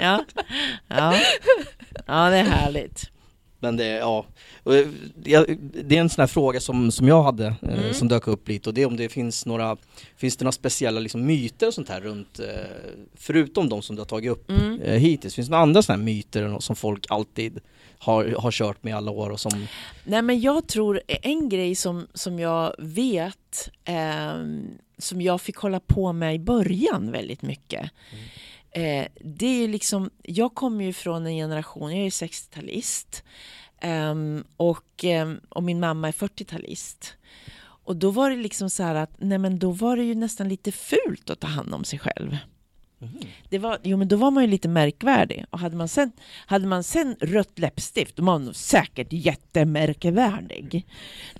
Ja. 0.00 0.24
Ja. 0.88 1.14
ja, 2.06 2.30
det 2.30 2.36
är 2.36 2.44
härligt. 2.44 3.10
Men 3.62 3.76
det, 3.76 3.86
ja, 3.88 4.26
eh, 4.66 4.86
jag- 5.24 5.58
det 5.84 5.96
är 5.96 6.00
en 6.00 6.08
sån 6.08 6.22
här 6.22 6.26
fråga 6.26 6.60
som, 6.60 6.90
som 6.90 7.08
jag 7.08 7.22
hade, 7.22 7.46
eh, 7.46 7.78
Mm. 7.82 7.94
som 7.94 8.08
dök 8.08 8.28
upp 8.28 8.48
lite 8.48 8.68
och 8.68 8.74
det 8.74 8.82
är 8.82 8.86
om 8.86 8.96
det 8.96 9.08
finns 9.08 9.46
några, 9.46 9.76
finns 10.16 10.36
det 10.36 10.44
några 10.44 10.52
speciella 10.52 11.00
liksom 11.00 11.26
myter 11.26 11.66
och 11.66 11.74
sånt 11.74 11.88
här 11.88 12.00
runt, 12.00 12.38
eh, 12.38 12.46
förutom 13.14 13.68
de 13.68 13.82
som 13.82 13.96
du 13.96 14.00
har 14.00 14.06
tagit 14.06 14.30
upp 14.30 14.50
Mm. 14.50 14.80
eh, 14.80 14.98
hittills, 14.98 15.34
finns 15.34 15.48
det 15.48 15.50
några 15.50 15.62
andra 15.62 15.82
såna 15.82 15.96
här 15.98 16.04
myter 16.04 16.56
som 16.60 16.76
folk 16.76 17.06
alltid 17.08 17.60
har, 17.98 18.34
har 18.38 18.50
kört 18.50 18.82
med 18.84 18.96
alla 18.96 19.10
år 19.10 19.30
och 19.30 19.40
som, 19.40 19.66
Nej, 20.04 20.22
men 20.22 20.40
jag 20.40 20.68
tror 20.68 21.00
en 21.06 21.48
grej 21.48 21.74
som, 21.74 22.06
som 22.14 22.38
jag 22.38 22.74
vet, 22.78 23.70
ehm, 23.84 24.66
som 24.98 25.22
jag 25.22 25.40
fick 25.40 25.56
hålla 25.56 25.80
på 25.80 26.12
med 26.12 26.34
i 26.34 26.38
början 26.38 27.12
väldigt 27.12 27.42
mycket. 27.42 27.90
Eh, 28.74 29.06
det 29.20 29.64
är 29.64 29.68
liksom, 29.68 30.10
jag 30.22 30.54
kommer 30.54 30.84
ju 30.84 30.92
från 30.92 31.26
en 31.26 31.34
generation, 31.34 31.96
jag 31.96 32.06
är 32.06 32.10
60-talist 32.10 33.22
ehm, 33.80 34.44
och, 34.56 35.04
ehm, 35.04 35.40
och 35.48 35.62
min 35.62 35.80
mamma 35.80 36.08
är 36.08 36.12
40-talist. 36.12 37.14
Och 37.84 37.96
då 37.96 38.10
var 38.10 38.30
det 38.30 38.36
liksom 38.36 38.70
så 38.70 38.82
här 38.82 38.94
att, 38.94 39.10
nej 39.18 39.38
men 39.38 39.58
då 39.58 39.70
var 39.70 39.96
det 39.96 40.04
ju 40.04 40.14
nästan 40.14 40.48
lite 40.48 40.72
fult 40.72 41.30
att 41.30 41.40
ta 41.40 41.46
hand 41.46 41.74
om 41.74 41.84
sig 41.84 41.98
själv. 41.98 42.36
Det 43.48 43.58
var, 43.58 43.78
jo 43.82 43.96
men 43.96 44.08
då 44.08 44.16
var 44.16 44.30
man 44.30 44.44
ju 44.44 44.50
lite 44.50 44.68
märkvärdig. 44.68 45.44
Och 45.50 45.58
hade 45.58 45.76
man 45.76 45.88
sen, 45.88 46.12
hade 46.46 46.66
man 46.66 46.84
sen 46.84 47.16
rött 47.20 47.58
läppstift, 47.58 48.16
då 48.16 48.24
var 48.24 48.38
man 48.38 48.54
säkert 48.54 49.08
jättemärkvärdig. 49.10 50.86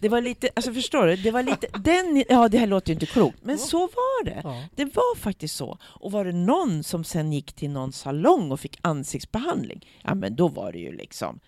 Det 0.00 0.08
var 0.08 0.20
lite, 0.20 0.48
alltså 0.54 0.72
förstår 0.72 1.06
du? 1.06 1.16
Det 1.16 1.30
var 1.30 1.42
lite, 1.42 1.66
den, 1.78 2.24
ja 2.28 2.48
det 2.48 2.58
här 2.58 2.66
låter 2.66 2.88
ju 2.88 2.94
inte 2.94 3.06
klokt, 3.06 3.38
men 3.42 3.58
så 3.58 3.78
var 3.78 4.24
det. 4.24 4.40
Ja. 4.44 4.64
Det 4.76 4.84
var 4.84 5.16
faktiskt 5.16 5.56
så. 5.56 5.78
Och 5.82 6.12
var 6.12 6.24
det 6.24 6.32
någon 6.32 6.84
som 6.84 7.04
sen 7.04 7.32
gick 7.32 7.52
till 7.52 7.70
någon 7.70 7.92
salong 7.92 8.52
och 8.52 8.60
fick 8.60 8.78
ansiktsbehandling, 8.80 9.86
ja 10.02 10.14
men 10.14 10.36
då 10.36 10.48
var 10.48 10.72
det 10.72 10.78
ju 10.78 10.96
liksom, 10.96 11.40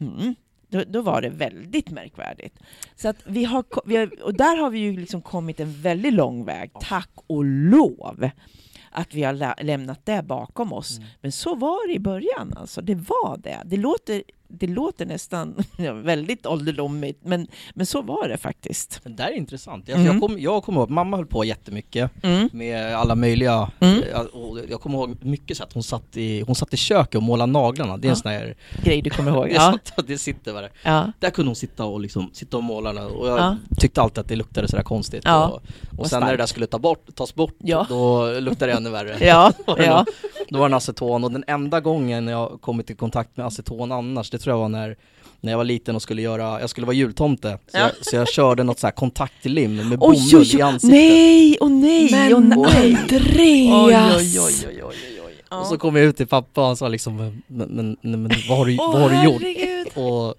mm, 0.00 0.34
då, 0.68 0.82
då 0.86 1.02
var 1.02 1.22
det 1.22 1.28
väldigt 1.28 1.90
märkvärdigt. 1.90 2.58
Så 2.96 3.08
att 3.08 3.16
vi 3.26 3.44
har, 3.44 3.64
vi 3.84 3.96
har, 3.96 4.22
och 4.22 4.34
där 4.34 4.56
har 4.56 4.70
vi 4.70 4.78
ju 4.78 5.00
liksom 5.00 5.22
kommit 5.22 5.60
en 5.60 5.82
väldigt 5.82 6.12
lång 6.12 6.44
väg, 6.44 6.70
tack 6.80 7.10
och 7.26 7.44
lov 7.44 8.30
att 8.94 9.14
vi 9.14 9.22
har 9.22 9.32
lä- 9.32 9.54
lämnat 9.62 10.00
det 10.06 10.22
bakom 10.22 10.72
oss. 10.72 10.98
Mm. 10.98 11.08
Men 11.20 11.32
så 11.32 11.54
var 11.54 11.88
det 11.88 11.94
i 11.94 11.98
början, 12.00 12.52
alltså. 12.56 12.80
Det 12.82 12.94
var 12.94 13.36
det. 13.42 13.62
Det 13.64 13.76
låter, 13.76 14.22
det 14.60 14.66
låter 14.66 15.06
nästan 15.06 15.54
ja, 15.76 15.92
väldigt 15.92 16.46
ålderdomligt, 16.46 17.20
men, 17.24 17.46
men 17.74 17.86
så 17.86 18.02
var 18.02 18.28
det 18.28 18.36
faktiskt. 18.38 19.00
Det 19.04 19.10
där 19.10 19.26
är 19.26 19.32
intressant. 19.32 19.88
Alltså, 19.88 19.94
Mm. 19.94 20.06
jag, 20.12 20.20
kom, 20.20 20.38
jag 20.38 20.62
kommer 20.64 20.80
ihåg, 20.80 20.90
mamma 20.90 21.16
höll 21.16 21.26
på 21.26 21.44
jättemycket 21.44 22.10
Mm. 22.22 22.48
med 22.52 22.94
alla 22.96 23.14
möjliga, 23.14 23.70
Mm. 23.80 24.02
eh, 24.02 24.20
och 24.20 24.58
jag 24.70 24.80
kommer 24.80 24.98
ihåg 24.98 25.16
mycket 25.24 25.56
så 25.56 25.62
att 25.64 25.72
hon 25.72 25.82
satt 25.82 26.16
i, 26.16 26.40
hon 26.40 26.54
satt 26.54 26.74
i 26.74 26.76
köket 26.76 27.14
och 27.14 27.22
målade 27.22 27.52
naglarna, 27.52 27.96
det 27.96 28.06
är 28.06 28.10
en 28.10 28.16
Ja. 28.16 28.22
sån 28.22 28.30
här, 28.32 28.56
Grej 28.84 29.02
du 29.02 29.10
kommer 29.10 29.30
ihåg. 29.30 29.44
det, 29.48 29.54
Ja. 29.54 29.78
satt, 29.96 30.06
det 30.06 30.18
sitter 30.18 30.52
bara. 30.52 30.68
Ja. 30.82 31.12
Där 31.18 31.30
kunde 31.30 31.48
hon 31.48 31.56
sitta 31.56 31.84
och 31.84 32.00
liksom, 32.00 32.30
sitta 32.32 32.56
och 32.56 32.62
måla 32.62 33.06
och 33.06 33.28
jag 33.28 33.38
Ja. 33.38 33.56
tyckte 33.80 34.02
alltid 34.02 34.18
att 34.18 34.28
det 34.28 34.36
luktade 34.36 34.68
sådär 34.68 34.82
konstigt. 34.82 35.22
Ja. 35.24 35.46
Och, 35.48 35.54
och 35.92 35.98
Och 36.00 36.06
sen 36.06 36.20
när 36.20 36.30
det 36.30 36.36
där 36.36 36.46
skulle 36.46 36.66
ta 36.66 36.78
bort, 36.78 37.14
tas 37.14 37.34
bort, 37.34 37.54
då 37.88 38.30
luktade 38.40 38.72
det 38.72 38.76
ännu 38.78 38.90
värre. 38.90 39.16
Ja, 39.26 39.52
Var 39.66 39.76
det 39.76 40.04
Då 40.48 40.58
var 40.58 40.68
det 40.68 40.72
en 40.72 40.76
aceton 40.76 41.24
och 41.24 41.30
den 41.32 41.44
enda 41.46 41.80
gången 41.80 42.28
jag 42.28 42.58
kommit 42.60 42.90
i 42.90 42.94
kontakt 42.94 43.36
med 43.36 43.46
aceton 43.46 43.92
annars, 43.92 44.30
det 44.30 44.38
tror 44.44 44.52
jag 44.56 44.60
var 44.60 44.68
när 44.68 44.96
när 45.40 45.52
jag 45.52 45.56
var 45.58 45.64
liten 45.64 45.96
och 45.96 46.02
skulle 46.02 46.22
göra, 46.22 46.60
jag 46.60 46.70
skulle 46.70 46.86
vara 46.86 46.96
jultomte, 46.96 47.58
så, 47.66 47.78
Ja. 47.78 47.80
jag, 47.80 47.90
så 48.06 48.16
jag 48.16 48.28
körde 48.28 48.62
något 48.62 48.78
så 48.78 48.86
här 48.86 48.92
kontaktlim 48.92 49.76
med 49.76 49.84
Oj, 49.86 49.96
bomull 49.96 50.16
oj, 50.16 50.32
i 50.32 50.56
oj, 50.56 50.60
ansiktet. 50.62 50.90
nej, 50.90 51.58
och 51.60 51.70
nej, 51.70 52.08
Men 52.12 52.34
och 52.58 52.66
nej. 52.72 52.94
Andreas! 52.94 54.16
Oj, 54.16 54.40
oj, 54.40 54.40
oj, 54.40 54.64
oj, 54.64 54.82
oj, 54.84 55.20
oj. 55.26 55.34
Ja. 55.50 55.60
Och 55.60 55.66
så 55.66 55.78
kom 55.78 55.96
jag 55.96 56.04
ut 56.04 56.16
till 56.16 56.26
pappa 56.26 56.60
och 56.60 56.66
han 56.66 56.76
sa 56.76 56.88
liksom, 56.88 57.16
men, 57.16 57.42
men, 57.46 57.96
men, 58.02 58.22
men 58.22 58.30
vad 58.48 58.58
har 58.58 58.66
du, 58.66 58.76
vad 58.76 59.00
har 59.00 59.10
du 59.10 59.24
gjort? 59.24 59.42
herregud. 59.42 59.86
Och, 59.94 60.34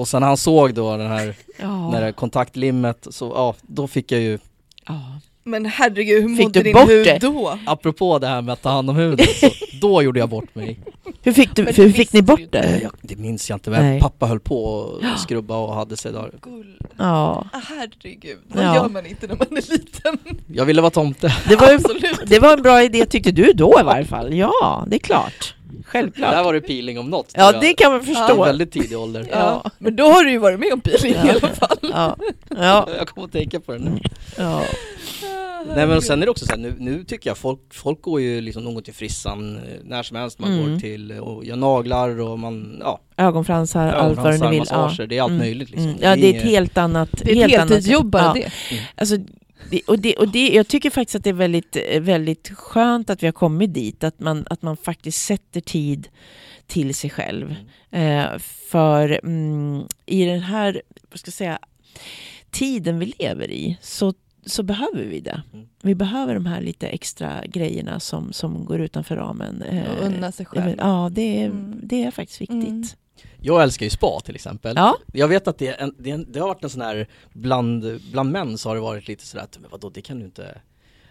och 0.00 0.08
sen 0.08 0.20
när 0.20 0.28
han 0.28 0.36
såg 0.36 0.74
då 0.74 0.96
den 0.96 1.10
här, 1.10 1.34
Ja. 1.60 1.90
när 1.90 2.00
det 2.06 2.12
kontaktlimmet, 2.12 3.06
så 3.10 3.32
ja, 3.34 3.54
då 3.62 3.86
fick 3.88 4.12
jag 4.12 4.20
ju, 4.20 4.38
ja. 4.86 5.20
Men 5.48 5.66
herregud, 5.66 6.22
hur 6.22 6.36
Fick 6.36 6.44
mådde 6.46 6.58
du 6.60 6.62
din 6.62 6.72
bort 6.72 6.88
hud 6.90 7.04
det? 7.06 7.18
då? 7.18 7.58
apropå 7.66 8.18
det 8.18 8.26
här 8.26 8.42
med 8.42 8.52
att 8.52 8.62
ta 8.62 8.68
hand 8.70 8.90
om 8.90 8.96
huden, 8.96 9.26
så 9.40 9.50
då 9.80 10.02
gjorde 10.02 10.18
jag 10.20 10.28
bort 10.28 10.54
mig. 10.54 10.78
Hur 11.22 11.32
fick, 11.32 11.56
du, 11.56 11.64
Men 11.64 11.74
hur 11.74 11.90
fick 11.92 12.12
ni 12.12 12.22
bort 12.22 12.40
Eh, 12.40 12.46
det? 12.50 12.80
Jag, 12.82 12.92
det 13.02 13.16
minns 13.16 13.50
jag 13.50 13.56
inte, 13.56 13.70
men 13.70 13.82
Nej. 13.84 14.00
pappa 14.00 14.26
höll 14.26 14.40
på 14.40 14.64
och 14.64 15.00
skrubba 15.18 15.56
och 15.56 15.74
hade 15.74 15.96
sig 15.96 16.12
där. 16.12 16.30
Gull. 16.42 16.78
Ja. 16.96 17.46
Ah, 17.52 17.60
herregud, 17.68 18.38
vad 18.48 18.64
Ja. 18.64 18.74
gör 18.74 18.88
man 18.88 19.06
inte 19.06 19.26
när 19.26 19.36
man 19.36 19.46
är 19.50 19.70
liten? 19.72 20.18
Jag 20.52 20.64
ville 20.64 20.80
vara 20.82 20.90
tomte. 20.90 21.34
Det 21.48 21.56
var, 21.56 21.68
ju, 21.70 21.74
Absolut. 21.74 22.20
det 22.26 22.38
var 22.40 22.52
en 22.52 22.62
bra 22.62 22.82
idé 22.82 23.06
tyckte 23.06 23.30
du 23.30 23.52
då 23.52 23.76
i 23.80 23.82
varje 23.82 24.04
fall. 24.04 24.34
Ja, 24.34 24.84
det 24.88 24.96
är 24.96 25.00
klart. 25.00 25.54
Självklart. 25.86 26.30
Där 26.32 26.44
var 26.44 26.54
det 26.54 26.60
peeling 26.60 26.98
om 26.98 27.10
något. 27.10 27.32
Ja, 27.34 27.50
tror 27.50 27.60
det 27.60 27.74
kan 27.74 27.92
man 27.92 28.00
I 28.02 28.04
förstå. 28.04 28.44
väldigt 28.44 28.72
tidig 28.72 28.98
ålder. 28.98 29.26
Ja. 29.30 29.64
Men 29.78 29.96
då 29.96 30.04
har 30.08 30.24
du 30.24 30.30
ju 30.30 30.38
varit 30.38 30.60
med 30.60 30.72
om 30.72 30.80
peeling 30.80 31.12
i 31.14 31.30
alla 31.30 31.48
fall. 31.54 31.76
Ja. 31.82 32.16
Ja. 32.56 32.88
Jag 32.98 33.08
kommer 33.08 33.26
att 33.26 33.32
tänka 33.32 33.60
på 33.60 33.72
det 33.72 33.78
nu. 33.78 33.98
Ja. 34.38 34.62
Nej 35.66 35.86
men 35.86 35.96
och 35.96 36.02
sen 36.04 36.22
är 36.22 36.26
det 36.26 36.30
också 36.30 36.44
så 36.46 36.50
här, 36.50 36.58
nu, 36.58 36.74
nu 36.78 37.04
tycker 37.04 37.30
jag 37.30 37.38
folk, 37.38 37.60
folk 37.74 38.02
går 38.02 38.20
ju 38.20 38.40
liksom, 38.40 38.64
de 38.64 38.74
går 38.74 38.80
till 38.82 38.94
frissan 38.94 39.56
eh, 39.56 39.62
när 39.84 40.02
som 40.02 40.16
helst, 40.16 40.38
man 40.38 40.52
Mm. 40.52 40.72
går 40.72 40.80
till 40.80 41.10
eh, 41.10 41.18
och 41.18 41.44
gör 41.44 41.56
naglar 41.56 42.20
och 42.20 42.38
man, 42.38 42.76
ja, 42.80 43.00
Ögonfransar, 43.16 43.86
allt 43.88 44.18
vad 44.18 44.40
du 44.40 44.48
vill. 44.50 44.58
massager, 44.58 45.06
det 45.06 45.18
är 45.18 45.22
allt 45.22 45.30
Mm. 45.30 45.38
möjligt 45.38 45.70
liksom. 45.70 45.88
Mm. 45.88 45.98
Ja, 46.02 46.16
det 46.16 46.26
är 46.26 46.36
ett 46.36 46.42
helt 46.42 46.78
annat... 46.78 47.10
Det 47.12 47.30
är 47.32 47.32
ett 47.32 47.50
helt 47.50 47.54
annat- 47.54 47.70
heltidsjobb 47.70 48.10
bara 48.10 48.22
ja. 48.22 48.32
det. 48.34 48.50
Alltså, 48.94 49.16
det, 49.70 49.80
och 49.86 49.98
det, 49.98 50.14
och 50.16 50.28
det, 50.28 50.48
jag 50.48 50.68
tycker 50.68 50.90
faktiskt 50.90 51.14
att 51.16 51.24
det 51.24 51.30
är 51.30 51.34
väldigt, 51.34 51.76
eh, 51.88 52.00
väldigt 52.00 52.48
skönt 52.54 53.10
att 53.10 53.22
vi 53.22 53.26
har 53.26 53.32
kommit 53.32 53.74
dit, 53.74 54.04
att 54.04 54.20
man, 54.20 54.46
att 54.50 54.62
man 54.62 54.76
faktiskt 54.76 55.22
sätter 55.24 55.60
tid 55.60 56.08
till 56.66 56.94
sig 56.94 57.10
själv. 57.10 57.54
Eh, 57.90 58.38
för 58.70 59.20
mm, 59.24 59.84
i 60.06 60.24
den 60.24 60.40
här, 60.40 60.82
vad 61.10 61.18
ska 61.20 61.28
jag 61.28 61.34
säga, 61.34 61.58
tiden 62.50 62.98
vi 62.98 63.14
lever 63.18 63.50
i 63.50 63.78
så, 63.80 64.14
så 64.46 64.62
behöver 64.62 65.04
vi 65.04 65.20
det. 65.20 65.42
Mm. 65.52 65.66
Vi 65.82 65.94
behöver 65.94 66.34
de 66.34 66.46
här 66.46 66.60
lite 66.60 66.86
extra 66.88 67.46
grejerna 67.46 68.00
som, 68.00 68.32
som 68.32 68.64
går 68.64 68.80
utanför 68.80 69.16
ramen. 69.16 69.62
Eh, 69.62 69.90
Och 69.90 70.06
unna 70.06 70.32
sig 70.32 70.46
själv. 70.46 70.74
Ja, 70.78 71.08
det 71.12 71.42
är, 71.42 71.46
Mm. 71.46 71.80
det 71.82 72.04
är 72.04 72.10
faktiskt 72.10 72.40
viktigt. 72.40 72.68
Mm. 72.68 72.84
Jag 73.40 73.62
älskar 73.62 73.86
ju 73.86 73.90
spa 73.90 74.20
till 74.24 74.34
exempel. 74.34 74.76
Ja, 74.76 74.96
Jag 75.12 75.28
vet 75.28 75.48
att 75.48 75.58
det, 75.58 75.68
är 75.68 75.82
en, 75.82 75.94
det, 75.98 76.10
är 76.10 76.14
en, 76.14 76.32
det 76.32 76.40
har 76.40 76.48
varit 76.48 76.64
en 76.64 76.70
sån 76.70 76.80
här, 76.82 77.06
bland, 77.32 78.00
bland 78.12 78.30
män 78.32 78.58
så 78.58 78.68
har 78.68 78.74
det 78.74 78.80
varit 78.82 79.08
lite 79.08 79.26
sådär 79.26 79.44
att, 79.44 79.58
men 79.58 79.70
vadå 79.70 79.90
det 79.90 80.00
kan 80.00 80.18
du 80.18 80.24
inte 80.24 80.60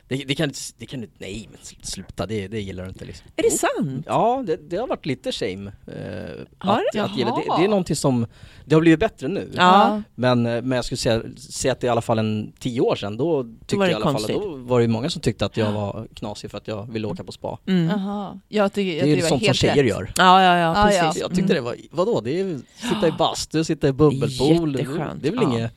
det, 0.07 0.15
det 0.27 0.35
kan, 0.35 0.51
det 0.77 0.85
kan 0.85 1.01
du 1.01 1.09
nej 1.17 1.47
men 1.51 1.59
sl- 1.61 1.77
sluta 1.85 2.25
det, 2.25 2.47
det 2.47 2.61
gillar 2.61 2.83
du 2.83 2.89
inte 2.89 3.05
liksom. 3.05 3.27
är 3.35 3.43
det 3.43 3.51
sant? 3.51 4.05
Ja, 4.07 4.43
det, 4.47 4.69
det 4.69 4.77
har 4.77 4.87
varit 4.87 5.05
lite 5.05 5.31
shame. 5.31 5.71
Eh, 5.87 6.45
Har 6.57 6.73
att, 6.73 6.81
det? 6.93 6.99
att 6.99 7.17
gilla. 7.17 7.29
Det, 7.35 7.43
det 7.57 7.63
är 7.63 7.67
någonting 7.67 7.95
som, 7.95 8.27
det 8.65 8.75
har 8.75 8.81
blivit 8.81 8.99
bättre 8.99 9.27
nu. 9.27 9.51
Ja. 9.55 10.01
Men, 10.15 10.45
eh, 10.45 10.61
men 10.61 10.71
jag 10.71 10.85
skulle 10.85 10.97
säga, 10.97 11.21
säga 11.37 11.71
att 11.73 11.79
det 11.79 11.85
är 11.85 11.89
i 11.89 11.91
alla 11.91 12.01
fall 12.01 12.19
en 12.19 12.53
tio 12.59 12.81
år 12.81 12.95
sedan, 12.95 13.17
då 13.17 13.43
tyckte 13.43 13.75
var 13.77 13.85
det 13.85 13.91
jag 13.91 13.99
i 13.99 14.03
alla 14.03 14.03
fall, 14.05 14.13
konstigt. 14.13 14.35
då 14.35 14.55
var 14.55 14.81
det 14.81 14.87
många 14.87 15.09
som 15.09 15.21
tyckte 15.21 15.45
att 15.45 15.57
jag 15.57 15.71
var 15.71 16.07
knasig 16.15 16.51
för 16.51 16.57
att 16.57 16.67
jag 16.67 16.91
ville 16.91 17.07
åka 17.07 17.23
på 17.23 17.31
spa. 17.31 17.59
Mm. 17.67 17.89
Jaha. 17.89 18.39
Jag 18.49 18.73
tycker, 18.73 18.97
jag 18.97 19.07
Det 19.07 19.11
är 19.11 19.15
ju 19.15 19.21
sånt 19.21 19.45
som 19.45 19.53
tjejer 19.53 19.75
rätt. 19.75 19.85
gör. 19.89 20.11
Ja, 20.17 20.43
ja, 20.43 20.57
ja, 20.57 20.69
Ah, 20.81 20.85
precis. 20.87 21.01
ja. 21.01 21.13
Jag 21.21 21.29
tyckte 21.35 21.53
Mm. 21.53 21.55
det 21.55 21.61
var, 21.61 21.75
vadå? 21.91 22.21
Det 22.21 22.39
är 22.39 22.59
sitta 22.75 23.07
i 23.07 23.11
bastu, 23.11 23.63
sitta 23.63 23.87
i 23.87 23.91
bubbelpool. 23.91 24.73
Det 24.73 24.81
är 24.81 25.31
väl 25.31 25.33
ja. 25.35 25.43
inget, 25.53 25.71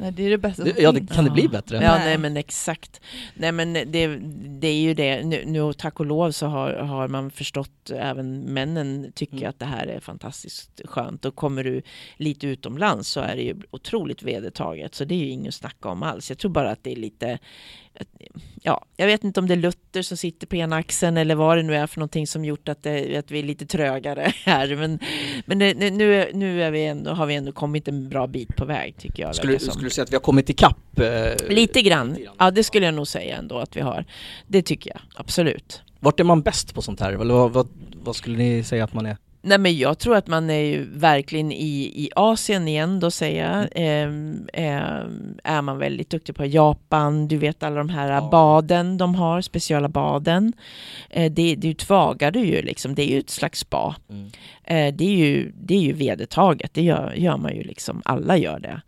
Nej, 0.00 0.12
det 0.12 0.22
är 0.26 0.30
det 0.30 0.38
bästa 0.38 0.64
det, 0.64 0.78
ja 0.78 0.92
det, 0.92 1.14
kan 1.14 1.24
det 1.24 1.30
bli 1.30 1.48
bättre? 1.48 1.76
Ja, 1.76 1.80
Nej. 1.96 2.04
nej 2.04 2.18
men 2.18 2.36
exakt. 2.36 3.00
Nej 3.34 3.52
men 3.52 3.72
det, 3.72 4.06
det 4.60 4.68
är 4.68 4.80
ju 4.80 4.94
det, 4.94 5.22
nu, 5.24 5.44
nu 5.46 5.72
tack 5.72 6.00
och 6.00 6.06
lov 6.06 6.30
så 6.30 6.46
har, 6.46 6.72
har 6.72 7.08
man 7.08 7.30
förstått, 7.30 7.90
även 7.90 8.40
männen 8.40 9.12
tycker 9.14 9.36
Mm. 9.36 9.48
att 9.50 9.58
det 9.58 9.64
här 9.64 9.86
är 9.86 10.00
fantastiskt 10.00 10.80
skönt. 10.84 11.24
Och 11.24 11.34
kommer 11.34 11.64
du 11.64 11.82
lite 12.16 12.46
utomlands 12.46 13.08
så 13.08 13.20
är 13.20 13.36
det 13.36 13.42
ju 13.42 13.56
otroligt 13.70 14.22
vedertaget. 14.22 14.94
Så 14.94 15.04
det 15.04 15.14
är 15.14 15.18
ju 15.18 15.28
inget 15.28 15.48
att 15.48 15.54
snacka 15.54 15.88
om 15.88 16.02
alls. 16.02 16.30
Jag 16.30 16.38
tror 16.38 16.50
bara 16.50 16.70
att 16.70 16.84
det 16.84 16.92
är 16.92 16.96
lite, 16.96 17.38
ja, 18.62 18.84
jag 18.96 19.06
vet 19.06 19.24
inte 19.24 19.40
om 19.40 19.46
det 19.48 19.54
är 19.54 19.56
Luther 19.56 20.02
som 20.02 20.16
sitter 20.16 20.46
på 20.46 20.56
ena 20.56 20.76
axeln 20.76 21.16
eller 21.16 21.34
vad 21.34 21.56
det 21.56 21.62
nu 21.62 21.76
är 21.76 21.86
för 21.86 22.00
någonting 22.00 22.26
som 22.26 22.44
gjort 22.44 22.68
att, 22.68 22.82
det, 22.82 23.16
att 23.16 23.30
vi 23.30 23.38
är 23.38 23.42
lite 23.42 23.66
trögare 23.66 24.32
här. 24.44 24.76
Men, 24.76 24.98
men 25.46 25.58
det, 25.58 25.74
nu- 25.74 25.90
nu, 25.90 26.14
är- 26.22 26.32
nu 26.32 26.62
är 26.62 26.70
vi 26.70 26.84
ändå, 26.86 27.10
har 27.10 27.26
vi 27.26 27.34
ändå 27.34 27.52
kommit 27.52 27.88
en 27.88 28.08
bra 28.08 28.26
bit 28.26 28.56
på 28.56 28.64
väg 28.64 28.94
tycker 28.98 29.22
jag. 29.22 29.34
Skulle, 29.36 29.58
skulle 29.58 29.86
du 29.86 29.90
säga 29.90 30.02
att 30.02 30.10
vi 30.12 30.16
har 30.16 30.20
kommit 30.20 30.50
ikapp? 30.50 30.98
Eh, 30.98 31.04
Lite 31.48 31.82
grann. 31.82 32.08
lite 32.08 32.22
grann? 32.22 32.36
Ja, 32.38 32.50
det 32.50 32.64
skulle 32.64 32.86
jag 32.86 32.94
nog 32.94 33.06
säga 33.08 33.36
ändå 33.36 33.58
att 33.58 33.76
vi 33.76 33.80
har. 33.80 34.04
Det 34.46 34.62
tycker 34.62 34.90
jag, 34.90 35.00
absolut. 35.14 35.82
Vart 36.00 36.20
är 36.20 36.24
man 36.24 36.42
bäst 36.42 36.74
på 36.74 36.82
sånt 36.82 37.00
här? 37.00 37.12
Eller 37.12 37.34
vad, 37.34 37.52
vad, 37.52 37.68
vad 38.02 38.16
skulle 38.16 38.38
ni 38.38 38.64
säga 38.64 38.84
att 38.84 38.92
man 38.94 39.06
är? 39.06 39.16
Nej, 39.42 39.58
men 39.58 39.76
jag 39.78 39.98
tror 39.98 40.16
att 40.16 40.26
man 40.26 40.50
är 40.50 40.60
ju 40.60 40.84
verkligen 40.94 41.52
i, 41.52 41.92
i 42.04 42.10
Asien 42.16 42.68
igen 42.68 43.00
då 43.00 43.10
säger 43.10 43.52
jag. 43.52 43.68
Ehm, 43.74 44.46
ehm, 44.52 45.38
är 45.44 45.62
man 45.62 45.78
väldigt 45.78 46.10
duktig 46.10 46.34
på 46.36 46.46
Japan, 46.46 47.28
du 47.28 47.36
vet 47.36 47.62
alla 47.62 47.76
de 47.76 47.88
här 47.88 48.12
Ja. 48.12 48.28
baden 48.32 48.98
de 48.98 49.14
har, 49.14 49.40
speciella 49.40 49.88
baden. 49.88 50.52
Eh, 51.10 51.32
det, 51.32 51.54
det 51.54 51.68
utvagar 51.68 52.30
du 52.30 52.40
ju 52.40 52.62
liksom, 52.62 52.94
det 52.94 53.02
är 53.02 53.14
ju 53.14 53.18
ett 53.20 53.30
slags 53.30 53.58
spa. 53.58 53.96
Eh, 54.64 54.94
det, 54.94 55.04
är 55.04 55.16
ju, 55.16 55.52
det 55.54 55.74
är 55.74 55.80
ju 55.80 55.92
vedertaget, 55.92 56.74
det 56.74 56.82
gör, 56.82 57.12
gör 57.16 57.36
man 57.36 57.54
ju 57.56 57.62
liksom, 57.62 58.02
alla 58.04 58.36
gör 58.36 58.58
det. 58.60 58.80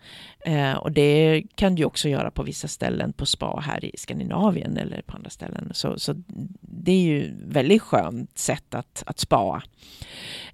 Eh, 0.44 0.74
och 0.74 0.92
det 0.92 1.42
kan 1.54 1.74
du 1.74 1.84
också 1.84 2.08
göra 2.08 2.30
på 2.30 2.42
vissa 2.42 2.68
ställen 2.68 3.12
på 3.12 3.26
spa 3.26 3.60
här 3.66 3.84
i 3.84 3.92
Skandinavien 3.96 4.76
eller 4.76 5.02
på 5.02 5.16
andra 5.16 5.30
ställen. 5.30 5.70
Så, 5.74 5.98
så 5.98 6.14
det 6.60 6.92
är 6.92 7.02
ju 7.02 7.34
väldigt 7.46 7.82
skönt 7.82 8.38
sätt 8.38 8.74
att, 8.74 9.02
att 9.06 9.18
spa. 9.18 9.62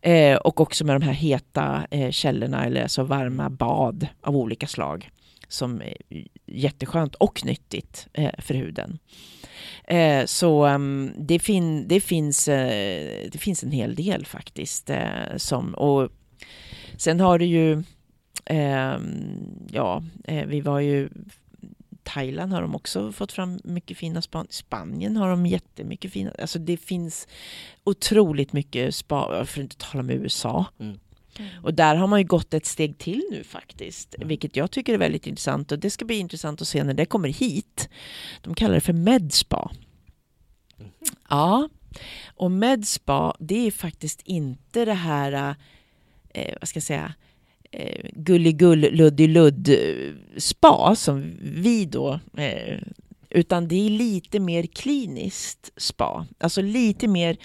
Eh, 0.01 0.37
och 0.37 0.61
också 0.61 0.85
med 0.85 1.01
de 1.01 1.07
här 1.07 1.13
heta 1.13 1.87
eh, 1.91 2.11
källorna 2.11 2.65
eller 2.65 2.89
så 2.89 3.03
varma 3.03 3.51
bad 3.51 4.07
av 4.21 4.37
olika 4.37 4.67
slag 4.67 5.11
som 5.49 5.83
är 5.83 5.97
jätteskönt 6.47 7.15
och 7.15 7.45
nyttigt 7.45 8.09
eh, 8.13 8.31
för 8.39 8.55
huden. 8.55 8.99
Eh, 9.85 10.25
så 10.25 10.67
um, 10.67 11.13
det, 11.17 11.39
fin 11.39 11.89
det, 11.89 12.01
finns, 12.01 12.49
eh, 12.49 13.29
det 13.33 13.39
finns 13.39 13.63
en 13.63 13.73
hel 13.73 13.95
del 13.95 14.27
faktiskt. 14.27 14.91
Eh, 14.91 15.37
som, 15.37 15.75
och 15.75 16.09
sen 16.97 17.21
har 17.21 17.39
du 17.39 17.45
ju, 17.45 17.83
ja, 19.71 20.03
eh, 20.25 20.47
vi 20.47 20.61
var 20.61 20.81
ju 20.81 21.09
Thailand 22.03 22.53
har 22.53 22.63
de 22.63 22.75
också 22.75 23.13
fått 23.13 23.33
fram 23.33 23.61
mycket 23.65 23.97
fina 23.99 24.23
spa. 24.23 24.47
Spanien 24.51 25.17
har 25.17 25.29
de 25.29 25.47
jättemycket 25.47 26.13
fina. 26.13 26.31
Alltså 26.39 26.59
det 26.59 26.77
finns 26.77 27.29
otroligt 27.85 28.53
mycket 28.53 28.95
spa, 28.95 29.45
för 29.45 29.61
att 29.61 29.65
inte 29.65 29.77
tala 29.77 30.01
om 30.01 30.11
USA. 30.11 30.67
Mm. 30.81 30.99
Och 31.63 31.75
där 31.75 31.95
har 31.95 32.07
man 32.07 32.21
ju 32.21 32.27
gått 32.27 32.55
ett 32.55 32.67
steg 32.67 32.99
till 32.99 33.23
nu 33.31 33.45
faktiskt, 33.45 34.15
Mm. 34.15 34.29
vilket 34.29 34.57
jag 34.57 34.71
tycker 34.71 34.95
är 34.95 34.99
väldigt 34.99 35.27
intressant 35.27 35.73
och 35.73 35.79
det 35.79 35.91
ska 35.91 36.05
bli 36.05 36.19
intressant 36.19 36.63
att 36.63 36.69
se 36.69 36.85
när 36.85 36.95
det 36.95 37.07
kommer 37.07 37.29
hit. 37.29 37.89
De 38.43 38.55
kallar 38.55 38.75
det 38.75 38.81
för 38.81 38.93
medspa. 38.93 39.71
Ja, 41.31 41.69
och 42.35 42.51
medspa 42.51 43.37
det 43.39 43.67
är 43.67 43.71
faktiskt 43.71 44.21
inte 44.25 44.85
det 44.85 44.95
här, 44.95 45.55
eh, 46.35 46.55
vad 46.61 46.69
ska 46.69 46.77
jag 46.77 46.85
säga, 46.85 47.15
eh, 47.71 48.11
gulligull-luddiludd-spa, 48.13 50.89
eh, 50.91 50.95
som 50.95 51.33
vi 51.41 51.85
då 51.85 52.21
eh, 52.37 52.79
utan 53.31 53.69
det 53.69 53.87
är 53.87 53.91
lite 53.91 54.41
mer 54.41 54.67
kliniskt 54.67 55.71
spa, 55.77 56.27
alltså 56.39 56.63
lite 56.63 57.09
mer 57.09 57.37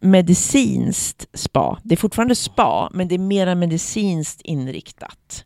medicinskt 0.00 1.38
spa. 1.38 1.80
Det 1.84 1.94
är 1.94 1.96
fortfarande 1.96 2.34
spa, 2.34 2.90
men 2.92 3.08
det 3.08 3.14
är 3.14 3.18
mer 3.18 3.54
medicinskt 3.54 4.40
inriktat. 4.40 5.44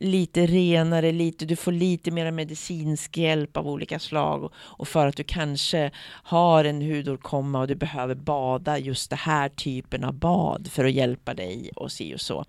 Lite 0.00 0.46
renare, 0.46 1.12
lite, 1.12 1.44
du 1.44 1.56
får 1.56 1.72
lite 1.72 2.10
mer 2.10 2.30
medicinsk 2.30 3.16
hjälp 3.16 3.56
av 3.56 3.68
olika 3.68 3.98
slag 3.98 4.52
och 4.56 4.88
för 4.88 5.06
att 5.06 5.16
du 5.16 5.24
kanske 5.24 5.90
har 6.06 6.64
en 6.64 6.82
hudåkomma 6.82 7.60
och 7.60 7.66
du 7.66 7.74
behöver 7.74 8.14
bada 8.14 8.78
just 8.78 9.10
den 9.10 9.18
här 9.18 9.48
typen 9.48 10.04
av 10.04 10.14
bad 10.14 10.68
för 10.72 10.84
att 10.84 10.92
hjälpa 10.92 11.34
dig 11.34 11.70
och 11.76 11.92
si 11.92 12.14
och 12.14 12.20
så. 12.20 12.44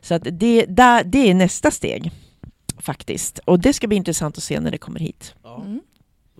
Så 0.00 0.14
att 0.14 0.22
det, 0.30 0.64
där, 0.64 1.04
det 1.04 1.30
är 1.30 1.34
nästa 1.34 1.70
steg 1.70 2.10
faktiskt. 2.78 3.38
Och 3.38 3.60
det 3.60 3.72
ska 3.72 3.86
bli 3.86 3.96
intressant 3.96 4.36
att 4.36 4.42
se 4.42 4.60
när 4.60 4.70
det 4.70 4.78
kommer 4.78 5.00
hit. 5.00 5.34
Mm. 5.44 5.80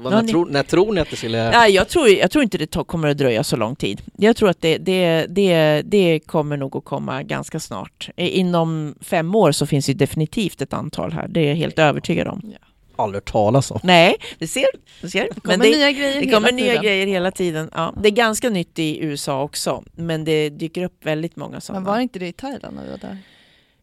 Vad, 0.00 0.12
Ja, 0.12 0.16
när, 0.16 0.22
ni- 0.22 0.32
tror, 0.32 0.46
när 0.46 0.62
tror 0.62 0.92
ni 0.92 1.00
att 1.00 1.10
det 1.10 1.16
skulle... 1.16 1.50
Nej, 1.50 1.72
jag, 1.74 1.88
tror, 1.88 2.08
jag 2.08 2.30
tror 2.30 2.44
inte 2.44 2.58
det 2.58 2.70
to- 2.76 2.84
kommer 2.84 3.08
att 3.08 3.18
dröja 3.18 3.44
så 3.44 3.56
lång 3.56 3.76
tid. 3.76 4.02
Jag 4.16 4.36
tror 4.36 4.50
att 4.50 4.60
det, 4.60 4.78
det, 4.78 5.26
det, 5.28 5.82
det 5.84 6.20
kommer 6.26 6.56
nog 6.56 6.76
att 6.76 6.84
komma 6.84 7.22
ganska 7.22 7.60
snart. 7.60 8.08
Inom 8.16 8.94
fem 9.00 9.34
år 9.34 9.52
så 9.52 9.66
finns 9.66 9.86
det 9.86 9.94
definitivt 9.94 10.62
ett 10.62 10.72
antal 10.72 11.12
här. 11.12 11.28
Det 11.28 11.40
är 11.40 11.48
jag 11.48 11.54
helt 11.54 11.78
övertygad 11.78 12.28
om. 12.28 12.52
Aldrig 12.96 13.16
hört 13.16 13.32
talas 13.32 13.70
om. 13.70 13.80
Nej, 13.82 14.16
det 14.38 14.46
ser 14.46 14.66
du. 15.00 15.08
ser. 15.10 15.28
Det 15.34 15.40
kommer 15.40 15.58
Men 15.58 15.70
det, 15.70 15.76
nya 15.76 15.92
grejer 15.92 16.20
det 16.20 16.30
kommer 16.30 16.48
hela 16.52 16.56
nya 16.56 16.66
tiden. 16.70 16.82
grejer 16.82 17.06
hela 17.06 17.30
tiden. 17.30 17.70
Ja, 17.74 17.94
det 18.02 18.08
är 18.08 18.12
ganska 18.12 18.50
nytt 18.50 18.78
i 18.78 18.98
USA 19.04 19.42
också, 19.42 19.84
men 19.96 20.24
det 20.24 20.48
dyker 20.50 20.82
upp 20.84 21.06
väldigt 21.06 21.36
många 21.36 21.60
sådana. 21.60 21.80
Men 21.84 21.92
var 21.92 22.00
inte 22.00 22.18
det 22.18 22.26
i 22.26 22.32
Thailand 22.32 22.76
när 22.76 22.84
vi 22.84 22.90
var 22.90 22.98
där? 22.98 23.18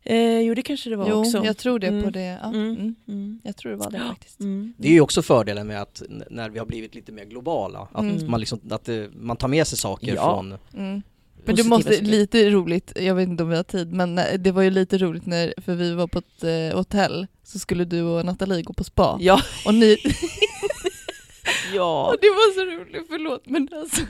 Eh, 0.06 0.40
jo, 0.40 0.54
det 0.54 0.62
kanske 0.62 0.90
det 0.90 0.96
var 0.96 1.10
Jo, 1.10 1.16
också. 1.16 1.46
jag 1.46 1.58
tror 1.58 1.80
det 1.80 1.88
på 1.88 1.94
Mm. 1.96 2.12
det. 2.12 2.26
Ja. 2.44 2.48
Mm. 2.48 2.70
Mm. 2.72 2.96
Mm. 3.08 3.40
Jag 3.44 3.58
tror 3.58 3.72
det 3.72 3.78
var 3.78 3.92
det 3.92 4.00
faktiskt. 4.00 4.40
Mm. 4.40 4.74
Det 4.78 4.88
är 4.88 4.92
ju 4.92 5.02
också 5.02 5.22
fördelen 5.22 5.68
med 5.68 5.82
att 5.82 6.02
när 6.30 6.50
vi 6.50 6.60
har 6.60 6.66
blivit 6.66 6.96
lite 6.96 7.12
mer 7.12 7.26
globala, 7.26 7.80
att 7.92 8.02
Mm. 8.04 8.32
man 8.32 8.40
liksom, 8.40 8.60
att 8.70 8.86
det, 8.86 9.10
man 9.16 9.38
tar 9.38 9.48
med 9.48 9.68
sig 9.68 9.78
saker 9.78 10.16
Ja. 10.16 10.36
från... 10.36 10.48
Mm. 10.84 11.02
Men 11.48 11.56
det 11.56 11.62
Positiva 11.64 11.78
måste, 11.78 11.94
saker. 11.94 12.06
lite 12.06 12.50
roligt, 12.50 12.92
jag 12.96 13.16
vet 13.16 13.30
inte 13.30 13.44
om 13.44 13.50
vi 13.50 13.56
har 13.56 13.64
tid, 13.64 13.94
men 13.94 14.18
eh, 14.18 14.34
det 14.40 14.52
var 14.52 14.62
ju 14.62 14.70
lite 14.70 14.98
roligt 14.98 15.26
när, 15.26 15.54
för 15.62 15.76
vi 15.76 15.94
var 15.94 16.08
på 16.08 16.20
ett 16.20 16.44
eh, 16.44 16.78
hotell, 16.78 17.28
så 17.44 17.60
skulle 17.60 17.86
du 17.86 18.02
och 18.02 18.26
Nathalie 18.26 18.62
gå 18.62 18.74
på 18.74 18.84
spa. 18.84 19.18
Ja. 19.22 19.42
Och 19.66 19.74
ni, 19.74 19.98
ja. 21.76 22.08
och 22.08 22.18
det 22.22 22.28
var 22.28 22.54
så 22.54 22.62
roligt, 22.82 23.06
förlåt 23.10 23.42
men 23.46 23.70
alltså. 23.74 24.02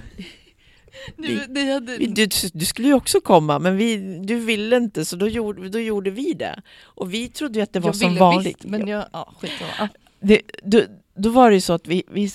Vi- 1.18 1.42
ni 1.50 1.72
hade, 1.74 1.98
Du, 1.98 2.28
du 2.54 2.66
skulle 2.66 2.88
ju 2.88 2.94
också 2.94 3.22
komma, 3.22 3.60
men 3.60 3.78
vi, 3.78 4.20
du 4.24 4.36
ville 4.40 4.78
inte, 4.78 5.06
så 5.06 5.16
då 5.16 5.28
gjorde, 5.28 5.70
då 5.70 5.80
gjorde 5.80 6.10
vi 6.12 6.34
det. 6.34 6.62
Och 6.84 7.14
vi 7.14 7.28
trodde 7.30 7.60
ju 7.60 7.64
att 7.64 7.74
det 7.74 7.80
var 7.80 7.90
jag 7.90 7.96
som 7.96 8.16
vanligt. 8.16 8.58
Visst, 8.58 8.70
men 8.70 8.88
jag, 8.88 9.06
ja 9.14 9.34
skitsamma. 9.40 9.72
Ja. 9.80 9.88
det, 10.20 10.42
då, 10.64 10.82
då 11.16 11.30
var 11.30 11.50
det 11.50 11.56
ju 11.56 11.62
så 11.62 11.74
att 11.74 11.88
vi, 11.88 12.04
vi, 12.12 12.30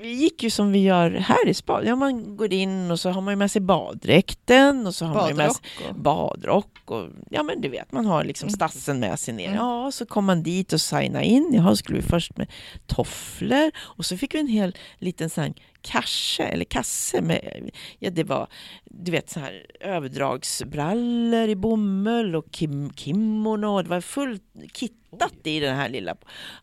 vi 0.00 0.12
gick 0.12 0.42
ju 0.42 0.50
som 0.50 0.72
vi 0.72 0.78
gör 0.78 1.10
här 1.10 1.48
i 1.48 1.54
spa. 1.54 1.82
Ja, 1.84 1.96
man 1.96 2.36
går 2.36 2.52
in 2.52 2.90
och 2.90 3.00
så 3.00 3.10
har 3.10 3.20
man 3.20 3.32
ju 3.32 3.36
med 3.36 3.50
sig 3.50 3.60
baddräkten 3.62 4.86
och 4.86 4.94
så 4.94 5.04
har 5.06 5.14
man 5.14 5.28
ju 5.28 5.34
med 5.34 5.52
sig 5.52 5.62
Badrock 5.94 5.96
och... 5.96 6.00
badrock 6.02 6.90
och 6.90 7.08
ja 7.30 7.42
men 7.42 7.60
du 7.60 7.68
vet 7.68 7.92
man 7.92 8.06
har 8.06 8.24
liksom 8.24 8.46
Mm. 8.46 8.54
stassen 8.54 9.00
med 9.00 9.18
sig 9.18 9.34
ner. 9.34 9.44
Mm. 9.46 9.56
Ja 9.56 9.90
så 9.92 10.06
kom 10.06 10.24
man 10.24 10.42
dit 10.42 10.72
och 10.72 10.80
signa 10.80 11.22
in. 11.22 11.50
Jaha 11.54 11.76
skulle 11.76 11.98
vi 11.98 12.04
först 12.06 12.36
med 12.36 12.46
tofflor 12.86 13.70
och 13.78 14.04
så 14.06 14.16
fick 14.16 14.34
vi 14.34 14.38
en 14.40 14.46
hel 14.48 14.76
liten 14.98 15.30
sån 15.30 15.54
kasse 15.86 16.42
eller 16.42 16.64
kasse 16.64 17.20
med, 17.20 17.70
ja 17.98 18.10
det 18.10 18.24
var 18.24 18.48
du 18.84 19.10
vet 19.10 19.30
så 19.30 19.40
här 19.40 19.66
överdragsbrallor 19.80 21.48
i 21.48 21.56
bomull 21.56 22.36
och 22.36 22.50
kim, 22.50 22.92
kimono. 22.92 23.82
Det 23.82 23.88
var 23.88 24.00
fullt 24.00 24.42
kittat 24.72 25.34
i 25.44 25.60
den 25.60 25.76
här 25.76 25.88
lilla. 25.88 26.16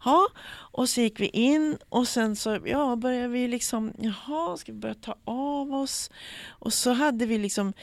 Ja 0.05 0.27
och 0.71 0.89
så 0.89 1.01
gick 1.01 1.19
vi 1.19 1.27
in 1.27 1.77
och 1.89 2.07
sen 2.07 2.35
så 2.35 2.59
ja 2.65 2.95
började 2.95 3.27
vi 3.27 3.47
liksom 3.47 3.93
jaha 3.99 4.57
ska 4.57 4.71
vi 4.71 4.77
börja 4.77 4.95
ta 4.95 5.15
av 5.25 5.73
oss 5.73 6.11
och 6.47 6.73
så 6.73 6.93
hade 6.93 7.25
vi 7.25 7.37
liksom 7.37 7.73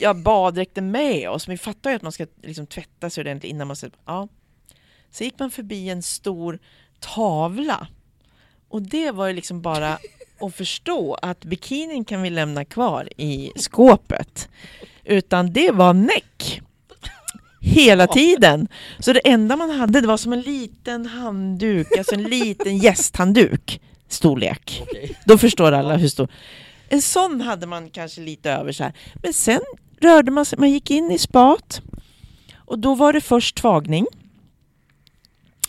ja, 0.00 0.14
baddräkten 0.14 0.90
med 0.90 1.30
oss. 1.30 1.46
Men 1.46 1.54
vi 1.54 1.58
fattar 1.58 1.90
ju 1.90 1.96
att 1.96 2.02
man 2.02 2.12
ska 2.12 2.26
liksom 2.42 2.66
tvätta 2.66 3.10
sig 3.10 3.20
ordentligt 3.20 3.50
innan 3.50 3.66
man 3.66 3.76
sätter 3.76 4.00
ja. 4.06 4.28
Så 5.10 5.24
gick 5.24 5.38
man 5.38 5.50
förbi 5.50 5.88
en 5.88 6.02
stor 6.02 6.58
tavla. 7.00 7.88
Och 8.68 8.82
det 8.82 9.10
var 9.10 9.26
ju 9.26 9.32
liksom 9.32 9.62
bara 9.62 9.98
att 10.40 10.54
förstå 10.54 11.14
att 11.14 11.44
bikinin 11.44 12.04
kan 12.04 12.22
vi 12.22 12.30
lämna 12.30 12.64
kvar 12.64 13.08
i 13.16 13.52
skåpet. 13.56 14.48
Utan 15.04 15.52
det 15.52 15.70
var 15.70 15.94
näck. 15.94 16.60
Hela 17.60 18.06
tiden. 18.06 18.68
Så 18.98 19.12
det 19.12 19.28
enda 19.28 19.56
man 19.56 19.70
hade 19.70 20.00
det 20.00 20.06
var 20.06 20.16
som 20.16 20.32
en 20.32 20.40
liten 20.40 21.06
handduk, 21.06 21.96
alltså 21.98 22.14
en 22.14 22.22
liten 22.22 22.78
gästhandduk 22.82 23.80
storlek. 24.08 24.82
Okej. 24.82 25.18
Då 25.24 25.38
förstår 25.38 25.72
alla 25.72 25.96
hur 25.96 26.08
stor. 26.08 26.28
En 26.88 27.02
sån 27.02 27.40
hade 27.40 27.66
man 27.66 27.90
kanske 27.90 28.20
lite 28.20 28.50
över 28.50 28.72
så 28.72 28.84
här. 28.84 28.92
Men 29.22 29.32
sen 29.32 29.60
rörde 30.00 30.30
man 30.30 30.44
sig, 30.44 30.58
man 30.58 30.70
gick 30.70 30.90
in 30.90 31.10
i 31.10 31.18
spat 31.18 31.82
och 32.56 32.78
då 32.78 32.94
var 32.94 33.12
det 33.12 33.20
först 33.20 33.56
tvagning 33.56 34.06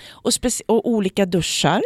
och, 0.07 0.31
och 0.65 0.89
olika 0.89 1.25
duschar. 1.25 1.83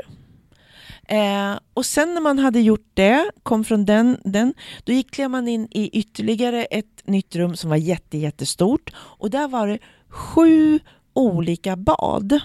Eh, 1.12 1.60
och 1.74 1.86
sen 1.86 2.14
när 2.14 2.22
man 2.22 2.40
hade 2.40 2.60
gjort 2.62 2.92
det, 2.94 3.32
kom 3.44 3.64
från 3.64 3.86
den, 3.86 4.18
den 4.24 4.54
då 4.84 4.94
gick 4.94 5.20
man 5.20 5.48
in 5.48 5.68
i 5.72 6.00
ytterligare 6.00 6.66
ett 6.66 7.08
nytt 7.08 7.36
rum 7.36 7.56
som 7.56 7.70
var 7.70 7.78
jätte, 7.78 8.18
jättestort 8.18 8.94
och 8.98 9.30
där 9.30 9.48
var 9.48 9.68
det 9.68 9.80
sju 10.10 10.80
olika 11.14 11.76
bad. 11.76 12.40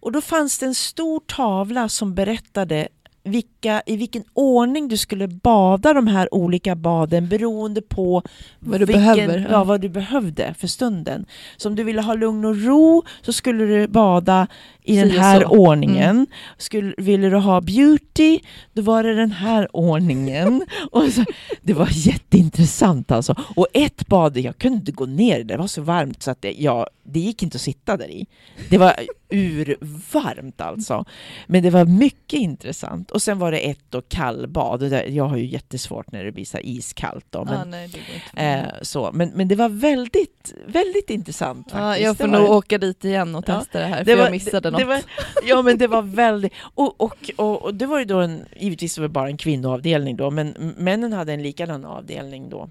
Och 0.00 0.12
då 0.12 0.20
fanns 0.20 0.58
det 0.58 0.66
en 0.66 0.74
stor 0.74 1.20
tavla 1.20 1.88
som 1.88 2.14
berättade 2.14 2.88
vilka, 3.28 3.82
i 3.86 3.96
vilken 3.96 4.24
ordning 4.32 4.88
du 4.88 4.96
skulle 4.96 5.28
bada 5.28 5.92
de 5.92 6.06
här 6.06 6.34
olika 6.34 6.74
baden 6.74 7.28
beroende 7.28 7.82
på 7.82 8.22
Vad 8.58 8.80
du 8.80 8.86
behöver, 8.86 9.38
Ja, 9.38 9.46
ja. 9.50 9.64
vad 9.64 9.80
du 9.80 9.88
behövde 9.88 10.54
för 10.58 10.66
stunden. 10.66 11.26
Så 11.56 11.68
om 11.68 11.74
du 11.74 11.84
ville 11.84 12.02
ha 12.02 12.14
lugn 12.14 12.44
och 12.44 12.62
ro 12.62 13.02
så 13.22 13.32
skulle 13.32 13.64
du 13.64 13.88
bada 13.88 14.46
i 14.84 14.94
Si 14.94 15.00
den 15.00 15.10
här 15.10 15.40
så. 15.40 15.46
Mm. 15.46 15.60
ordningen. 15.60 16.26
Skulle, 16.58 16.94
ville 16.98 17.28
du 17.28 17.36
ha 17.36 17.60
beauty, 17.60 18.38
då 18.72 18.82
var 18.82 19.02
det 19.02 19.14
den 19.14 19.32
här 19.32 19.76
ordningen. 19.76 20.66
och 20.92 21.04
så, 21.12 21.24
det 21.62 21.74
var 21.74 21.88
jätteintressant 21.90 23.10
alltså. 23.10 23.34
Och 23.56 23.66
ett 23.74 24.06
bad, 24.06 24.36
jag 24.36 24.58
kunde 24.58 24.78
inte 24.78 24.92
gå 24.92 25.06
ner, 25.06 25.44
det 25.44 25.56
var 25.56 25.66
så 25.66 25.82
varmt 25.82 26.22
så 26.22 26.30
att 26.30 26.42
det, 26.42 26.52
ja, 26.58 26.86
det 27.02 27.20
gick 27.20 27.42
inte 27.42 27.56
att 27.56 27.60
sitta 27.62 27.96
där 27.96 28.10
i. 28.10 28.26
Det 28.70 28.78
var 28.78 28.94
urvarmt 29.30 30.60
alltså. 30.60 31.04
Men 31.46 31.62
det 31.62 31.70
var 31.70 31.84
mycket 31.84 32.40
intressant. 32.40 33.10
Och 33.10 33.22
sen 33.22 33.38
var 33.38 33.52
det 33.52 33.58
ett 33.58 33.80
då 33.90 34.00
kallbad. 34.02 34.82
Och 34.82 34.90
där- 34.90 35.04
Jag 35.06 35.24
har 35.24 35.36
ju 35.36 35.46
jättesvårt 35.46 36.12
när 36.12 36.24
det 36.24 36.32
blir 36.32 36.44
så 36.44 36.58
iskallt. 36.58 37.26
Då, 37.30 37.44
men, 37.44 37.54
ah, 37.60 37.64
nej, 37.64 37.90
det 38.34 38.42
eh, 38.42 38.64
så. 38.82 39.10
Men, 39.12 39.30
men 39.34 39.48
det 39.48 39.54
var 39.56 39.68
väldigt, 39.68 40.54
väldigt 40.66 41.10
intressant. 41.10 41.68
Ja, 41.72 41.98
jag 41.98 42.16
får 42.16 42.24
Det 42.24 42.30
var 42.30 42.38
nog 42.38 42.48
det. 42.48 42.52
åka 42.54 42.78
dit 42.78 43.04
igen 43.04 43.34
och 43.34 43.44
Ja, 43.48 43.58
testa 43.60 43.78
det 43.78 43.86
här, 43.86 43.98
det 43.98 44.04
för 44.04 44.16
var- 44.16 44.22
jag 44.24 44.30
missade 44.30 44.60
det, 44.60 44.70
något. 44.70 44.80
det 44.80 44.84
var, 44.86 45.00
Ja 45.44 45.62
men 45.62 45.78
det 45.78 45.86
var 45.86 46.02
väldigt, 46.02 46.52
och, 46.74 47.00
och, 47.00 47.30
och, 47.36 47.62
och 47.62 47.74
det 47.74 47.86
var 47.86 47.98
ju 47.98 48.04
då 48.04 48.18
en, 48.20 48.44
givetvis 48.60 48.98
var 48.98 49.02
det 49.02 49.08
bara 49.08 49.28
en 49.28 49.36
kvinnoavdelning 49.36 50.16
då, 50.16 50.30
men 50.30 50.74
männen 50.78 51.12
hade 51.12 51.32
en 51.32 51.42
likadan 51.42 51.84
avdelning 51.84 52.50
då. 52.50 52.70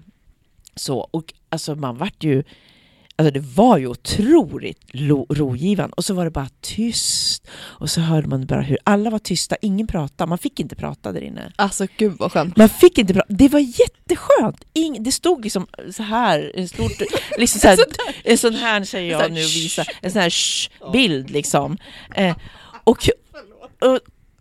Så, 0.74 0.98
och 0.98 1.34
alltså 1.48 1.74
man 1.74 1.96
vart 1.96 2.24
ju, 2.24 2.42
alltså 3.18 3.30
det 3.30 3.40
var 3.40 3.78
ju 3.78 3.86
otroligt 3.86 4.78
rogivande. 5.28 5.94
Och 5.96 6.04
så 6.04 6.14
var 6.14 6.24
det 6.24 6.30
bara 6.30 6.48
tyst, 6.60 7.48
och 7.52 7.90
så 7.90 8.00
hörde 8.00 8.28
man 8.28 8.46
bara 8.46 8.60
hur 8.60 8.78
alla 8.84 9.10
var 9.10 9.18
tysta, 9.18 9.56
ingen 9.62 9.86
pratade, 9.86 10.28
man 10.28 10.38
fick 10.38 10.60
inte 10.60 10.76
prata 10.76 11.12
där 11.12 11.20
inne. 11.20 11.52
Alltså 11.56 11.86
gud 11.96 12.16
vad 12.18 12.32
skönt. 12.32 12.56
Man 12.56 12.68
fick 12.68 12.98
inte 12.98 13.14
prata, 13.14 13.26
det 13.28 13.48
var 13.48 13.60
jätteskönt! 13.60 14.64
Ing, 14.72 15.02
det 15.02 15.12
stod 15.12 15.44
liksom 15.44 15.66
så 15.92 16.02
här, 16.02 16.52
en 16.54 16.68
stort, 16.68 17.02
liksom 17.38 17.60
så 17.60 17.68
här, 17.68 17.78
en 18.24 18.38
sån 18.38 18.54
här 18.54 18.84
säger 18.84 19.12
jag 19.20 19.32
nu 19.32 19.40
visar, 19.40 19.86
en 20.02 20.10
sån 20.10 20.22
här 20.22 20.32
bild 20.92 21.30
liksom. 21.30 21.78
Eh, 22.14 22.36
och, 22.84 23.08
och, 23.80 24.00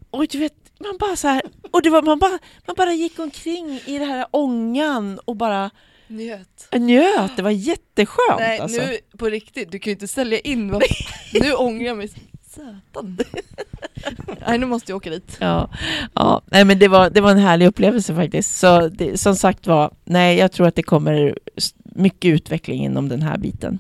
och 0.09 0.27
du 0.27 0.37
vet, 0.39 0.53
man 0.79 0.97
bara 0.99 1.15
så 1.15 1.27
här, 1.27 1.41
och 1.71 1.81
det 1.81 1.89
var, 1.89 2.01
man, 2.01 2.19
bara, 2.19 2.39
man 2.67 2.75
bara 2.77 2.93
gick 2.93 3.19
omkring 3.19 3.81
i 3.85 3.97
det 3.97 4.05
här 4.05 4.25
ångan 4.31 5.19
och 5.25 5.35
bara 5.35 5.69
Njöt. 6.07 6.67
njöt, 6.71 7.31
det 7.35 7.41
var 7.41 7.49
jätteskönt 7.49 8.39
Nej, 8.39 8.59
alltså. 8.59 8.81
nu 8.81 8.97
på 9.17 9.25
riktigt, 9.25 9.71
du 9.71 9.79
kan 9.79 9.91
ju 9.91 9.95
inte 9.95 10.07
sälja 10.07 10.39
in 10.39 10.71
vad... 10.71 10.83
Nu 11.33 11.53
ångrar 11.53 11.85
jag 11.85 11.97
mig 11.97 12.09
satan. 12.49 13.17
Nej, 14.47 14.57
nu 14.57 14.65
måste 14.65 14.91
jag 14.91 14.97
åka 14.97 15.09
dit. 15.09 15.37
Ja, 15.39 15.69
ja. 16.13 16.41
Nej, 16.45 16.65
men 16.65 16.79
det 16.79 16.87
var, 16.87 17.09
det 17.09 17.21
var 17.21 17.31
en 17.31 17.37
härlig 17.37 17.67
upplevelse 17.67 18.15
faktiskt. 18.15 18.59
Så 18.59 18.87
det, 18.87 19.17
som 19.17 19.35
sagt 19.35 19.67
var, 19.67 19.93
nej 20.05 20.37
jag 20.37 20.51
tror 20.51 20.67
att 20.67 20.75
det 20.75 20.83
kommer 20.83 21.37
mycket 21.83 22.29
utveckling 22.29 22.83
inom 22.85 23.09
den 23.09 23.21
här 23.21 23.37
biten. 23.37 23.79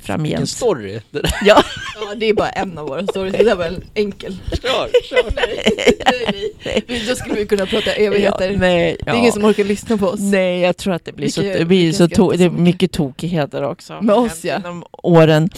Framgent. 0.00 0.30
Vilken 0.32 0.46
story! 0.46 1.00
Det 1.10 1.20
där. 1.22 1.32
Ja, 1.44 1.62
Ja, 2.00 2.14
det 2.14 2.26
är 2.26 2.34
bara 2.34 2.48
en 2.48 2.78
av 2.78 2.88
våra 2.88 3.06
stories, 3.06 3.34
det 3.34 3.44
där 3.44 3.54
var 3.56 3.64
en 3.64 3.84
enkel. 3.94 4.36
Kör, 4.62 4.88
kör. 5.04 5.32
nej, 5.36 6.52
nej. 6.88 7.04
Då 7.08 7.14
skulle 7.14 7.34
vi 7.34 7.46
kunna 7.46 7.66
prata 7.66 7.92
evigheter. 7.92 8.50
Ja, 8.50 8.58
nej, 8.58 8.96
Det 9.04 9.10
är 9.10 9.14
ingen 9.14 9.32
som 9.32 9.44
orkar 9.44 9.64
lyssna 9.64 9.96
på 9.98 10.06
oss. 10.06 10.20
Nej, 10.20 10.60
jag 10.60 10.76
tror 10.76 10.94
att 10.94 11.04
det 11.04 11.12
blir 11.12 11.28
så, 11.28 11.40
Vilka- 11.42 11.58
det 11.58 11.64
blir 11.64 11.92
så, 11.92 12.04
to- 12.06 12.30
så 12.30 12.36
det 12.36 12.44
är 12.44 12.50
mycket. 12.50 12.60
mycket 12.64 12.92
tokigheter 12.92 13.62
också. 13.64 13.98
Med 14.02 14.14
oss, 14.16 14.44
ja. 14.44 14.54
Genom 14.56 14.84
åren. 14.92 15.50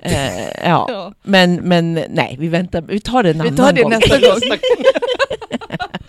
Eh, 0.00 0.38
ja. 0.64 0.86
Ja. 0.88 1.12
Men, 1.22 1.54
men 1.54 1.94
nej, 2.10 2.36
vi 2.38 2.48
väntar, 2.48 2.80
vi 2.88 3.00
tar 3.00 3.22
det 3.22 3.30
en 3.30 3.34
Vi 3.36 3.40
annan 3.40 3.56
tar 3.56 3.72
det 3.72 3.82
gång. 3.82 3.90
nästa 3.90 4.18
gång. 4.18 4.40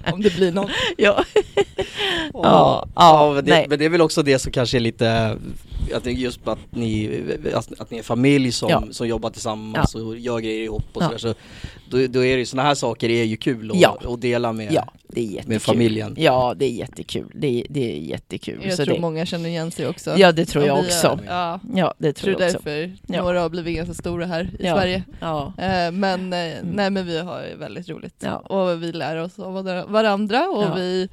Om 0.13 0.21
det 0.21 0.35
blir 0.35 0.51
någon. 0.51 0.69
ja. 0.97 1.23
Ja, 2.33 2.87
ja, 2.95 3.31
men, 3.35 3.45
det, 3.45 3.51
nej. 3.51 3.65
men 3.69 3.79
det 3.79 3.85
är 3.85 3.89
väl 3.89 4.01
också 4.01 4.23
det 4.23 4.39
som 4.39 4.51
kanske 4.51 4.77
är 4.77 4.79
lite, 4.79 5.37
att 5.93 6.05
just 6.05 6.47
att 6.47 6.59
ni, 6.69 7.21
att, 7.53 7.79
att 7.79 7.91
ni 7.91 7.97
är 7.97 8.03
familj 8.03 8.51
som, 8.51 8.69
Ja. 8.69 8.83
som 8.91 9.07
jobbar 9.07 9.29
tillsammans 9.29 9.95
och 9.95 10.17
gör 10.17 10.39
grejer 10.39 10.63
ihop 10.63 10.83
och 10.93 11.03
Ja. 11.03 11.05
sådär 11.05 11.17
så 11.17 11.33
då, 11.89 11.97
då 12.07 12.25
är 12.25 12.33
det 12.33 12.39
ju 12.39 12.45
sådana 12.45 12.67
här 12.67 12.75
saker 12.75 13.09
är 13.09 13.23
ju 13.23 13.37
kul 13.37 13.71
att 13.71 13.77
Ja. 13.79 13.97
att 14.07 14.21
dela 14.21 14.53
med, 14.53 14.71
ja, 14.73 14.93
det 15.07 15.19
är 15.21 15.23
jättekul. 15.25 15.49
med 15.49 15.61
familjen. 15.61 16.15
Ja, 16.17 16.53
det 16.57 16.65
är 16.65 16.69
jättekul. 16.71 17.31
Det 17.35 17.47
är, 17.47 17.65
det 17.69 17.91
är 17.95 17.99
jättekul. 17.99 18.59
Jag 18.63 18.73
så 18.77 18.85
tror 18.85 18.95
det, 18.95 19.01
många 19.01 19.25
känner 19.25 19.49
igen 19.49 19.71
sig 19.71 19.87
också. 19.87 20.13
Ja, 20.17 20.31
det 20.31 20.45
tror 20.45 20.65
jag 20.65 20.79
också. 20.79 21.07
är- 21.07 21.19
Ja, 21.27 21.59
Ja, 21.75 21.93
det 21.97 22.07
jag 22.07 22.15
tror 22.15 22.33
tror 22.33 22.41
jag 22.41 22.55
också. 22.55 22.69
därför 22.69 22.97
Ja. 23.07 23.21
några 23.21 23.41
har 23.41 23.49
blivit 23.49 23.75
ganska 23.75 23.93
stora 23.93 24.25
här 24.25 24.43
i 24.59 24.65
Ja. 24.65 24.75
Sverige. 24.75 25.03
Ja. 25.19 25.53
Eh, 25.57 25.91
Men, 25.91 26.33
eh, 26.33 26.53
nej, 26.63 26.89
men 26.89 27.05
vi 27.05 27.19
har 27.19 27.55
väldigt 27.59 27.89
roligt. 27.89 28.15
Ja. 28.19 28.37
Och 28.37 28.83
vi 28.83 28.91
lär 28.91 29.17
oss 29.17 29.39
av 29.39 29.53
varandra- 29.53 29.85
varandra 29.85 30.47
och 30.47 30.63
Ja. 30.63 30.73
vi 30.75 31.09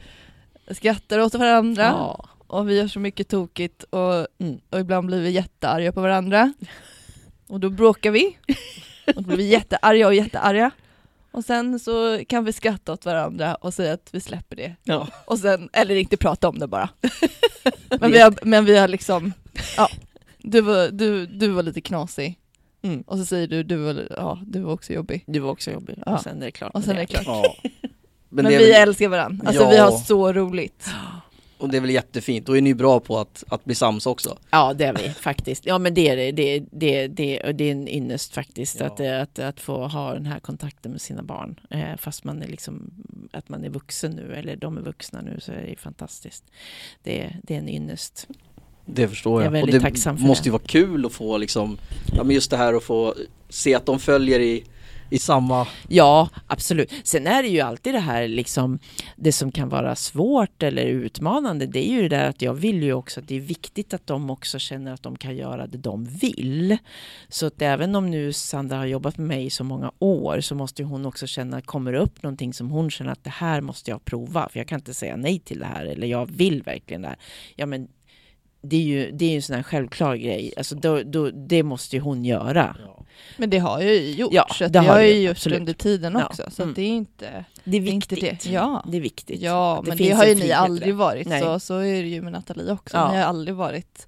skrattar 0.70 1.18
åt 1.18 1.34
varandra. 1.34 1.82
Ja. 1.82 2.28
Och 2.46 2.68
vi 2.70 2.76
gör 2.78 2.88
så 2.88 2.98
mycket 2.98 3.28
tokigt 3.28 3.82
och, 3.82 4.26
Mm. 4.38 4.60
och 4.70 4.80
ibland 4.80 5.06
blir 5.06 5.20
vi 5.20 5.30
jättearga 5.30 5.92
på 5.92 6.00
varandra. 6.00 6.52
Och 7.48 7.60
då 7.60 7.70
bråkar 7.70 8.10
vi. 8.10 8.36
Och 9.06 9.22
då 9.22 9.22
blir 9.22 9.36
vi 9.36 9.48
jättearga 9.48 10.06
och 10.06 10.14
jättearga. 10.14 10.70
Och 11.30 11.44
sen 11.44 11.78
så 11.78 12.24
kan 12.28 12.44
vi 12.44 12.52
skratta 12.52 12.92
åt 12.92 13.04
varandra 13.04 13.54
och 13.54 13.74
säga 13.74 13.92
att 13.92 14.08
vi 14.12 14.20
släpper 14.20 14.56
det. 14.56 14.76
Ja. 14.82 15.08
Och 15.24 15.38
sen, 15.38 15.68
eller 15.72 15.96
inte 15.96 16.16
prata 16.16 16.48
om 16.48 16.58
det 16.58 16.66
bara. 16.66 16.88
Men 18.00 18.12
vi 18.12 18.20
har, 18.20 18.34
men 18.42 18.64
vi 18.64 18.78
har 18.78 18.88
liksom, 18.88 19.32
ja, 19.76 19.88
du 20.38 20.60
var, 20.60 20.88
du, 20.88 21.26
du 21.26 21.48
var 21.48 21.62
lite 21.62 21.80
knasig. 21.80 22.38
Mm. 22.82 23.00
Och 23.00 23.18
så 23.18 23.24
säger 23.24 23.46
du, 23.46 23.62
du 23.62 23.76
var, 23.76 24.06
ja, 24.16 24.38
du 24.46 24.60
var 24.60 24.72
också 24.72 24.92
jobbig. 24.92 25.24
Du 25.26 25.38
var 25.38 25.50
också 25.50 25.70
jobbig. 25.70 26.02
Ja. 26.06 26.14
Och 26.14 26.20
sen 26.20 26.42
är 26.42 26.46
det 26.46 26.52
klart. 26.52 26.74
Och 26.74 26.84
sen 26.84 26.96
är 26.96 27.00
det 27.00 27.06
klart. 27.06 27.26
Ja. 27.26 27.70
Men, 28.28 28.44
det 28.44 28.54
är 28.54 28.58
vi 28.58 28.72
väl, 28.72 28.88
älskar 28.88 29.08
varandra. 29.08 29.46
Alltså 29.48 29.70
vi 29.70 29.78
har 29.78 29.90
så 29.90 30.32
roligt. 30.32 30.90
och 31.62 31.68
det 31.68 31.76
är 31.76 31.80
väl 31.80 31.90
jättefint, 31.90 32.46
då 32.46 32.56
är 32.56 32.60
ni 32.60 32.74
bra 32.74 33.00
på 33.00 33.18
att, 33.18 33.44
att 33.48 33.64
bli 33.64 33.74
sams 33.74 34.06
också. 34.06 34.38
Ja, 34.50 34.74
det 34.74 34.84
är 34.84 34.94
vi 34.94 35.08
faktiskt. 35.20 35.66
Ja, 35.66 35.78
men 35.78 35.94
det 35.94 36.08
är 36.08 36.16
det. 36.16 36.32
Det, 36.32 36.58
det, 36.70 37.06
det, 37.08 37.52
det 37.52 37.64
är 37.64 37.72
en 37.72 37.88
ynnest 37.88 38.34
faktiskt 38.34 38.80
Ja. 38.80 38.86
att, 38.86 39.00
att, 39.00 39.38
att 39.38 39.60
få 39.60 39.86
ha 39.86 40.14
den 40.14 40.26
här 40.26 40.40
kontakten 40.40 40.92
med 40.92 41.00
sina 41.00 41.22
barn. 41.22 41.60
Eh, 41.70 41.96
fast 41.98 42.24
man 42.24 42.42
är 42.42 42.48
liksom, 42.48 42.90
att 43.32 43.48
man 43.48 43.64
är 43.64 43.68
vuxen 43.68 44.10
nu, 44.12 44.34
eller 44.34 44.56
de 44.56 44.76
är 44.76 44.82
vuxna 44.82 45.20
nu, 45.22 45.40
så 45.40 45.52
är 45.52 45.66
det 45.70 45.76
fantastiskt. 45.80 46.44
Det, 47.02 47.36
det 47.42 47.54
är 47.54 47.58
en 47.58 47.68
ynnest. 47.68 48.26
Det 48.84 49.08
förstår 49.08 49.32
Jag 49.32 49.40
är 49.40 49.44
jag. 49.44 49.50
väldigt 49.66 50.06
och 50.06 50.14
det 50.16 50.20
måste 50.26 50.44
det. 50.44 50.46
ju 50.46 50.52
vara 50.52 50.62
kul 50.66 51.06
att 51.06 51.12
få 51.12 51.38
liksom, 51.38 51.78
ja 52.16 52.24
men 52.24 52.34
just 52.34 52.50
det 52.50 52.56
här 52.56 52.74
att 52.74 52.82
få 52.82 53.14
se 53.48 53.74
att 53.74 53.86
de 53.86 53.98
följer 53.98 54.40
i, 54.40 54.64
i 55.12 55.18
samma, 55.18 55.66
Ja, 55.88 56.28
absolut. 56.46 56.92
Sen 57.04 57.26
är 57.26 57.42
det 57.42 57.48
ju 57.48 57.60
alltid 57.60 57.94
det 57.94 58.00
här 58.00 58.28
liksom, 58.28 58.78
det 59.16 59.32
som 59.32 59.52
kan 59.52 59.68
vara 59.68 59.96
svårt 59.96 60.62
eller 60.62 60.84
utmanande, 60.84 61.66
det 61.66 61.88
är 61.88 61.92
ju 61.92 62.08
det 62.08 62.16
där 62.16 62.28
att 62.28 62.42
jag 62.42 62.54
vill 62.54 62.82
ju 62.82 62.92
också 62.92 63.20
att 63.20 63.28
det 63.28 63.36
är 63.36 63.40
viktigt 63.40 63.94
att 63.94 64.06
de 64.06 64.30
också 64.30 64.58
känner 64.58 64.92
att 64.92 65.02
de 65.02 65.16
kan 65.16 65.36
göra 65.36 65.66
det 65.66 65.78
de 65.78 66.04
vill. 66.04 66.78
Så 67.28 67.46
att 67.46 67.62
även 67.62 67.94
om 67.94 68.10
nu 68.10 68.32
Sandra 68.32 68.76
har 68.76 68.86
jobbat 68.86 69.18
med 69.18 69.26
mig 69.26 69.46
i 69.46 69.50
så 69.50 69.64
många 69.64 69.92
år 69.98 70.40
så 70.40 70.54
måste 70.54 70.82
ju 70.82 70.88
hon 70.88 71.06
också 71.06 71.26
känna, 71.26 71.60
kommer 71.60 71.92
det 71.92 71.98
upp 71.98 72.22
någonting 72.22 72.54
som 72.54 72.70
hon 72.70 72.90
känner 72.90 73.12
att 73.12 73.24
det 73.24 73.30
här 73.30 73.60
måste 73.60 73.90
jag 73.90 74.04
prova, 74.04 74.48
för 74.48 74.60
jag 74.60 74.68
kan 74.68 74.78
inte 74.78 74.94
säga 74.94 75.16
nej 75.16 75.38
till 75.38 75.58
det 75.58 75.66
här 75.66 75.86
eller 75.86 76.06
jag 76.06 76.30
vill 76.30 76.62
verkligen 76.62 77.02
det 77.02 77.08
här. 77.08 77.18
Ja, 77.56 77.66
men 77.66 77.88
det 78.62 78.76
är 78.76 78.80
ju 78.80 79.10
det 79.10 79.24
är 79.24 79.30
ju 79.30 79.36
en 79.36 79.42
sån 79.42 79.56
här 79.56 79.62
självklar 79.62 80.16
grej, 80.16 80.52
alltså 80.56 80.74
då, 80.74 81.02
då, 81.02 81.30
det 81.30 81.62
måste 81.62 81.96
ju 81.96 82.02
hon 82.02 82.24
göra. 82.24 82.76
Men 83.36 83.50
det 83.50 83.58
har 83.58 83.80
jag 83.80 83.94
ju 83.94 84.10
gjort, 84.10 84.32
Ja, 84.32 84.46
det 84.58 84.68
det 84.68 84.78
har 84.78 84.98
jag 85.00 85.08
ju 85.08 85.20
gjort 85.22 85.30
absolut. 85.36 85.58
under 85.58 85.72
tiden 85.72 86.12
Ja, 86.12 86.26
också. 86.26 86.50
Så 86.50 86.62
mm. 86.62 86.70
att 86.70 86.76
det 86.76 86.82
är 86.82 86.88
inte... 86.88 87.44
Det 87.64 87.76
är 87.76 87.80
Det 87.80 87.88
är 87.88 87.92
inte 87.92 88.14
viktigt. 88.14 88.44
det. 88.44 88.50
Ja. 88.50 88.84
Det 88.88 88.96
är 88.96 89.00
viktigt. 89.00 89.40
Ja, 89.40 89.80
Det 89.84 89.88
men 89.88 89.98
det 89.98 90.10
har 90.10 90.24
ju 90.24 90.34
ni 90.34 90.52
aldrig 90.52 90.94
varit, 90.94 91.26
Nej. 91.28 91.40
så, 91.40 91.60
så 91.60 91.78
är 91.78 92.02
det 92.02 92.08
ju 92.08 92.22
med 92.22 92.32
Nathalie 92.32 92.72
också. 92.72 92.96
Ja. 92.96 93.10
Ni 93.12 93.16
har 93.16 93.24
aldrig 93.24 93.56
varit, 93.56 94.06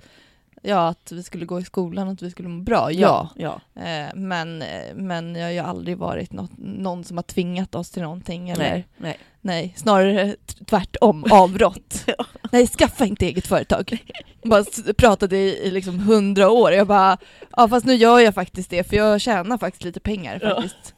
ja 0.65 0.89
att 0.89 1.13
vi 1.13 1.23
skulle 1.23 1.45
gå 1.47 1.61
i 1.61 1.65
skolan, 1.65 2.09
att 2.09 2.23
vi 2.23 2.31
skulle 2.31 2.49
må 2.49 2.63
bra, 2.63 2.93
ja. 2.93 3.31
ja. 3.37 3.61
Eh, 3.83 4.15
men, 4.15 4.63
eh, 4.63 4.95
men 4.95 5.35
jag 5.37 5.45
har 5.45 5.51
ju 5.51 5.59
aldrig 5.59 5.99
varit 5.99 6.33
något, 6.33 6.51
någon 6.59 7.05
som 7.05 7.17
har 7.17 7.23
tvingat 7.23 7.75
oss 7.75 7.91
till 7.91 8.03
någonting 8.03 8.51
eller 8.51 8.71
Nej, 8.71 8.87
nej. 8.97 9.19
Nej, 9.41 9.75
snarare 9.77 10.37
tvärtom, 10.67 11.25
avbrott. 11.31 12.07
Nej, 12.53 12.67
skaffa 12.67 13.07
inte 13.07 13.27
eget 13.27 13.47
företag. 13.47 13.99
Bara 14.45 14.65
pratade 14.97 15.37
i, 15.37 15.57
i 15.67 15.71
liksom 15.71 15.99
hundra 15.99 16.51
år, 16.51 16.73
jag 16.73 16.87
bara, 16.87 17.19
ja 17.57 17.69
fast 17.69 17.87
nu 17.87 17.95
gör 17.95 18.19
jag 18.19 18.35
faktiskt 18.35 18.71
det 18.71 18.85
för 18.89 18.97
jag 18.97 19.21
tjänar 19.21 19.59
faktiskt 19.59 19.85
lite 19.85 20.01
pengar 20.01 20.39
Ja. 20.43 20.55
faktiskt. 20.55 20.95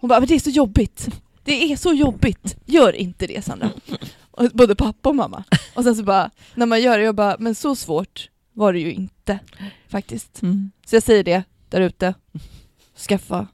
Hon 0.00 0.08
bara, 0.08 0.20
men 0.20 0.28
det 0.28 0.34
är 0.34 0.38
så 0.40 0.50
jobbigt. 0.50 1.08
Det 1.44 1.72
är 1.72 1.76
så 1.76 1.92
jobbigt. 1.92 2.56
Gör 2.66 2.92
inte 2.92 3.26
det 3.26 3.44
Sandra. 3.44 3.70
Och 4.30 4.50
både 4.52 4.74
pappa 4.74 5.08
och 5.08 5.16
mamma. 5.16 5.44
Och 5.74 5.84
sen 5.84 5.96
så 5.96 6.02
bara, 6.02 6.30
när 6.54 6.66
man 6.66 6.80
gör 6.82 6.98
det, 6.98 7.04
jag 7.04 7.14
bara, 7.14 7.36
men 7.38 7.54
så 7.54 7.76
svårt 7.76 8.29
var 8.52 8.72
det 8.72 8.78
ju 8.80 8.92
inte 8.92 9.38
faktiskt. 9.88 10.42
Mm. 10.42 10.70
Så 10.86 10.96
jag 10.96 11.02
säger 11.02 11.24
det 11.24 11.42
där 11.68 11.80
ute, 11.80 12.14
skaffa 13.08 13.46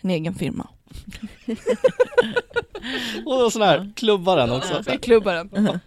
en 0.00 0.10
egen 0.10 0.34
firma. 0.34 0.68
och 3.26 3.52
sån 3.52 3.62
här, 3.62 3.92
klubbar 3.96 4.36
den 4.36 4.50
också. 4.52 4.82
Vi 4.86 4.98
klubbar 4.98 5.34
den. 5.34 5.80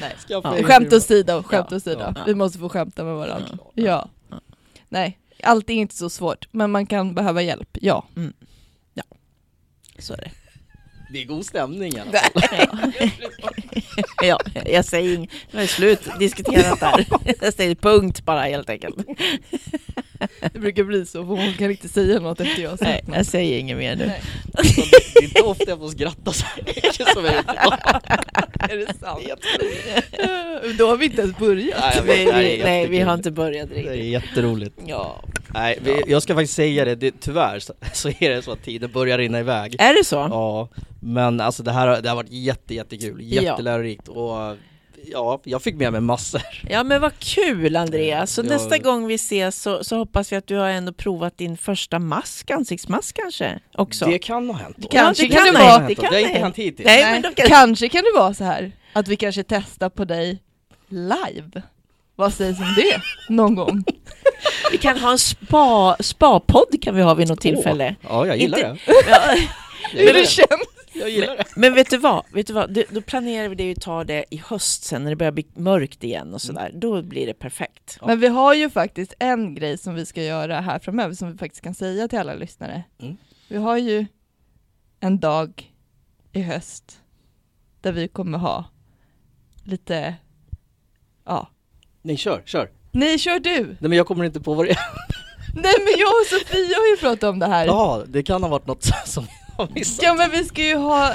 Nej. 0.00 0.16
Skaffa 0.28 0.58
Ja. 0.58 0.64
Skämt 0.64 0.92
åsido, 0.92 1.42
skämt 1.42 1.66
Ja. 1.70 1.76
åsido. 1.76 2.00
Ja. 2.00 2.22
Vi 2.26 2.34
måste 2.34 2.58
få 2.58 2.68
skämta 2.68 3.04
med 3.04 3.14
varandra. 3.14 3.48
Ja. 3.52 3.70
Ja. 3.74 4.08
Ja. 4.30 4.40
Nej, 4.88 5.18
allt 5.42 5.70
är 5.70 5.74
inte 5.74 5.94
så 5.94 6.10
svårt, 6.10 6.48
men 6.52 6.70
man 6.70 6.86
kan 6.86 7.14
behöva 7.14 7.42
hjälp, 7.42 7.78
ja. 7.80 8.06
Så 9.98 10.12
är 10.12 10.16
det. 10.16 10.30
Det 11.12 11.22
är 11.22 11.24
god 11.24 11.46
stämning 11.46 11.92
i 11.96 12.00
alla 12.00 12.12
fall. 12.12 12.42
Ja, 14.22 14.38
jag 14.66 14.84
säger 14.84 15.14
inget. 15.14 15.30
Nu 15.50 15.58
är 15.58 15.62
det 15.62 15.68
slut 15.68 16.00
diskuterat 16.18 16.80
där. 16.80 17.06
Jag 17.40 17.54
säger 17.54 17.74
punkt 17.74 18.24
bara 18.24 18.40
helt 18.40 18.70
enkelt. 18.70 18.96
Det 20.52 20.58
brukar 20.58 20.84
bli 20.84 21.06
så, 21.06 21.26
för 21.26 21.34
hon 21.34 21.52
kan 21.54 21.70
inte 21.70 21.88
säga 21.88 22.20
något 22.20 22.40
efter 22.40 22.62
jag 22.62 22.78
Nej, 22.80 23.04
jag 23.14 23.26
säger 23.26 23.58
inget 23.58 23.76
mer 23.76 23.96
nu. 23.96 24.06
Nej. 24.06 24.20
Så 24.64 24.80
det 25.14 25.18
är 25.18 25.24
inte 25.24 25.42
ofta 25.42 25.64
jag 25.68 25.78
får 25.78 25.88
skratta 25.88 26.32
så 26.32 26.46
mycket 26.66 27.08
som 27.08 27.24
jag 27.24 27.34
gjort. 27.34 27.46
Är 28.70 28.76
det 28.76 28.94
sant? 29.00 29.22
Då 30.78 30.86
har 30.88 30.96
vi 30.96 31.04
inte 31.06 31.22
ens 31.22 31.38
börjat. 31.38 31.80
Nej, 32.06 32.24
här 32.32 32.42
vi, 32.42 32.62
nej, 32.64 32.86
vi 32.86 33.00
har 33.00 33.14
inte 33.14 33.30
börjat 33.30 33.68
Det 33.68 33.78
är 33.80 33.82
riktigt. 33.92 34.04
jätteroligt. 34.12 34.78
Ja. 34.86 35.24
Nej, 35.54 35.78
vi, 35.82 36.02
jag 36.06 36.22
ska 36.22 36.34
faktiskt 36.34 36.54
säga 36.54 36.84
det, 36.84 36.94
det 36.94 37.20
tyvärr 37.20 37.58
så, 37.58 37.72
så 37.92 38.08
är 38.08 38.30
det 38.30 38.42
så 38.42 38.52
att 38.52 38.62
tiden 38.64 38.92
börjar 38.92 39.18
rinna 39.18 39.40
iväg. 39.40 39.76
Är 39.78 39.94
det 39.94 40.04
så? 40.04 40.16
Ja, 40.16 40.68
men 41.00 41.40
alltså 41.40 41.62
det 41.62 41.72
här 41.72 41.86
har- 41.86 42.00
det 42.00 42.08
har 42.08 42.16
varit 42.16 42.30
jätte, 42.32 42.74
jättekul, 42.74 43.18
Ja. 43.22 43.42
jättelärorikt 43.42 44.08
och 44.08 44.56
ja, 45.06 45.40
jag 45.44 45.62
fick 45.62 45.74
med 45.74 45.92
mig 45.92 46.00
massor. 46.00 46.42
Ja 46.70 46.82
men 46.84 47.00
vad 47.00 47.18
kul 47.18 47.76
Andreas, 47.76 48.32
så 48.32 48.40
Ja. 48.40 48.44
nästa 48.48 48.78
gång 48.78 49.06
vi 49.06 49.14
ses 49.14 49.62
så, 49.62 49.84
så 49.84 49.96
hoppas 49.96 50.32
vi 50.32 50.36
att 50.36 50.46
du 50.46 50.56
har 50.56 50.68
ändå 50.68 50.92
provat 50.92 51.38
din 51.38 51.56
första 51.56 51.98
mask, 51.98 52.50
ansiktsmask 52.50 53.16
kanske 53.16 53.58
också. 53.74 54.04
Det 54.06 54.18
kan 54.18 54.50
ha 54.50 54.56
hänt. 54.56 54.76
då. 54.78 54.88
Kanske 54.88 55.22
det 55.24 55.28
kan 55.28 55.44
kan 55.44 55.54
det 55.54 55.60
vara- 55.60 55.78
hänt. 55.78 55.96
Det, 56.00 56.06
har 56.06 56.12
ha 56.12 56.18
inte 56.20 56.38
hänt. 56.38 56.56
hittills. 56.56 56.86
Nej, 56.86 57.02
Nej, 57.02 57.20
men 57.22 57.34
kan- 57.34 57.46
Kanske 57.48 57.88
kan 57.88 58.02
det 58.04 58.20
vara 58.20 58.34
så 58.34 58.44
här 58.44 58.72
att 58.92 59.08
vi 59.08 59.16
kanske 59.16 59.42
testar 59.44 59.88
på 59.88 60.04
dig 60.04 60.42
live. 60.88 61.62
Vad 62.16 62.32
sägs 62.34 62.58
om 62.60 62.74
det? 62.76 63.00
Någon 63.34 63.54
gång? 63.54 63.84
Vi 64.70 64.78
kan 64.78 64.98
ha 64.98 65.12
en 65.12 65.18
spa, 65.18 65.96
spa-podd 66.00 66.82
kan 66.82 66.94
vi 66.94 67.02
ha 67.02 67.14
vid 67.14 67.28
något 67.28 67.40
tillfälle. 67.40 67.96
Åh, 68.02 68.08
Ja, 68.10 68.26
jag 68.26 68.36
gillar 68.36 68.58
Inte- 68.58 68.70
det. 68.86 68.92
Ja, 69.10 69.34
Jag 69.34 69.98
Hur 69.98 69.98
gillar 70.00 70.12
det 70.20 70.26
känns? 70.26 70.50
Jag 70.94 71.10
gillar 71.10 71.36
det. 71.36 71.44
men 71.56 71.74
vet 71.74 71.90
du 71.90 71.96
vad? 71.98 72.24
Vet 72.32 72.46
du 72.46 72.52
vad? 72.52 72.72
Då, 72.72 72.82
då 72.90 73.00
planerar 73.00 73.48
vi 73.48 73.54
det 73.54 73.72
att 73.72 73.80
ta 73.80 74.04
det 74.04 74.24
i 74.30 74.36
höst 74.36 74.84
sen 74.84 75.02
när 75.04 75.10
det 75.10 75.16
börjar 75.16 75.32
bli 75.32 75.46
mörkt 75.54 76.04
igen 76.04 76.34
och 76.34 76.42
sådär. 76.42 76.70
Då 76.74 77.02
blir 77.02 77.26
det 77.26 77.34
perfekt. 77.34 77.98
Ja. 78.00 78.06
Men 78.06 78.20
vi 78.20 78.26
har 78.28 78.54
ju 78.54 78.70
faktiskt 78.70 79.14
en 79.18 79.54
grej 79.54 79.78
som 79.78 79.94
vi 79.94 80.06
ska 80.06 80.22
göra 80.22 80.60
här 80.60 80.78
framöver 80.78 81.14
som 81.14 81.32
vi 81.32 81.38
faktiskt 81.38 81.64
kan 81.64 81.74
säga 81.74 82.08
till 82.08 82.18
alla 82.18 82.34
lyssnare. 82.34 82.82
Mm. 83.02 83.16
Vi 83.48 83.56
har 83.56 83.76
ju 83.78 84.06
en 85.00 85.20
dag 85.20 85.72
i 86.32 86.42
höst 86.42 87.00
där 87.80 87.92
vi 87.92 88.08
kommer 88.08 88.38
ha 88.38 88.64
lite, 89.64 90.14
ja. 91.24 91.48
Nej, 92.02 92.16
kör, 92.16 92.42
kör. 92.44 92.70
Nej, 92.92 93.18
kör 93.18 93.38
du! 93.40 93.60
Nej 93.66 93.76
men 93.80 93.92
jag 93.92 94.06
kommer 94.06 94.24
inte 94.24 94.40
på 94.40 94.54
vad 94.54 94.66
det 94.66 94.70
är. 94.70 94.78
Nej 95.54 95.74
men 95.78 95.94
jag 95.98 96.08
och 96.08 96.26
Sofia 96.26 96.76
har 96.78 96.90
ju 96.90 96.96
pratat 96.96 97.30
om 97.30 97.38
det 97.38 97.46
här. 97.46 97.66
Ja, 97.66 98.02
det 98.08 98.22
kan 98.22 98.42
ha 98.42 98.50
varit 98.50 98.66
något 98.66 98.84
som 99.06 99.26
jag 99.48 99.64
har 99.64 99.72
missat. 99.74 100.02
Ja 100.04 100.14
men 100.14 100.30
vi 100.30 100.44
ska 100.44 100.62
ju 100.62 100.76
ha, 100.76 101.12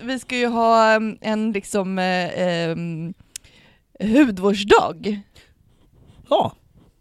vi 0.00 0.18
ska 0.18 0.36
ju 0.36 0.46
ha 0.46 0.96
um, 0.96 1.18
en 1.20 1.52
liksom 1.52 1.98
eh, 1.98 2.70
um, 2.70 3.14
hudvårdsdag. 4.00 5.20
Ja, 6.30 6.52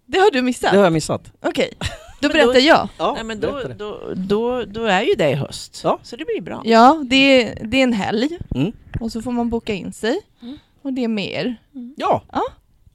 Det 0.06 0.18
har 0.20 0.32
du 0.32 0.42
missat? 0.42 0.72
Det 0.72 0.78
har 0.78 0.84
jag 0.84 0.94
missat. 0.94 1.32
Okej, 1.42 1.74
då 1.80 1.88
Men 2.28 2.32
berättar 2.32 2.54
då- 2.54 2.60
jag. 2.60 2.90
Ja, 2.98 3.14
Nej, 3.16 3.24
men 3.24 3.40
då, 3.40 3.62
då, 3.78 4.14
då, 4.16 4.64
då 4.66 4.86
är 4.86 5.02
ju 5.02 5.14
det 5.16 5.30
i 5.30 5.34
höst. 5.36 5.82
Ja. 5.84 6.00
Så 6.04 6.16
det 6.16 6.26
blir 6.26 6.42
bra. 6.42 6.62
Ja, 6.66 7.04
det 7.10 7.16
är, 7.16 7.66
det 7.66 7.78
är 7.78 7.84
en 7.84 7.94
helg 7.94 8.38
Mm. 8.56 8.72
och 9.00 9.12
så 9.12 9.22
får 9.22 9.32
man 9.32 9.50
boka 9.50 9.74
in 9.74 9.94
sig. 9.94 10.20
Mm. 10.42 10.58
Och 10.82 10.94
det 10.94 11.04
är 11.04 11.08
mer. 11.08 11.56
Ja. 11.98 12.24
Ja. 12.32 12.42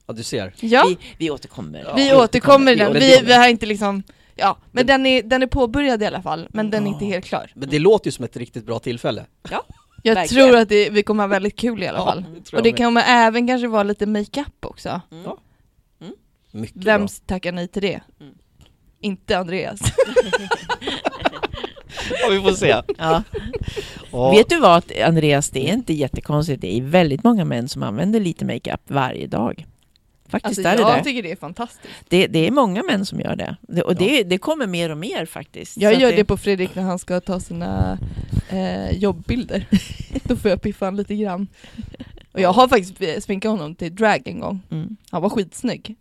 Ja, 0.07 0.13
du 0.13 0.23
ser. 0.23 0.53
Ja, 0.59 0.85
Vi, 0.89 0.97
vi 1.17 1.29
återkommer. 1.31 1.83
Ja. 1.87 1.93
vi 1.95 2.13
återkommer 2.13 2.71
Ja, 2.75 2.83
den. 2.83 2.93
Vi, 2.93 2.99
det- 2.99 3.21
vi 3.25 3.33
har 3.33 3.47
inte 3.47 3.65
liksom, 3.65 4.03
ja, 4.35 4.57
men 4.71 4.85
Det- 4.85 4.93
den 4.93 5.05
är, 5.05 5.23
den 5.23 5.43
är 5.43 5.47
påbörjad 5.47 6.03
i 6.03 6.05
alla 6.05 6.21
fall, 6.21 6.47
men 6.49 6.69
den 6.71 6.83
är 6.83 6.87
Ja. 6.87 6.93
inte 6.93 7.05
helt 7.05 7.25
klar. 7.25 7.51
Men 7.55 7.69
det 7.69 7.79
låter 7.79 8.07
ju 8.07 8.11
som 8.11 8.25
ett 8.25 8.37
riktigt 8.37 8.65
bra 8.65 8.79
tillfälle. 8.79 9.25
Jag 10.03 10.15
Verkligen. 10.15 10.47
tror 10.47 10.57
att 10.59 10.69
det, 10.69 10.89
vi 10.89 11.03
kommer 11.03 11.23
ha 11.23 11.27
väldigt 11.27 11.55
kul 11.55 11.83
i 11.83 11.87
alla 11.87 12.05
fall. 12.05 12.25
det 12.35 12.41
tror 12.41 12.57
Och 12.59 12.63
det 12.63 12.71
kommer 12.71 13.03
även 13.07 13.47
kanske 13.47 13.67
vara 13.67 13.83
lite 13.83 14.05
makeup 14.05 14.65
också. 14.65 15.01
Mm. 15.11 15.23
Ja. 15.23 15.37
Mycket 16.53 16.77
Vem 16.83 17.01
bra. 17.01 17.09
tackar 17.25 17.51
nej 17.51 17.67
till 17.67 17.81
det? 17.81 17.99
Mm. 18.21 18.33
Inte 19.01 19.37
Andreas. 19.37 19.79
Ja, 22.21 22.29
vi 22.29 22.41
får 22.41 22.51
se. 22.51 22.67
Ja. 22.97 23.23
Ja. 24.11 24.31
Vet 24.31 24.49
du 24.49 24.59
vad 24.59 24.83
Andreas, 25.05 25.49
det 25.49 25.69
är 25.69 25.73
inte 25.73 25.93
jättekonstigt. 25.93 26.61
Det 26.61 26.77
är 26.77 26.81
väldigt 26.81 27.23
många 27.23 27.45
män 27.45 27.67
som 27.69 27.83
använder 27.83 28.19
lite 28.19 28.45
makeup 28.45 28.81
varje 28.87 29.27
dag. 29.27 29.65
Faktiskt 30.31 30.59
Alltså 30.59 30.61
är 30.69 30.75
det 30.77 30.81
jag 30.81 30.99
det. 30.99 31.03
tycker 31.03 31.23
det 31.23 31.31
är 31.31 31.35
fantastiskt. 31.35 31.93
det. 32.09 32.27
Det 32.27 32.47
är 32.47 32.51
många 32.51 32.83
män 32.83 33.05
som 33.05 33.19
gör 33.19 33.35
det. 33.35 33.55
det 33.61 33.81
och 33.81 33.95
det, 33.95 34.23
det 34.23 34.37
kommer 34.37 34.67
mer 34.67 34.89
och 34.89 34.97
mer 34.97 35.25
faktiskt. 35.25 35.77
Jag 35.77 35.99
gör 35.99 36.11
det 36.11 36.23
på 36.25 36.37
Fredrik 36.37 36.75
när 36.75 36.83
han 36.83 36.99
ska 36.99 37.19
ta 37.19 37.39
sina 37.39 37.97
eh, 38.49 38.91
jobbbilder. 38.91 39.65
Då 40.23 40.35
får 40.35 40.49
jag 40.51 40.61
piffa 40.61 40.85
han 40.85 40.95
lite 40.95 41.15
grann. 41.15 41.47
Och 42.31 42.39
jag 42.41 42.53
har 42.53 42.67
faktiskt 42.67 43.23
sminkat 43.25 43.51
honom 43.51 43.75
till 43.75 43.95
drag 43.95 44.21
en 44.27 44.39
gång. 44.39 44.61
Mm. 44.71 44.97
Han 45.11 45.21
var 45.21 45.29
skitsnygg. 45.29 45.95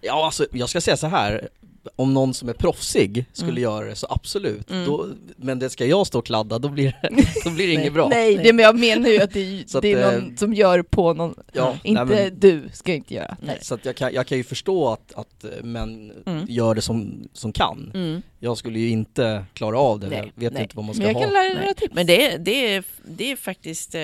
Ja, 0.00 0.24
alltså 0.26 0.46
jag 0.52 0.68
ska 0.68 0.80
säga 0.80 0.96
så 0.96 1.06
här. 1.06 1.48
Om 1.96 2.14
någon 2.14 2.34
som 2.34 2.48
är 2.48 2.52
proffsig 2.52 3.24
skulle 3.32 3.50
Mm. 3.50 3.62
göra 3.62 3.84
det 3.86 3.94
så 3.94 4.06
absolut. 4.10 4.70
Mm. 4.70 4.84
Då, 4.86 5.06
men 5.36 5.58
det 5.58 5.70
ska 5.70 5.86
jag 5.86 6.06
stå 6.06 6.18
och 6.18 6.26
kladda, 6.26 6.58
då 6.58 6.68
blir 6.68 6.98
det, 7.02 7.08
då 7.44 7.50
blir 7.50 7.66
det 7.66 7.72
inget 7.72 7.92
bra. 7.94 8.08
Nej, 8.08 8.34
Nej. 8.36 8.44
det, 8.44 8.52
men 8.52 8.62
jag 8.64 8.78
menar 8.78 9.08
ju 9.08 9.22
att 9.22 9.32
det, 9.32 9.64
att, 9.74 9.82
det 9.82 9.92
är 9.92 10.12
eh, 10.14 10.20
någon 10.22 10.36
som 10.36 10.54
gör 10.54 10.82
på 10.82 11.14
någon. 11.14 11.34
Ja, 11.52 11.76
inte 11.84 12.04
nej, 12.04 12.30
men- 12.30 12.40
du 12.40 12.68
ska 12.72 12.94
inte 12.94 13.14
göra. 13.14 13.36
Nej. 13.42 13.58
Så 13.62 13.74
att 13.74 13.84
jag, 13.84 13.96
kan, 13.96 14.12
jag 14.14 14.26
kan 14.26 14.38
ju 14.38 14.44
förstå 14.44 14.88
att, 14.88 15.12
att 15.14 15.44
eh, 15.44 15.64
män 15.64 16.12
Mm. 16.26 16.44
gör 16.48 16.74
det 16.74 16.82
som, 16.82 17.28
som 17.32 17.52
kan. 17.52 17.90
Mm. 17.94 18.22
Jag 18.38 18.58
skulle 18.58 18.78
ju 18.78 18.88
inte 18.88 19.44
klara 19.54 19.78
av 19.78 20.00
det, 20.00 20.06
Nej, 20.08 20.18
jag 20.34 20.40
vet 20.42 20.52
nej. 20.52 20.62
inte 20.62 20.76
vad 20.76 20.84
man 20.84 20.94
ska 20.94 21.04
Men 21.04 21.12
jag 21.12 21.18
ha. 21.18 21.24
kan 21.24 21.32
lära 21.34 21.42
Nej. 21.48 21.60
några 21.60 21.74
tips. 21.74 21.94
Men 21.94 22.06
det, 22.06 22.26
är- 22.32 22.38
det, 22.38 22.74
är, 22.74 22.84
det 23.04 23.32
är 23.32 23.36
faktiskt, 23.36 23.94
eh, 23.94 24.02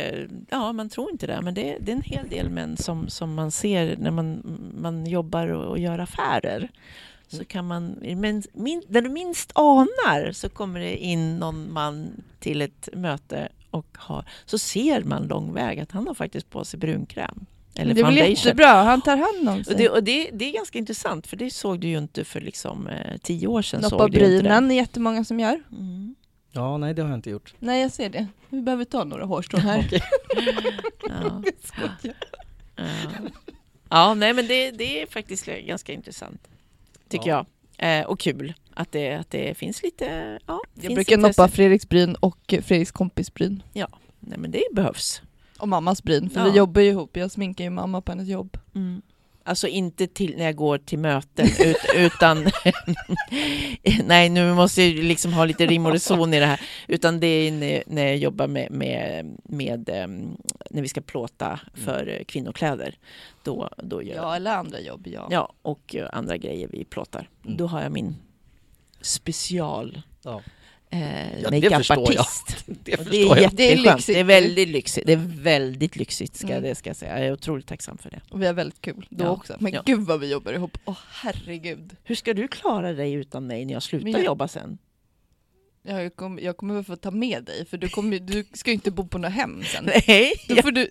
ja 0.51 0.72
man 0.72 0.89
tror 0.89 1.11
inte 1.11 1.27
det, 1.27 1.41
men 1.43 1.55
det, 1.55 1.70
är- 1.72 1.79
det 1.81 1.93
är 1.93 1.97
en 1.97 2.03
hel 2.03 2.29
del 2.29 2.51
män 2.51 2.77
som, 2.77 3.09
som 3.09 3.35
man 3.35 3.51
ser 3.51 3.97
när 3.99 4.11
man, 4.11 4.43
man 4.81 5.07
jobbar 5.07 5.49
och, 5.49 5.64
och 5.70 5.79
gör 5.79 5.99
affärer. 5.99 6.68
Så 7.29 7.45
kan 7.45 7.66
man, 7.66 7.99
men 8.16 8.43
min, 8.53 8.83
när 8.89 9.03
du 9.03 9.09
minst 9.09 9.53
anar 9.55 10.33
så 10.33 10.49
kommer 10.49 10.81
det 10.81 10.97
in 10.97 11.39
någon 11.39 11.72
man 11.72 12.22
till 12.41 12.62
ett 12.62 12.89
möte 12.93 13.49
och 13.70 13.87
har, 13.95 14.24
så 14.45 14.59
ser 14.59 15.03
man 15.05 15.27
lång 15.27 15.53
väg 15.53 15.81
att 15.81 15.93
han 15.93 16.07
har 16.07 16.14
faktiskt 16.14 16.51
på 16.51 16.64
sig 16.64 16.79
brunkräm. 16.79 17.47
Eller 17.74 17.95
det 17.95 18.01
är 18.01 18.05
väl 18.05 18.16
jättebra, 18.16 18.66
han 18.66 19.03
tar 19.03 19.16
hand 19.16 19.49
om 19.49 19.64
sig. 19.64 19.74
Och, 19.74 19.79
det, 19.81 19.89
och 19.89 20.05
det, 20.05 20.31
det 20.33 20.45
är 20.45 20.53
ganska 20.53 20.79
intressant 20.79 21.27
för 21.27 21.37
det 21.37 21.51
såg 21.51 21.81
du 21.81 21.89
ju 21.89 21.99
inte 21.99 22.24
för 22.24 22.41
liksom, 22.41 22.87
eh, 22.87 23.16
tio 23.22 23.47
år 23.47 23.62
sedan. 23.62 23.81
Noppa 23.81 24.09
brynen 24.09 24.70
är 24.70 24.74
jättemånga 24.74 25.24
som 25.24 25.41
gör. 25.41 25.62
Mm. 25.72 26.14
Ja, 26.53 26.77
nej 26.77 26.95
det 26.95 27.03
har 27.03 27.09
jag 27.09 27.18
inte 27.18 27.31
gjort. 27.31 27.55
Nej 27.59 27.83
jag 27.83 27.93
ser 27.93 28.11
det. 28.11 28.27
Vi 28.49 28.62
behöver 28.62 28.85
ta 28.85 29.05
några 29.05 29.24
hårstrån 29.24 29.61
här. 29.61 29.89
Ja. 31.09 31.43
Ja. 32.77 32.85
ja, 33.89 34.14
nej 34.14 34.33
men 34.33 34.47
det, 34.47 34.70
det 34.70 35.03
är 35.03 35.07
faktiskt 35.07 35.47
ganska 35.47 35.93
intressant. 35.93 36.49
Tycker 37.09 37.31
Ja. 37.31 37.47
jag. 37.77 38.01
Eh, 38.01 38.07
och 38.07 38.21
kul 38.21 38.55
att 38.75 38.93
det, 38.93 39.15
att 39.15 39.31
det 39.31 39.55
finns 39.59 39.83
lite... 39.83 40.39
Ja, 40.47 40.61
Jag 40.75 40.83
finns 40.83 40.95
brukar 40.95 41.17
noppa 41.19 41.49
Fredriks 41.49 41.89
bryn 41.89 42.15
och 42.15 42.39
Fredriks 42.63 42.91
kompis 42.93 43.35
bryn. 43.35 43.63
Nej 44.21 44.39
men 44.39 44.51
det 44.51 44.63
behövs. 44.73 45.23
Och 45.59 45.69
mammas 45.69 46.03
bryn, 46.03 46.31
för 46.31 46.41
Ja. 46.41 46.51
vi 46.51 46.57
jobbar 46.59 46.81
ju 46.81 46.89
ihop. 46.89 47.17
Jag 47.17 47.31
sminkar 47.31 47.65
ju 47.65 47.71
mamma 47.71 48.01
på 48.01 48.13
hennes 48.13 48.29
jobb. 48.29 48.59
Mm. 48.75 49.03
Alltså 49.47 49.69
inte 49.69 50.07
till 50.07 50.37
när 50.37 50.45
jag 50.45 50.57
går 50.57 50.79
till 50.79 50.99
möten 50.99 51.47
ut, 51.47 51.77
utan... 51.95 52.45
nej, 54.05 54.29
nu 54.29 54.55
måste 54.55 54.83
jag 54.83 54.91
ju 54.91 55.03
liksom 55.03 55.33
ha 55.33 55.45
lite 55.45 55.67
rim 55.67 55.87
och 55.87 55.93
reson 55.93 56.35
i 56.35 56.41
det 56.41 56.47
här. 56.47 56.61
Utan 56.89 57.21
det 57.21 57.27
är 57.27 57.83
när, 57.87 58.07
jag 58.07 58.17
jobbar 58.17 58.47
med, 58.47 58.71
med, 58.71 59.27
med 59.43 59.89
em, 59.89 60.37
när 60.71 60.83
vi 60.83 60.89
ska 60.89 61.01
plåta 61.01 61.61
för 61.75 62.25
kvinnokläder. 62.29 62.95
Då, 63.45 63.71
då 63.77 64.03
gör 64.03 64.17
Ja, 64.17 64.37
eller 64.37 64.55
andra 64.55 64.81
jobb, 64.81 65.07
ja. 65.07 65.29
Ja, 65.31 65.53
och 65.63 65.97
andra 66.13 66.37
grejer 66.37 66.69
vi 66.69 66.85
plåtar. 66.85 67.29
Mm. 67.45 67.57
Då 67.57 67.67
har 67.67 67.83
jag 67.83 67.93
min 67.93 68.17
special 69.01 70.03
Ja. 70.27 70.43
Eh, 70.91 71.41
Ja, 71.43 71.51
det 71.51 71.70
förstår 71.70 72.14
jag. 72.14 72.26
Det 72.66 72.93
Och 72.93 72.99
förstår 73.07 73.34
Det 73.34 73.45
är. 73.45 73.51
Det 73.51 73.72
är 73.72 73.76
lyxigt. 73.76 74.07
Det 74.16 74.20
är 74.20 74.24
väldigt 74.24 74.68
lyxigt. 74.68 75.07
Det 75.07 75.12
är 75.12 75.43
väldigt 75.43 75.97
lyxigt 75.97 76.37
ska, 76.37 76.49
Mm. 76.51 76.62
det 76.62 76.74
ska 76.74 76.91
jag 76.91 76.97
säga. 76.97 77.18
Jag 77.18 77.26
är 77.26 77.32
otroligt 77.32 77.66
tacksam 77.66 77.99
för 77.99 78.11
det. 78.11 78.20
Och 78.30 78.43
vi 78.43 78.47
har 78.47 78.53
väldigt 78.55 78.80
kul 78.80 79.07
då 79.11 79.24
Ja. 79.24 79.28
också. 79.30 79.57
Men 79.61 79.72
Ja. 79.72 79.82
gud 79.87 80.01
vad 80.01 80.20
vi 80.20 80.30
jobbar 80.30 80.53
ihop. 80.53 80.78
Åh 80.84 80.99
herregud. 81.22 81.97
Hur 82.05 82.14
ska 82.14 82.34
du 82.34 82.49
klara 82.49 82.93
dig 82.93 83.12
utan 83.12 83.47
mig 83.47 83.64
när 83.64 83.72
jag 83.72 83.82
slutar 83.82 84.09
jag- 84.09 84.24
jobba 84.24 84.49
sen? 84.49 84.78
Ja, 85.89 86.03
jag, 86.03 86.16
kommer, 86.16 86.43
jag 86.43 86.57
kommer 86.57 86.74
väl 86.74 86.84
få 86.84 86.97
ta 86.97 87.11
med 87.11 87.45
dig, 87.45 87.66
för 87.70 87.76
du, 87.76 87.89
kommer, 87.89 88.18
du 88.18 88.45
ska 88.53 88.70
ju 88.70 88.74
inte 88.74 88.91
bo 88.91 89.07
på 89.09 89.18
något 89.18 89.32
hem 89.32 89.64
sen. 89.64 89.84
Nej, 90.07 90.32
Då 90.49 90.57
får 90.62 90.70
du, 90.70 90.89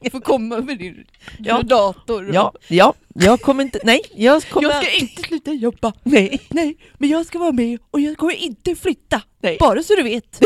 du 0.00 0.10
får 0.10 0.20
komma 0.20 0.60
med 0.60 0.78
din 0.78 1.04
Ja. 1.38 1.62
dator. 1.62 2.30
ja, 2.34 2.52
ja, 2.68 2.94
jag 3.14 3.40
kommer 3.40 3.62
inte, 3.64 3.80
nej, 3.84 4.00
jag 4.14 4.42
kommer... 4.42 4.68
Jag 4.68 4.84
ska 4.84 4.92
inte 4.96 5.22
sluta 5.22 5.52
jobba. 5.52 5.92
Nej, 6.02 6.40
Nej, 6.48 6.76
men 6.98 7.08
jag 7.10 7.26
ska 7.26 7.38
vara 7.38 7.52
med 7.52 7.78
och 7.90 8.00
jag 8.00 8.16
kommer 8.16 8.34
inte 8.34 8.74
flytta. 8.76 9.22
nej. 9.40 9.56
Bara 9.60 9.82
så 9.82 9.94
du 9.94 10.02
vet. 10.02 10.40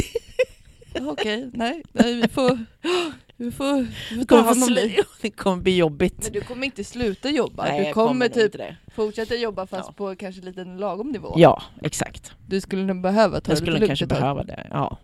Okej, 1.00 1.50
nej, 1.55 1.82
nej 1.92 2.14
vi 2.14 2.28
får, 2.28 2.59
vi 3.45 3.51
får, 3.53 3.76
vi 3.76 3.86
får 4.09 4.16
Det 4.16 4.24
ta 4.24 4.26
kommer, 4.36 4.43
hand 4.43 4.62
om 4.62 4.68
vara 4.68 4.74
dig. 4.74 4.88
sl- 4.99 5.05
det 5.20 5.30
kommer 5.30 5.62
bli 5.62 5.76
jobbigt. 5.76 6.18
Men 6.22 6.32
du 6.32 6.40
kommer 6.40 6.64
inte 6.66 6.84
sluta 6.84 7.30
jobba, 7.30 7.64
Nej, 7.64 7.86
du 7.86 7.93
kommer 7.93 8.26
nog 8.28 8.34
typ 8.34 8.53
det. 8.53 8.76
fortsätta 8.95 9.34
jobba 9.34 9.66
fast 9.66 9.88
Ja. 9.88 9.93
på 9.93 10.16
kanske 10.16 10.43
lite 10.43 10.61
en 10.61 10.76
lagom 10.76 11.09
nivå. 11.12 11.34
Ja, 11.36 11.62
exakt. 11.82 12.32
Du 12.47 12.61
skulle 12.61 12.82
nog 12.84 13.01
behöva 13.03 13.40
ta 13.40 13.51
Jag 13.53 13.59
det 13.59 13.66
skulle 13.66 13.86
kanske 13.86 14.07
behöva 14.07 14.43
det. 14.43 14.66
Ja. 14.70 14.99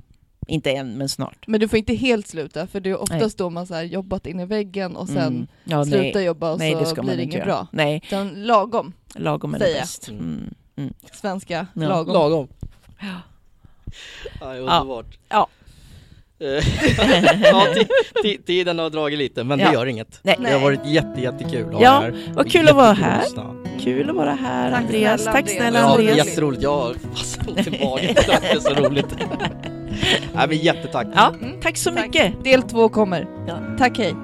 Inte 0.50 0.70
än, 0.70 0.98
men 0.98 1.08
snart. 1.08 1.44
Men 1.46 1.60
du 1.60 1.68
får 1.68 1.78
inte 1.78 1.94
helt 1.94 2.26
sluta, 2.28 2.66
för 2.66 2.80
det 2.80 2.90
är 2.90 2.96
oftast 3.02 3.20
Nej. 3.20 3.30
då 3.36 3.50
man 3.50 3.66
så 3.66 3.74
här 3.74 3.82
jobbat 3.82 4.26
in 4.26 4.40
i 4.40 4.44
väggen 4.46 4.96
och 4.96 5.08
sen 5.08 5.16
Mm. 5.18 5.46
ja, 5.64 5.84
slutar 5.84 6.14
nej. 6.14 6.24
jobba 6.24 6.52
och 6.52 6.58
nej, 6.58 6.74
det 6.74 6.84
så 6.84 6.90
ska 6.90 7.02
blir 7.02 7.16
det 7.16 7.22
inget 7.22 7.44
bra. 7.44 7.66
Nej, 7.72 8.02
Utan 8.06 8.28
lagom, 8.44 8.92
lagom 9.14 9.54
är 9.54 9.58
det 9.58 9.64
bäst. 9.64 10.08
Mm. 10.08 10.54
Mm. 10.76 10.94
svenska, 11.12 11.66
Ja. 11.74 11.80
lagom. 11.88 12.14
Lagom. 12.14 12.48
Ja. 13.00 13.14
Ja, 14.40 14.54
underbart. 14.56 15.18
Ja. 15.28 15.48
Eh, 16.40 16.46
ja, 17.42 17.66
ti- 17.74 17.88
ti- 18.24 18.42
tiden 18.46 18.78
har 18.78 18.90
dragit 18.90 19.18
lite, 19.18 19.44
men 19.44 19.58
Ja. 19.58 19.68
det 19.68 19.74
gör 19.74 19.86
inget. 19.86 20.20
Nej. 20.22 20.36
Det 20.40 20.50
har 20.52 20.60
varit 20.60 20.80
jätte, 20.86 21.20
jättekul 21.20 21.66
att 21.68 21.74
ha 21.74 21.82
Ja, 21.82 21.98
er 22.06 22.12
här. 22.12 22.32
Vad 22.34 22.50
kul 22.52 22.68
att 22.68 22.76
vara 22.76 22.92
här. 22.92 23.22
Kul 23.80 24.10
att 24.10 24.16
vara 24.16 24.32
här, 24.32 24.70
Tack 24.70 24.80
Andreas. 24.80 25.20
snälla, 25.22 25.32
Tack 25.32 25.40
Andreas. 25.42 25.58
snälla, 25.58 25.78
Ja, 25.78 25.84
det 25.96 26.02
är 26.04 26.08
Andreas. 26.10 26.26
jätteroligt. 26.28 26.62
Jag 26.62 26.76
har 26.78 26.94
fast 27.14 27.40
ont 27.48 27.66
i 27.66 27.70
magen. 27.84 28.14
Det 28.14 28.50
är 28.52 28.60
så 28.60 28.74
roligt. 28.74 29.06
Nej 30.34 30.48
men 30.48 30.56
jättetack. 30.58 31.06
Ja, 31.14 31.34
Mm. 31.42 31.60
tack 31.60 31.76
så 31.76 31.90
Tack. 31.90 32.04
mycket. 32.06 32.44
Del 32.44 32.62
två 32.62 32.88
kommer. 32.88 33.26
Ja. 33.48 33.58
Tack, 33.78 33.98
hej. 33.98 34.14